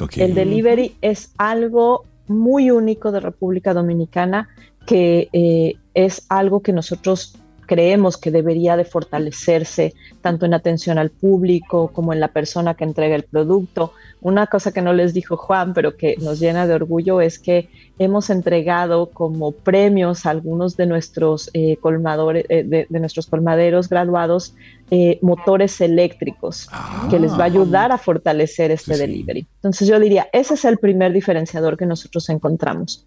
[0.00, 0.18] Ok.
[0.18, 4.48] El delivery es algo muy único de República Dominicana
[4.88, 7.34] que eh, es algo que nosotros
[7.66, 9.92] creemos que debería de fortalecerse
[10.22, 13.92] tanto en atención al público como en la persona que entrega el producto.
[14.22, 17.68] Una cosa que no les dijo Juan, pero que nos llena de orgullo es que
[17.98, 23.90] hemos entregado como premios a algunos de nuestros eh, colmadores, eh, de, de nuestros colmaderos
[23.90, 24.54] graduados
[24.90, 26.66] eh, motores eléctricos
[27.10, 29.00] que les va a ayudar a fortalecer este sí.
[29.00, 29.46] delivery.
[29.56, 33.04] Entonces yo diría, ese es el primer diferenciador que nosotros encontramos.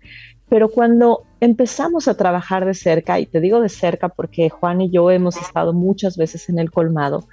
[0.52, 4.90] Pero cuando empezamos a trabajar de cerca, y te digo de cerca porque Juan y
[4.90, 7.24] yo hemos estado muchas veces en el colmado,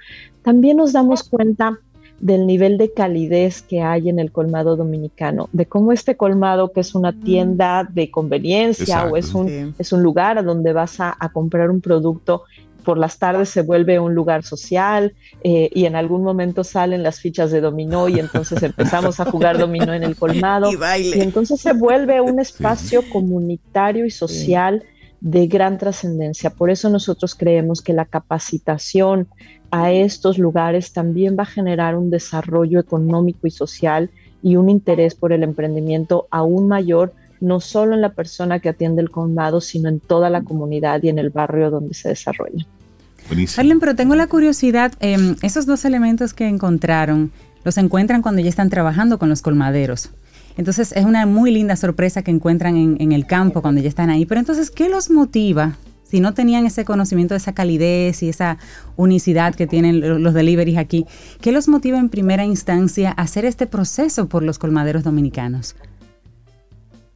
[0.41, 1.77] también nos damos cuenta
[2.21, 6.79] del nivel de calidez que hay en el colmado dominicano, de cómo este colmado, que
[6.79, 9.73] es una tienda de conveniencia o es un, Sí.
[9.77, 12.43] es un lugar a donde vas a, a comprar un producto,
[12.89, 15.13] por las tardes se vuelve un lugar social
[15.43, 19.59] eh, y en algún momento salen las fichas de dominó y entonces empezamos a jugar
[19.59, 20.71] dominó en el colmado.
[20.71, 24.83] Y, entonces se vuelve un espacio comunitario y social
[25.21, 26.49] de gran trascendencia.
[26.49, 29.27] Por eso nosotros creemos que la capacitación
[29.69, 34.09] a estos lugares también va a generar un desarrollo económico y social
[34.41, 39.03] y un interés por el emprendimiento aún mayor, no solo en la persona que atiende
[39.03, 42.65] el colmado, sino en toda la comunidad y en el barrio donde se desarrolla.
[43.57, 47.31] Arlen, pero tengo la curiosidad, em, esos dos elementos que encontraron,
[47.63, 50.09] los encuentran cuando ya están trabajando con los colmaderos.
[50.57, 54.25] Entonces es una muy linda sorpresa que encuentran en, el campo cuando ya están ahí.
[54.25, 58.57] Pero entonces, ¿qué los motiva si no tenían ese conocimiento esa calidez y esa
[58.95, 61.05] unicidad que tienen los deliveries aquí,
[61.39, 65.75] ¿qué los motiva en primera instancia a hacer este proceso por los colmaderos dominicanos?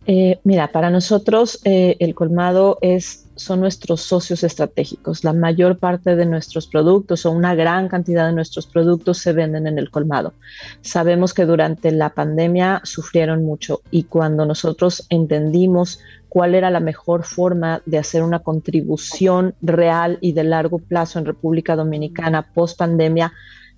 [0.05, 5.23] Eh, mira, para nosotros eh, el colmado es son nuestros socios estratégicos.
[5.23, 9.67] La mayor parte de nuestros productos o una gran cantidad de nuestros productos se venden
[9.67, 10.33] en el colmado.
[10.81, 15.99] Sabemos que durante la pandemia sufrieron mucho y cuando nosotros entendimos
[16.29, 21.25] cuál era la mejor forma de hacer una contribución real y de largo plazo en
[21.25, 23.33] República Dominicana post pandemia,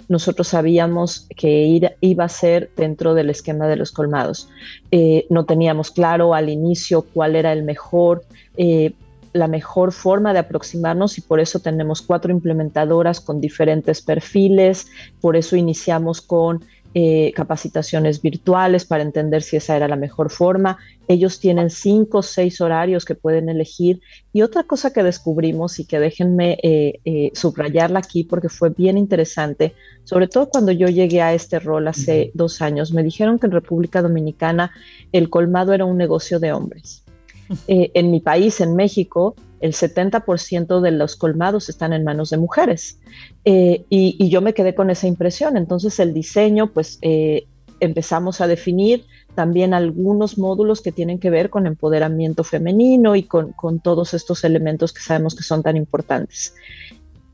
[0.08, 4.50] nosotros sabíamos que iba a ser dentro del esquema de los colmados.
[4.92, 8.24] Eh, no teníamos claro al inicio cuál era el mejor.
[8.58, 8.94] Eh,
[9.34, 14.88] la mejor forma de aproximarnos y por eso tenemos cuatro implementadoras con diferentes perfiles,
[15.20, 16.64] por eso iniciamos con
[16.98, 20.78] eh, capacitaciones virtuales para entender si esa era la mejor forma.
[21.10, 24.00] Ellos tienen cinco o seis horarios que pueden elegir.
[24.32, 28.98] Y otra cosa que descubrimos y que déjenme eh, eh, subrayarla aquí porque fue bien
[28.98, 29.74] interesante,
[30.06, 33.52] sobre todo cuando yo llegué a este rol hace dos años, me dijeron que en
[33.52, 34.72] República Dominicana
[35.12, 37.04] el colmado era un negocio de hombres.
[37.68, 39.36] En mi país, en México,
[39.66, 43.00] el 70% de los colmados están en manos de mujeres.
[43.46, 45.58] Eh, y, yo me quedé con esa impresión.
[45.58, 47.48] Entonces el diseño, pues eh,
[47.80, 53.54] empezamos a definir también algunos módulos que tienen que ver con empoderamiento femenino y con,
[53.54, 56.54] con todos estos elementos que sabemos que son tan importantes.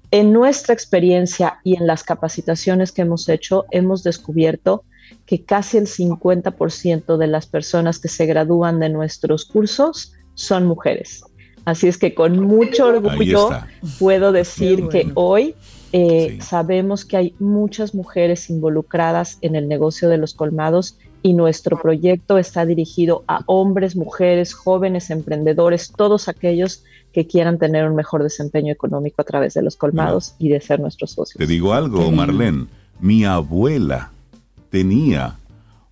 [0.10, 4.86] En nuestra experiencia y en las capacitaciones que hemos hecho, hemos descubierto
[5.26, 11.24] que casi el 50% de las personas que se gradúan de nuestros cursos son mujeres.
[11.66, 13.50] Así es que con mucho orgullo
[14.00, 15.56] puedo decir que hoy
[15.94, 21.80] eh, sabemos que hay muchas mujeres involucradas en el negocio de los colmados y nuestro
[21.80, 26.84] proyecto está dirigido a hombres, mujeres, jóvenes, emprendedores, todos aquellos
[27.14, 30.80] que quieran tener un mejor desempeño económico a través de los colmados y de ser
[30.80, 31.38] nuestros socios.
[31.38, 32.68] Te digo algo, Marlene,
[33.00, 34.12] mi abuela
[34.70, 35.36] tenía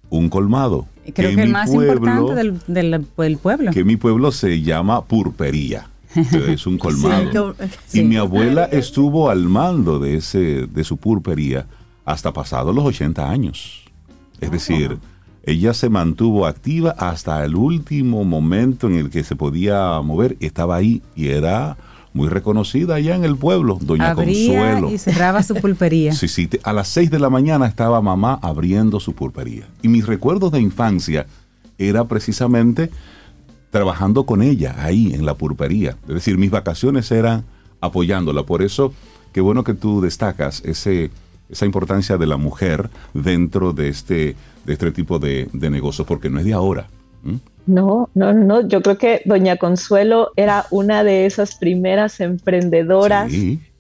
[0.10, 0.88] un colmado.
[1.14, 3.72] Creo que, el más importante del, pueblo.
[3.72, 5.88] Que mi pueblo se llama Purpería.
[6.16, 7.56] Es un colmado.
[7.94, 11.68] y mi abuela estuvo al mando de, ese, de su purpería
[12.06, 13.84] hasta pasados los 80 años.
[14.42, 14.98] Es decir,
[15.44, 20.38] ella se mantuvo activa hasta el último momento en el que se podía mover.
[20.40, 21.78] Estaba ahí y era
[22.14, 24.92] muy reconocida allá en el pueblo, Doña Consuelo.
[24.92, 26.12] Y cerraba su pulpería.
[26.14, 29.68] sí, sí, a las 6 de la mañana estaba mamá abriendo su pulpería.
[29.82, 31.28] Y mis recuerdos de infancia
[31.78, 32.90] era precisamente
[33.70, 35.98] trabajando con ella ahí en la pulpería.
[36.08, 37.46] Es decir, mis vacaciones eran
[37.82, 38.44] apoyándola.
[38.44, 38.94] Por eso,
[39.32, 41.12] qué bueno que tú destacas ese,
[41.50, 46.30] esa importancia de la mujer dentro de este, de este tipo de, de negocios, porque
[46.30, 46.88] no es de ahora.
[47.70, 48.68] No, no, no.
[48.68, 53.32] Yo creo que Doña Consuelo era una de esas primeras emprendedoras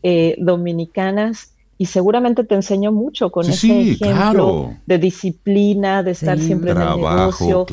[0.03, 6.71] eh, dominicanas y seguramente te enseñó mucho con ese ejemplo de disciplina, de estar siempre
[6.71, 7.65] en el negocio.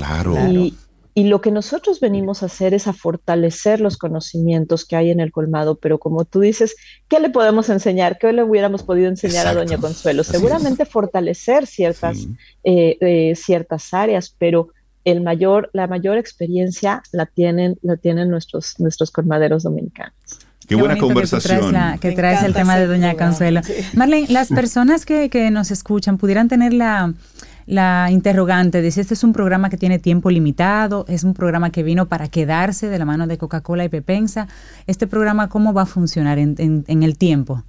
[0.49, 0.75] Y,
[1.13, 5.21] y lo que nosotros venimos a hacer es a fortalecer los conocimientos que hay en
[5.21, 6.77] el colmado, pero como tú dices,
[7.09, 8.17] ¿qué le podemos enseñar?
[8.19, 10.25] ¿Qué le hubiéramos podido enseñar a Doña Consuelo?
[10.25, 12.27] Seguramente fortalecer ciertas,
[12.65, 14.69] eh, eh, ciertas áreas, pero
[15.07, 20.13] el mayor, la mayor experiencia la tienen, la tienen nuestros, nuestros colmaderos dominicanos.
[20.67, 21.73] Qué, buena conversación.
[22.01, 23.61] Que, traes, el tema de Doña Consuelo.
[23.95, 27.15] Marlene, las personas que, nos escuchan pudieran tener la,
[27.67, 31.71] la interrogante de si este es un programa que tiene tiempo limitado, es un programa
[31.71, 34.49] que vino para quedarse de la mano de Coca-Cola y Pepensa.
[34.89, 37.63] ¿Este programa cómo va a funcionar en, en, en el tiempo?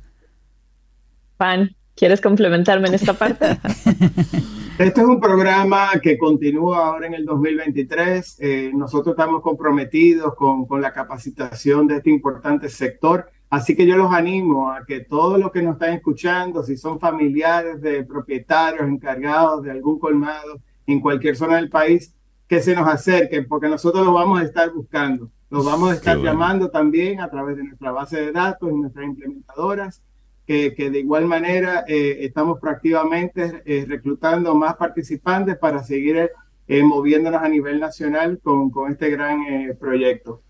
[1.37, 3.59] Pan, ¿quieres complementarme en esta parte?
[4.77, 8.37] Este es un programa que continúa ahora en el 2023.
[8.39, 13.27] Eh, nosotros estamos comprometidos con, con, la capacitación de este importante sector.
[13.49, 16.99] Así que yo los animo a que todos los que nos están escuchando, si son
[16.99, 22.13] familiares de propietarios encargados de algún colmado en cualquier zona del país,
[22.47, 25.31] que se nos acerquen, porque nosotros los vamos a estar buscando.
[25.49, 26.33] Los vamos a estar bueno.
[26.33, 30.03] llamando también a través de nuestra base de datos y nuestras implementadoras,
[30.47, 36.31] que, que de igual manera eh, estamos proactivamente eh, reclutando más participantes para seguir
[36.69, 40.41] eh, moviéndonos a nivel nacional con, con este gran eh, proyecto.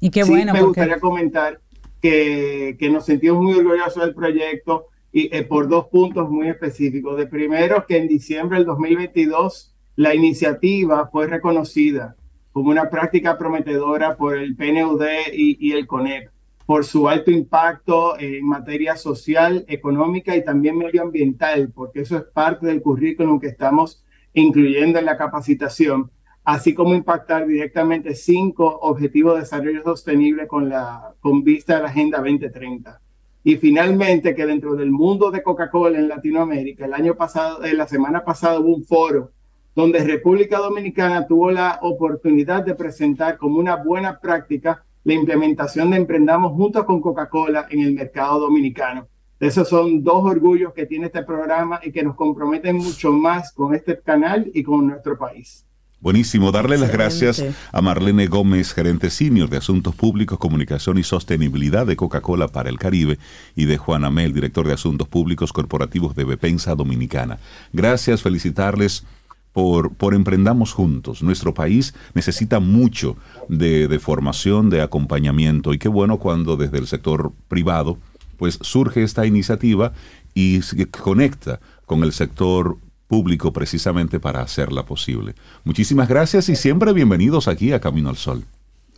[0.00, 1.60] Y qué Sí, bueno, me porque gustaría comentar
[2.02, 7.16] que, que nos sentimos muy orgullosos del proyecto y eh, por dos puntos muy específicos.
[7.16, 12.16] De primero, que en diciembre del 2022 la iniciativa fue reconocida
[12.52, 15.02] como una práctica prometedora por el PNUD
[15.32, 16.33] y, y el CONEP
[16.66, 22.66] por su alto impacto en materia social, económica y también medioambiental, porque eso es parte
[22.66, 26.10] del currículum que estamos incluyendo en la capacitación
[26.44, 31.88] así como impactar directamente cinco objetivos de desarrollo sostenible con, la, con vista a la
[31.88, 33.00] Agenda 2030.
[33.42, 37.86] Y finalmente, que dentro del mundo de Coca-Cola en Latinoamérica, el año pasado, eh, la
[37.86, 39.32] semana pasada hubo un foro
[39.74, 45.98] donde República Dominicana tuvo la oportunidad de presentar como una buena práctica la implementación de
[45.98, 49.06] Emprendamos juntos con Coca-Cola en el mercado dominicano.
[49.38, 53.74] Esos son dos orgullos que tiene este programa y que nos comprometen mucho más con
[53.74, 55.66] este canal y con nuestro país.
[56.00, 57.32] Buenísimo, darle las Excelente.
[57.42, 62.68] gracias a Marlene Gómez, gerente senior de Asuntos Públicos, Comunicación y Sostenibilidad de Coca-Cola para
[62.68, 63.18] el Caribe,
[63.56, 67.38] y de Juan Amel, director de Asuntos Públicos Corporativos de Bepensa Dominicana.
[67.72, 69.06] Gracias, felicitarles
[69.54, 71.22] por, por Emprendamos Juntos.
[71.22, 73.16] Nuestro país necesita mucho
[73.48, 77.96] de, de formación, de acompañamiento, y qué bueno cuando desde el sector privado
[78.36, 79.92] pues surge esta iniciativa
[80.34, 85.34] y se conecta con el sector público precisamente para hacerla posible.
[85.62, 88.44] Muchísimas gracias y siempre bienvenidos aquí a Camino al Sol.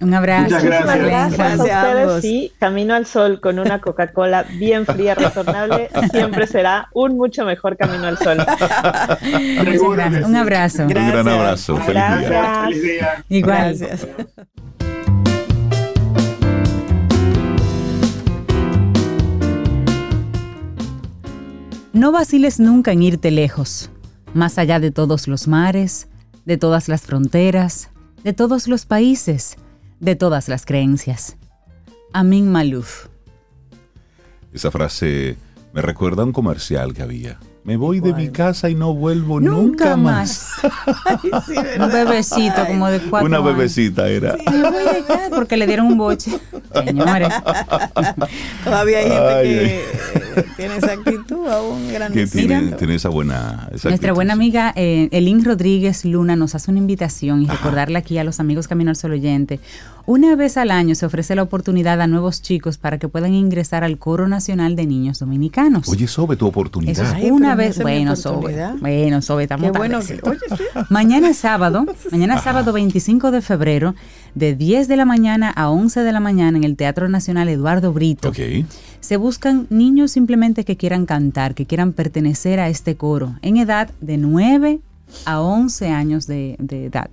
[0.00, 0.44] Un abrazo.
[0.44, 0.86] Muchas gracias.
[0.86, 1.08] Marlene.
[1.10, 2.24] Gracias, Gracias a a ustedes ambos.
[2.24, 7.76] y Camino al Sol con una Coca-Cola bien fría, retornable, siempre será un mucho mejor
[7.76, 8.36] Camino al Sol.
[8.46, 9.18] Gracias.
[9.20, 10.24] sí.
[10.24, 10.82] Un abrazo.
[10.82, 11.26] Un gran Gracias.
[11.26, 11.76] abrazo.
[11.78, 12.20] Feliz día.
[12.20, 12.64] Gracias.
[12.66, 13.24] Feliz día.
[13.30, 13.76] Igual.
[13.78, 14.06] Gracias.
[21.92, 23.90] No vaciles nunca en irte lejos,
[24.34, 26.08] más allá de todos los mares,
[26.44, 27.90] de todas las fronteras,
[28.22, 29.56] de todos los países,
[30.00, 31.36] de todas las creencias.
[32.12, 33.06] Amin Maluf.
[34.52, 35.36] Esa frase
[35.72, 37.38] me recuerda a un comercial que había.
[37.64, 40.52] Me voy de mi casa y no vuelvo nunca, más.
[41.04, 43.56] Ay, sí, Un bebecito como de cuatro Una años.
[43.56, 44.36] bebecita era.
[44.50, 46.38] Me voy de casa porque le dieron un boche.
[46.86, 47.28] Señores,
[48.62, 49.84] Todavía hay gente Ay, que eh,
[50.56, 52.46] tiene esa actitud aún Que grandecita.
[52.46, 53.68] tiene, tiene esa buena.
[53.72, 57.98] esa nuestra actitud, buena amiga eh, Elin Rodríguez Luna nos hace una invitación y recordarle
[57.98, 59.60] aquí a los amigos Camino al Sol oyente.
[60.08, 63.82] Una vez al año se ofrece la oportunidad a nuevos chicos para que puedan ingresar
[63.82, 65.88] al Coro Nacional de Niños Dominicanos.
[65.88, 67.04] Oye, Sobe, tu Eso oportunidad.
[67.06, 68.74] es Ay, una vez, bueno, Sobe, oportunidad.
[68.80, 70.64] bueno, Sobe, estamos Qué bueno que, oye, sí.
[70.90, 73.96] Mañana es sábado, mañana es sábado 25 de febrero,
[74.36, 77.92] de 10 de la mañana a 11 de la mañana en el Teatro Nacional Eduardo
[77.92, 78.28] Brito.
[78.28, 78.38] Ok.
[79.00, 83.90] Se buscan niños simplemente que quieran cantar, que quieran pertenecer a este coro, en edad
[84.00, 84.80] de 9
[85.24, 87.08] a 11 años de, de edad.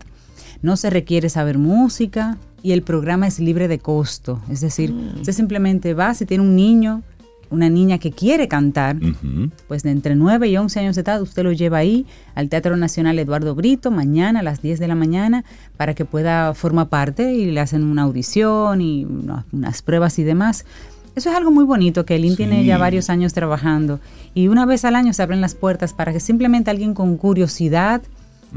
[0.61, 4.41] No se requiere saber música y el programa es libre de costo.
[4.49, 7.03] Es decir, usted simplemente va, si tiene un niño,
[7.51, 8.97] una niña que quiere cantar,
[9.67, 12.75] pues de entre 9 y 11 años de edad, usted lo lleva ahí al Teatro
[12.77, 15.43] Nacional Eduardo Brito mañana a las 10 de la mañana
[15.77, 20.23] para que pueda formar parte y le hacen una audición y una- unas pruebas y
[20.23, 20.65] demás.
[21.15, 22.65] Eso es algo muy bonito que Elin tiene Sí.
[22.67, 23.99] ya varios años trabajando
[24.33, 28.01] y una vez al año se abren las puertas para que simplemente alguien con curiosidad,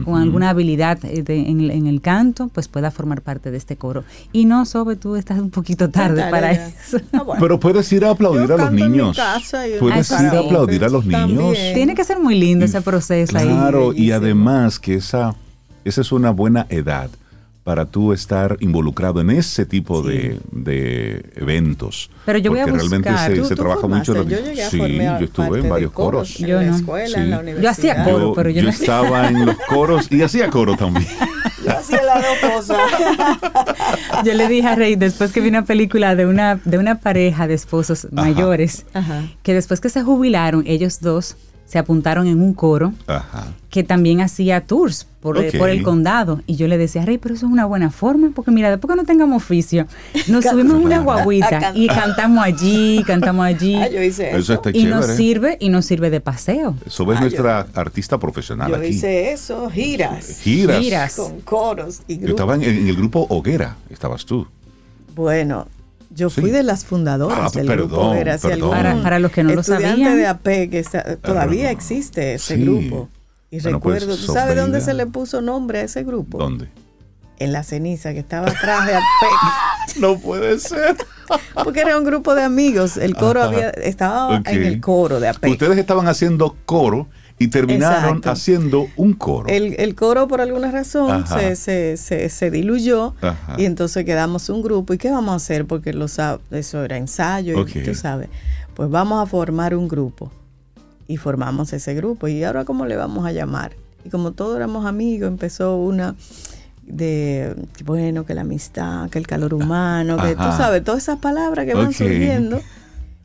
[0.04, 3.76] con alguna habilidad eh, de- en, en el canto, pues pueda formar parte de este
[3.76, 4.04] coro.
[4.30, 6.68] Y no, Sobe, tú estás un poquito tarde para ya.
[6.68, 6.98] eso.
[7.12, 7.40] Ah, bueno.
[7.40, 9.18] Pero puedes ir a aplaudir Yo a los niños.
[9.80, 11.38] Puedes ir a aplaudir a los También.
[11.38, 11.56] niños.
[11.74, 13.46] Tiene que ser muy lindo ese proceso ahí.
[13.46, 15.34] Claro, y además que esa,
[15.84, 17.08] esa es una buena edad
[17.66, 22.08] para tú estar involucrado en ese tipo de, de eventos.
[22.24, 23.28] Pero yo voy a Porque realmente buscar.
[23.32, 25.68] se, Tú- se tú trabaja mucho en la Yo llegué a Sí, yo estuve en
[25.68, 26.38] varios coros.
[26.38, 26.76] En Yo la no.
[26.76, 27.62] escuela, en la universidad.
[27.64, 28.32] Yo hacía coro.
[28.36, 31.08] Pero yo yo no- estaba en los coros y hacía coro también.
[31.64, 32.78] Yo hacía las dos cosas.
[34.24, 37.48] Yo le dije a Rey, después que vi una película de una, de una pareja
[37.48, 39.24] de esposos mayores, Ajá.
[39.42, 41.36] que después que se jubilaron, ellos dos
[41.66, 43.48] se apuntaron en un coro Ajá.
[43.70, 46.40] que también hacía tours por, por el condado.
[46.46, 48.96] Y yo le decía, Rey, pero eso es una buena forma, porque mira, después que
[48.96, 49.88] no tengamos oficio,
[50.28, 53.74] nos subimos en una guaguita y cantamos allí, cantamos allí.
[53.82, 54.38] Ah, yo hice eso.
[54.38, 56.76] Eso está y nos sirve, y nos sirve de paseo.
[56.86, 58.86] Sobe es Ah, yo- nuestra artista profesional Yo aquí.
[58.86, 60.38] hice eso, giras.
[60.40, 60.78] Giras.
[60.80, 61.16] Giras.
[61.16, 64.46] Con coros y Yo estaba en, en el grupo Hoguera, estabas tú.
[65.16, 65.66] Bueno,
[66.10, 66.40] yo Sí.
[66.40, 68.52] fui de las fundadoras Ah, del perdón, grupo perdón.
[68.52, 70.16] algún Para- para los que no lo estudiante sabían.
[70.16, 72.62] de AP que está- todavía existe ese Sí.
[72.62, 73.08] grupo.
[73.50, 76.38] Y Bueno, pues, recuerdo, ¿tú sabes dónde se le puso nombre a ese grupo?
[76.38, 76.68] ¿Dónde?
[77.38, 79.00] en la ceniza que estaba atrás de Apec.
[80.00, 80.96] No puede ser.
[81.64, 82.96] Porque era un grupo de amigos.
[82.96, 83.48] El coro Ajá.
[83.50, 85.50] había, estaba en el coro de Apec.
[85.52, 87.08] Ustedes estaban haciendo coro
[87.38, 88.30] y terminaron Exacto.
[88.30, 89.48] haciendo un coro.
[89.48, 93.56] El, el coro, por alguna razón, se, se, se, se diluyó Ajá.
[93.58, 94.94] y entonces quedamos un grupo.
[94.94, 95.66] ¿Y qué vamos a hacer?
[95.66, 97.76] Porque lo sab- eso era ensayo, Ok.
[97.76, 98.28] y tú sabes.
[98.74, 100.30] Pues vamos a formar un grupo.
[101.08, 102.26] Y formamos ese grupo.
[102.26, 103.72] ¿Y ahora cómo le vamos a llamar?
[104.04, 106.14] Y como todos éramos amigos, empezó una
[106.84, 107.54] de,
[107.84, 110.56] bueno, que la amistad, que el calor humano, que tú Ajá.
[110.56, 112.60] sabes, todas esas palabras que van surgiendo.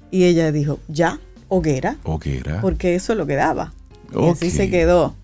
[0.09, 2.59] Y ella dijo, ya, hoguera, Hoguera.
[2.61, 3.73] porque eso es lo que daba.
[4.15, 5.15] Y así se quedó.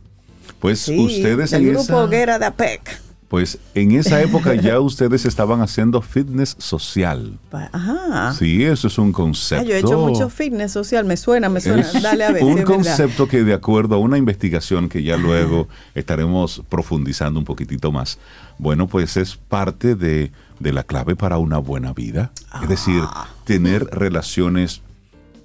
[0.60, 3.00] Pues Sí, ustedes en grupo esa, Hoguera de APEC.
[3.28, 7.38] pues en esa época ya ustedes estaban haciendo fitness social.
[7.52, 8.34] Ajá.
[8.34, 9.66] Sí, eso es un Ah, concepto.
[9.68, 11.82] yo he hecho mucho fitness social, me suena, me suena.
[11.82, 12.40] Es Dale a ver.
[12.42, 12.74] si un verdad.
[12.74, 18.18] concepto que de acuerdo a una investigación que ya luego estaremos profundizando un poquitito más,
[18.58, 22.32] bueno, pues es parte de, de la clave para una buena vida.
[22.64, 23.28] Es decir, Ah.
[23.44, 24.82] tener relaciones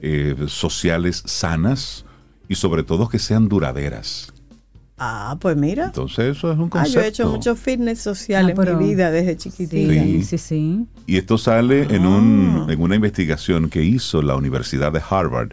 [0.00, 2.04] eh, sociales sanas
[2.48, 4.32] y sobre todo que sean duraderas.
[4.98, 5.86] Ah, pues mira.
[5.86, 6.94] Entonces eso es un Ah, concepto.
[6.94, 9.92] yo he hecho mucho fitness social Ah, en pero- mi vida desde chiquitita.
[9.92, 10.86] Sí, sí, sí.
[11.06, 12.72] Y esto sale en, un, Ah.
[12.72, 15.52] en una investigación que hizo la Universidad de Harvard.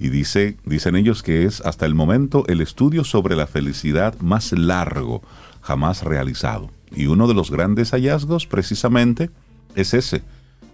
[0.00, 4.52] Y dice, dicen ellos que es hasta el momento el estudio sobre la felicidad más
[4.52, 5.22] largo
[5.60, 6.70] jamás realizado.
[6.94, 9.30] Y uno de los grandes hallazgos precisamente
[9.74, 10.22] es ese,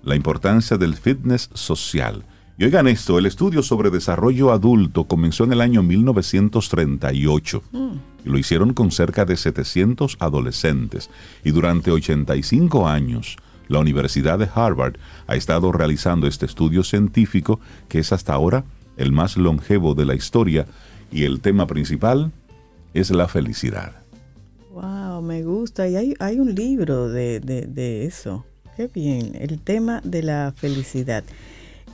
[0.02, 2.22] la importancia del fitness social.
[2.56, 7.62] Y oigan esto, el estudio sobre desarrollo adulto comenzó en el año 1938.
[8.24, 11.10] Y lo hicieron con cerca de 700 adolescentes.
[11.44, 13.36] Y durante 85 años,
[13.68, 14.94] la Universidad de Harvard
[15.26, 17.58] ha estado realizando este estudio científico
[17.88, 18.64] que es hasta ahora
[18.96, 20.66] el más longevo de la historia.
[21.10, 22.30] Y el tema principal
[22.94, 23.92] es la felicidad.
[24.72, 25.88] Wow, me gusta.
[25.88, 28.44] Y hay, hay un libro de, de- de eso.
[28.76, 29.32] Qué bien.
[29.38, 31.24] El tema de la felicidad.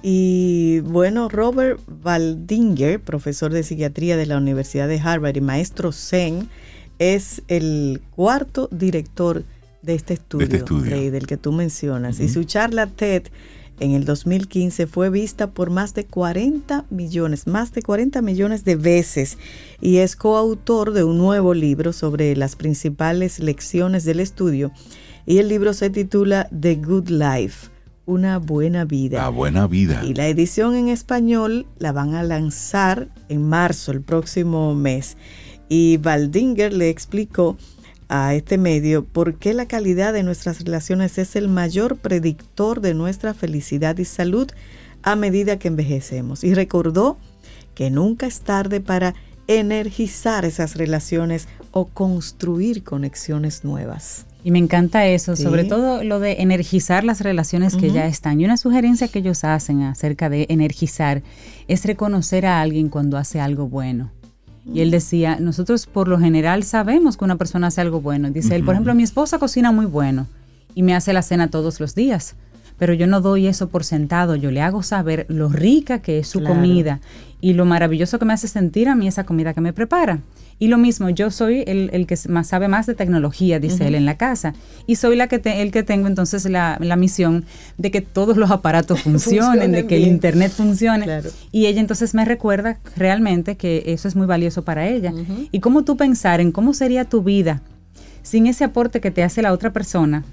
[0.03, 6.49] Y bueno, Robert Waldinger, profesor de psiquiatría de la Universidad de Harvard y maestro Zen,
[6.99, 9.45] es el cuarto director
[9.83, 10.91] de este estudio, este estudio.
[10.91, 12.21] Rey, del que tú mencionas.
[12.21, 13.25] Y su charla TED
[13.81, 18.77] en el 2015 fue vista por más de 40 millones, más de 40 millones de
[18.77, 19.39] veces
[19.81, 24.71] y es coautor de un nuevo libro sobre las principales lecciones del estudio
[25.25, 27.70] y el libro se titula The Good Life,
[28.11, 29.19] una buena vida.
[29.19, 30.05] La buena vida.
[30.05, 35.17] Y la edición en español la van a lanzar en marzo, el próximo mes.
[35.69, 37.57] Y Baldinger le explicó
[38.09, 42.95] a este medio por qué la calidad de nuestras relaciones es el mayor predictor de
[42.95, 44.51] nuestra felicidad y salud
[45.03, 46.43] a medida que envejecemos.
[46.43, 47.19] Y recordó
[47.75, 49.15] que nunca es tarde para
[49.47, 54.27] energizar esas relaciones o construir conexiones nuevas.
[54.43, 55.43] Y me encanta eso, Sí.
[55.43, 58.41] sobre todo lo de energizar las relaciones que ya están.
[58.41, 61.23] Y una sugerencia que ellos hacen acerca de energizar
[61.69, 64.11] es reconocer a alguien cuando hace algo bueno.
[64.73, 68.31] Y él decía, nosotros por lo general sabemos que una persona hace algo bueno.
[68.31, 70.27] Dice él, por ejemplo, mi esposa cocina muy bueno
[70.75, 72.35] y me hace la cena todos los días.
[72.81, 76.27] Pero yo no doy eso por sentado, yo le hago saber lo rica que es
[76.27, 76.55] su Claro.
[76.57, 77.01] comida
[77.41, 80.19] y lo maravilloso que me hace sentir a mí esa comida que me prepara.
[80.59, 83.95] Y lo mismo, yo soy el, el que más sabe más de tecnología, dice él,
[83.95, 84.53] en la casa.
[84.87, 87.47] Y soy la que te- el que tengo entonces la, la misión
[87.79, 91.05] de que todos los aparatos funcionen, de que el internet funcione.
[91.05, 91.31] Claro.
[91.51, 95.15] Y ella entonces me recuerda realmente que eso es muy valioso para ella.
[95.51, 97.63] Y cómo tú pensar en cómo sería tu vida
[98.23, 100.25] sin ese aporte que te hace la otra persona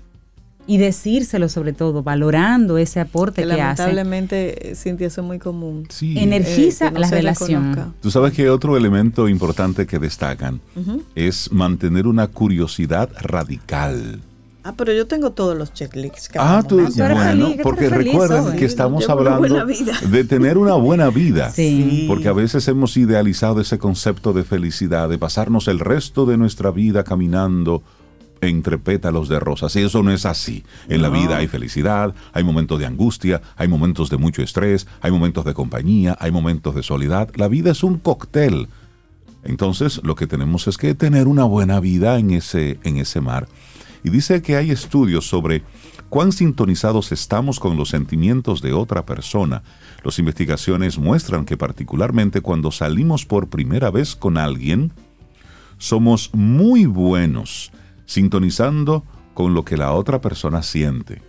[0.67, 3.81] y decírselo sobre todo, valorando ese aporte Que que, hace.
[3.83, 5.85] lamentablemente, eh, Cintia, eso es muy común.
[5.89, 6.15] Sí.
[6.19, 7.69] Energiza Eh, no la relación.
[7.69, 7.93] reconozca.
[8.01, 10.59] Tú sabes que otro elemento importante que destacan
[11.15, 14.19] es mantener una curiosidad radical.
[14.63, 16.27] Ah, pero yo tengo todos los checklists.
[16.27, 19.65] que Ah, tú, eres bueno, feliz, tú porque feliz recuerden que estamos hablando
[20.11, 21.51] de tener una buena vida.
[21.51, 22.03] Sí.
[22.05, 26.71] Porque a veces hemos idealizado ese concepto de felicidad, de pasarnos el resto de nuestra
[26.71, 27.81] vida caminando
[28.41, 29.75] entre pétalos de rosas.
[29.75, 30.63] Y eso no es así.
[30.89, 35.11] En la vida hay felicidad, hay momentos de angustia, hay momentos de mucho estrés, hay
[35.11, 37.29] momentos de compañía, hay momentos de soledad.
[37.35, 38.67] La vida es un cóctel.
[39.43, 43.47] Entonces, lo que tenemos es que tener una buena vida en ese, en ese mar.
[44.03, 45.63] Y dice que hay estudios sobre
[46.09, 49.63] cuán sintonizados estamos con los sentimientos de otra persona.
[50.03, 54.93] Las investigaciones muestran que particularmente cuando salimos por primera vez con alguien,
[55.77, 57.71] somos muy buenos
[58.07, 59.03] sintonizando
[59.35, 61.21] con lo que la otra persona siente.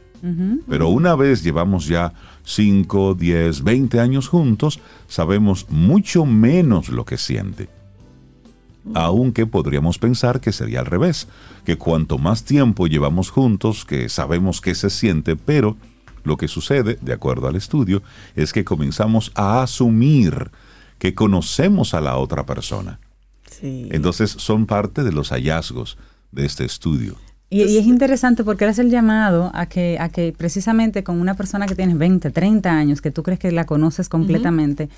[0.68, 2.12] Pero una vez llevamos ya
[2.44, 7.68] 5, 10, 20 años juntos, sabemos mucho menos lo que siente.
[8.94, 11.28] Aunque podríamos pensar que sería al revés,
[11.64, 15.76] que cuanto más tiempo llevamos juntos, que sabemos qué se siente, pero
[16.24, 18.02] lo que sucede, de acuerdo al estudio,
[18.34, 20.50] es que comenzamos a asumir
[20.98, 22.98] que conocemos a la otra persona.
[23.48, 23.88] Sí.
[23.92, 25.96] Entonces son parte de los hallazgos
[26.32, 27.16] de este estudio.
[27.50, 31.18] Y, y es interesante porque él hace el llamado a que, a que precisamente con
[31.20, 34.90] una persona que tienes 20, 30 años, que tú crees que la conoces completamente,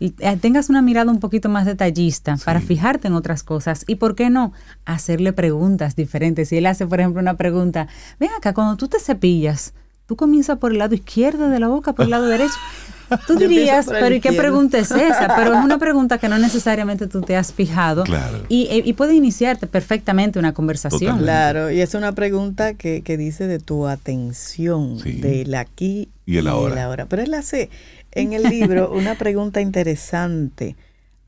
[0.00, 3.84] y, eh, tengas una mirada un poquito más detallista para fijarte en otras cosas.
[3.86, 4.52] Y por qué no
[4.84, 6.48] hacerle preguntas diferentes.
[6.48, 7.88] Si él hace, por ejemplo, una pregunta,
[8.18, 9.72] ven acá, cuando tú te cepillas,
[10.06, 12.54] tú comienzas por el lado izquierdo de la boca, por el lado derecho.
[13.26, 14.38] Tú dirías, pero ¿y qué izquierdo".
[14.38, 15.34] pregunta es esa?
[15.36, 18.04] Pero es una pregunta que no necesariamente tú te has fijado.
[18.04, 18.44] Claro.
[18.48, 21.00] Y, y puede iniciarte perfectamente una conversación.
[21.00, 21.24] Totalmente.
[21.24, 25.12] Claro, y es una pregunta que, que dice de tu atención, Sí.
[25.20, 27.06] del aquí Y el ahora.
[27.06, 27.70] Pero él hace
[28.12, 30.76] en el libro una pregunta interesante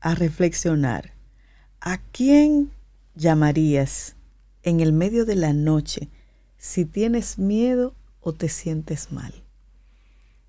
[0.01, 1.11] a reflexionar.
[1.81, 2.69] ¿A quién
[3.15, 4.15] llamarías
[4.63, 6.09] en el medio de la noche
[6.57, 9.33] si tienes miedo o te sientes mal?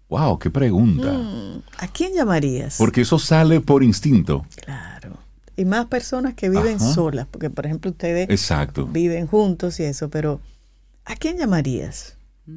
[0.09, 0.39] ¡Wow!
[0.39, 1.13] ¡Qué pregunta!
[1.13, 2.77] Mm, ¿A quién llamarías?
[2.79, 4.47] Porque eso sale por instinto.
[4.65, 5.17] Claro.
[5.57, 6.93] Y más personas que viven Ajá.
[6.95, 8.87] solas, porque por ejemplo ustedes Exacto.
[8.87, 10.41] viven juntos y eso, pero
[11.05, 12.17] ¿a quién llamarías?
[12.47, 12.53] Que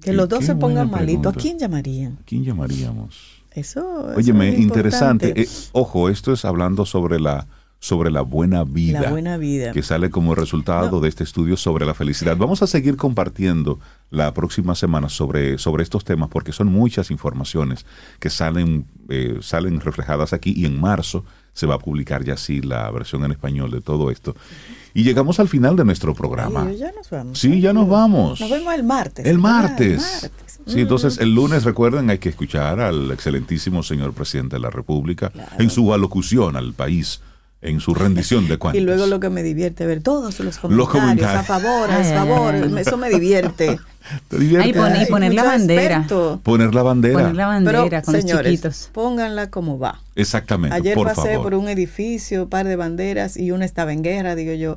[0.00, 1.34] Qué- los dos se pongan malitos.
[1.34, 2.18] ¿A quién llamarían?
[2.20, 3.42] ¿A quién llamaríamos?
[3.52, 5.32] Eso, eso Óyeme, es interesante.
[5.40, 7.46] Eh, ojo, esto es hablando sobre la,
[7.82, 9.00] sobre la buena vida.
[9.00, 9.72] La buena vida.
[9.72, 11.00] Que sale como resultado No.
[11.00, 12.36] de este estudio sobre la felicidad.
[12.36, 17.84] Vamos a seguir compartiendo la próxima semana sobre, sobre estos temas porque son muchas informaciones
[18.20, 22.60] que salen, eh, salen reflejadas aquí y en marzo se va a publicar ya sí
[22.60, 24.36] la versión en español de todo esto.
[24.94, 26.66] Y llegamos al final de nuestro programa.
[26.68, 27.36] Ay, ya nos vamos.
[27.36, 28.40] Sí, ya nos vamos.
[28.40, 29.26] Nos vemos el martes.
[29.26, 30.00] El martes.
[30.00, 30.30] martes.
[30.68, 35.32] Sí, entonces el lunes, recuerden, hay que escuchar al excelentísimo señor presidente de la República
[35.58, 37.20] en su alocución al país,
[37.62, 38.82] en su rendición de Y cuentas.
[38.82, 41.40] luego lo que me divierte ver todos los comentarios, comentarios.
[41.40, 43.78] a favor, a favor, eso me divierte.
[44.28, 44.66] ¿Te divierte?
[44.66, 46.06] Ahí pone- y poner la bandera.
[46.42, 47.14] Poner la bandera.
[47.20, 48.90] Poner la bandera Pero, con señores, los chiquitos.
[48.92, 50.00] pónganla como va.
[50.16, 51.42] Exactamente, Ayer por pasé favor.
[51.44, 54.76] por un edificio, par de banderas y una estaba en guerra, digo yo.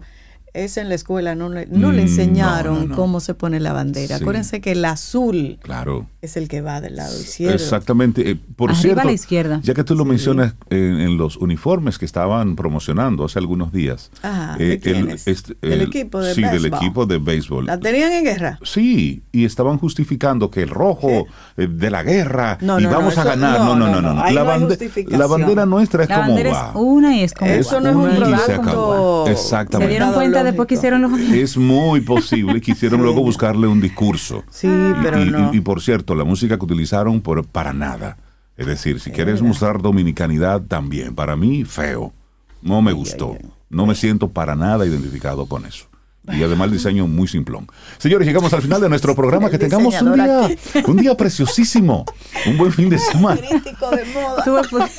[0.56, 2.96] Eso en la escuela no le, no le Mm, enseñaron no, no, no.
[2.96, 4.18] cómo se pone la bandera.
[4.18, 4.24] Sí.
[4.24, 6.08] Acuérdense que el azul Claro.
[6.22, 7.56] es el que va del lado izquierdo.
[7.56, 8.30] Exactamente.
[8.32, 9.60] Eh, por Arriba cierto, a la izquierda.
[9.64, 14.12] ya que tú lo mencionas eh, en los uniformes que estaban promocionando hace algunos días.
[14.22, 16.80] Ajá, eh, ¿de este, Del el- equipo de Sí, del béisbol.
[16.80, 17.66] equipo de béisbol.
[17.66, 18.60] ¿La tenían en guerra?
[18.64, 21.26] Sí, y estaban justificando que el rojo
[21.58, 23.60] eh, de la guerra No, y no, no, vamos a eso- ganar.
[23.60, 25.20] no, No, no, no, La, no hay bande- justificación.
[25.20, 26.70] la bandera nuestra es La como bandera va.
[26.70, 27.82] es una y es como Eso va.
[27.82, 29.26] no es un producto.
[29.28, 29.86] Exactamente.
[29.94, 30.68] Se dieron cuenta después
[31.02, 32.62] los Es muy posible.
[32.62, 34.44] Quisieron luego buscarle un discurso.
[34.50, 34.68] Sí.
[34.68, 35.54] Y- pero y, no.
[35.54, 38.18] y- y por cierto, la música que utilizaron por, para nada.
[38.58, 42.14] Es decir, si quieres mostrar dominicanidad también, para mí feo.
[42.62, 43.38] No me gustó.
[43.70, 45.86] No me siento para nada identificado con eso.
[46.32, 47.68] Y además el diseño muy simplón.
[47.98, 49.50] Señores, llegamos al final de nuestro programa.
[49.50, 50.50] Que tengamos un día,
[50.88, 52.06] un día preciosísimo.
[52.48, 53.40] Un buen fin de semana.
[53.42, 54.44] Crítico de moda.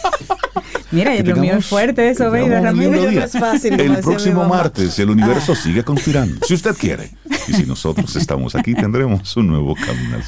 [0.92, 3.24] Mira, Que lo mío es fuerte eso, Ramírez.
[3.34, 6.46] es fácil, El próximo martes el universo sigue conspirando.
[6.46, 7.10] Si usted quiere.
[7.48, 10.18] Y si nosotros estamos aquí, tendremos un nuevo camino.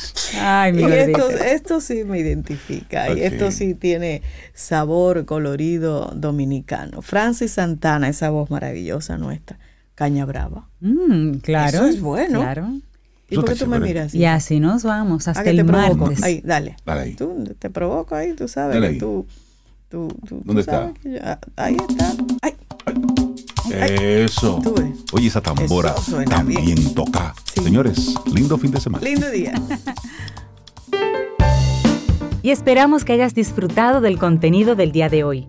[0.41, 3.17] Ay, mi Y esto, esto sí me identifica Ok.
[3.19, 4.23] y esto sí tiene
[4.55, 7.03] sabor colorido dominicano.
[7.03, 9.59] Francis Santana, esa voz maravillosa nuestra,
[9.99, 10.69] Caña Brava.
[10.79, 11.79] Mm, claro.
[11.79, 12.39] Eso es bueno.
[12.39, 12.69] Claro.
[13.29, 14.19] ¿Y por qué tú me miras así?
[14.19, 16.07] Y así nos vamos Ah, hasta que el te provoco.
[16.07, 16.23] martes.
[16.23, 16.77] Ahí, dale.
[16.87, 17.15] Dale ahí.
[17.15, 18.99] Tú te provoco ahí, tú sabes Dale que ahí.
[19.01, 19.27] tú,
[19.89, 20.93] tú, tú, tú ¿Dónde está?
[21.03, 22.13] yo- ah, ahí está.
[22.43, 22.53] Ay,
[23.73, 24.61] Eso.
[24.63, 25.01] Tú ves.
[25.13, 25.97] Oye, esa tambora
[26.31, 26.95] también bien.
[26.95, 27.35] toca.
[27.53, 27.65] Sí.
[27.65, 29.05] Señores, lindo fin de semana.
[29.05, 29.53] lindo día.
[32.43, 35.49] y esperamos que hayas disfrutado del contenido del día de hoy.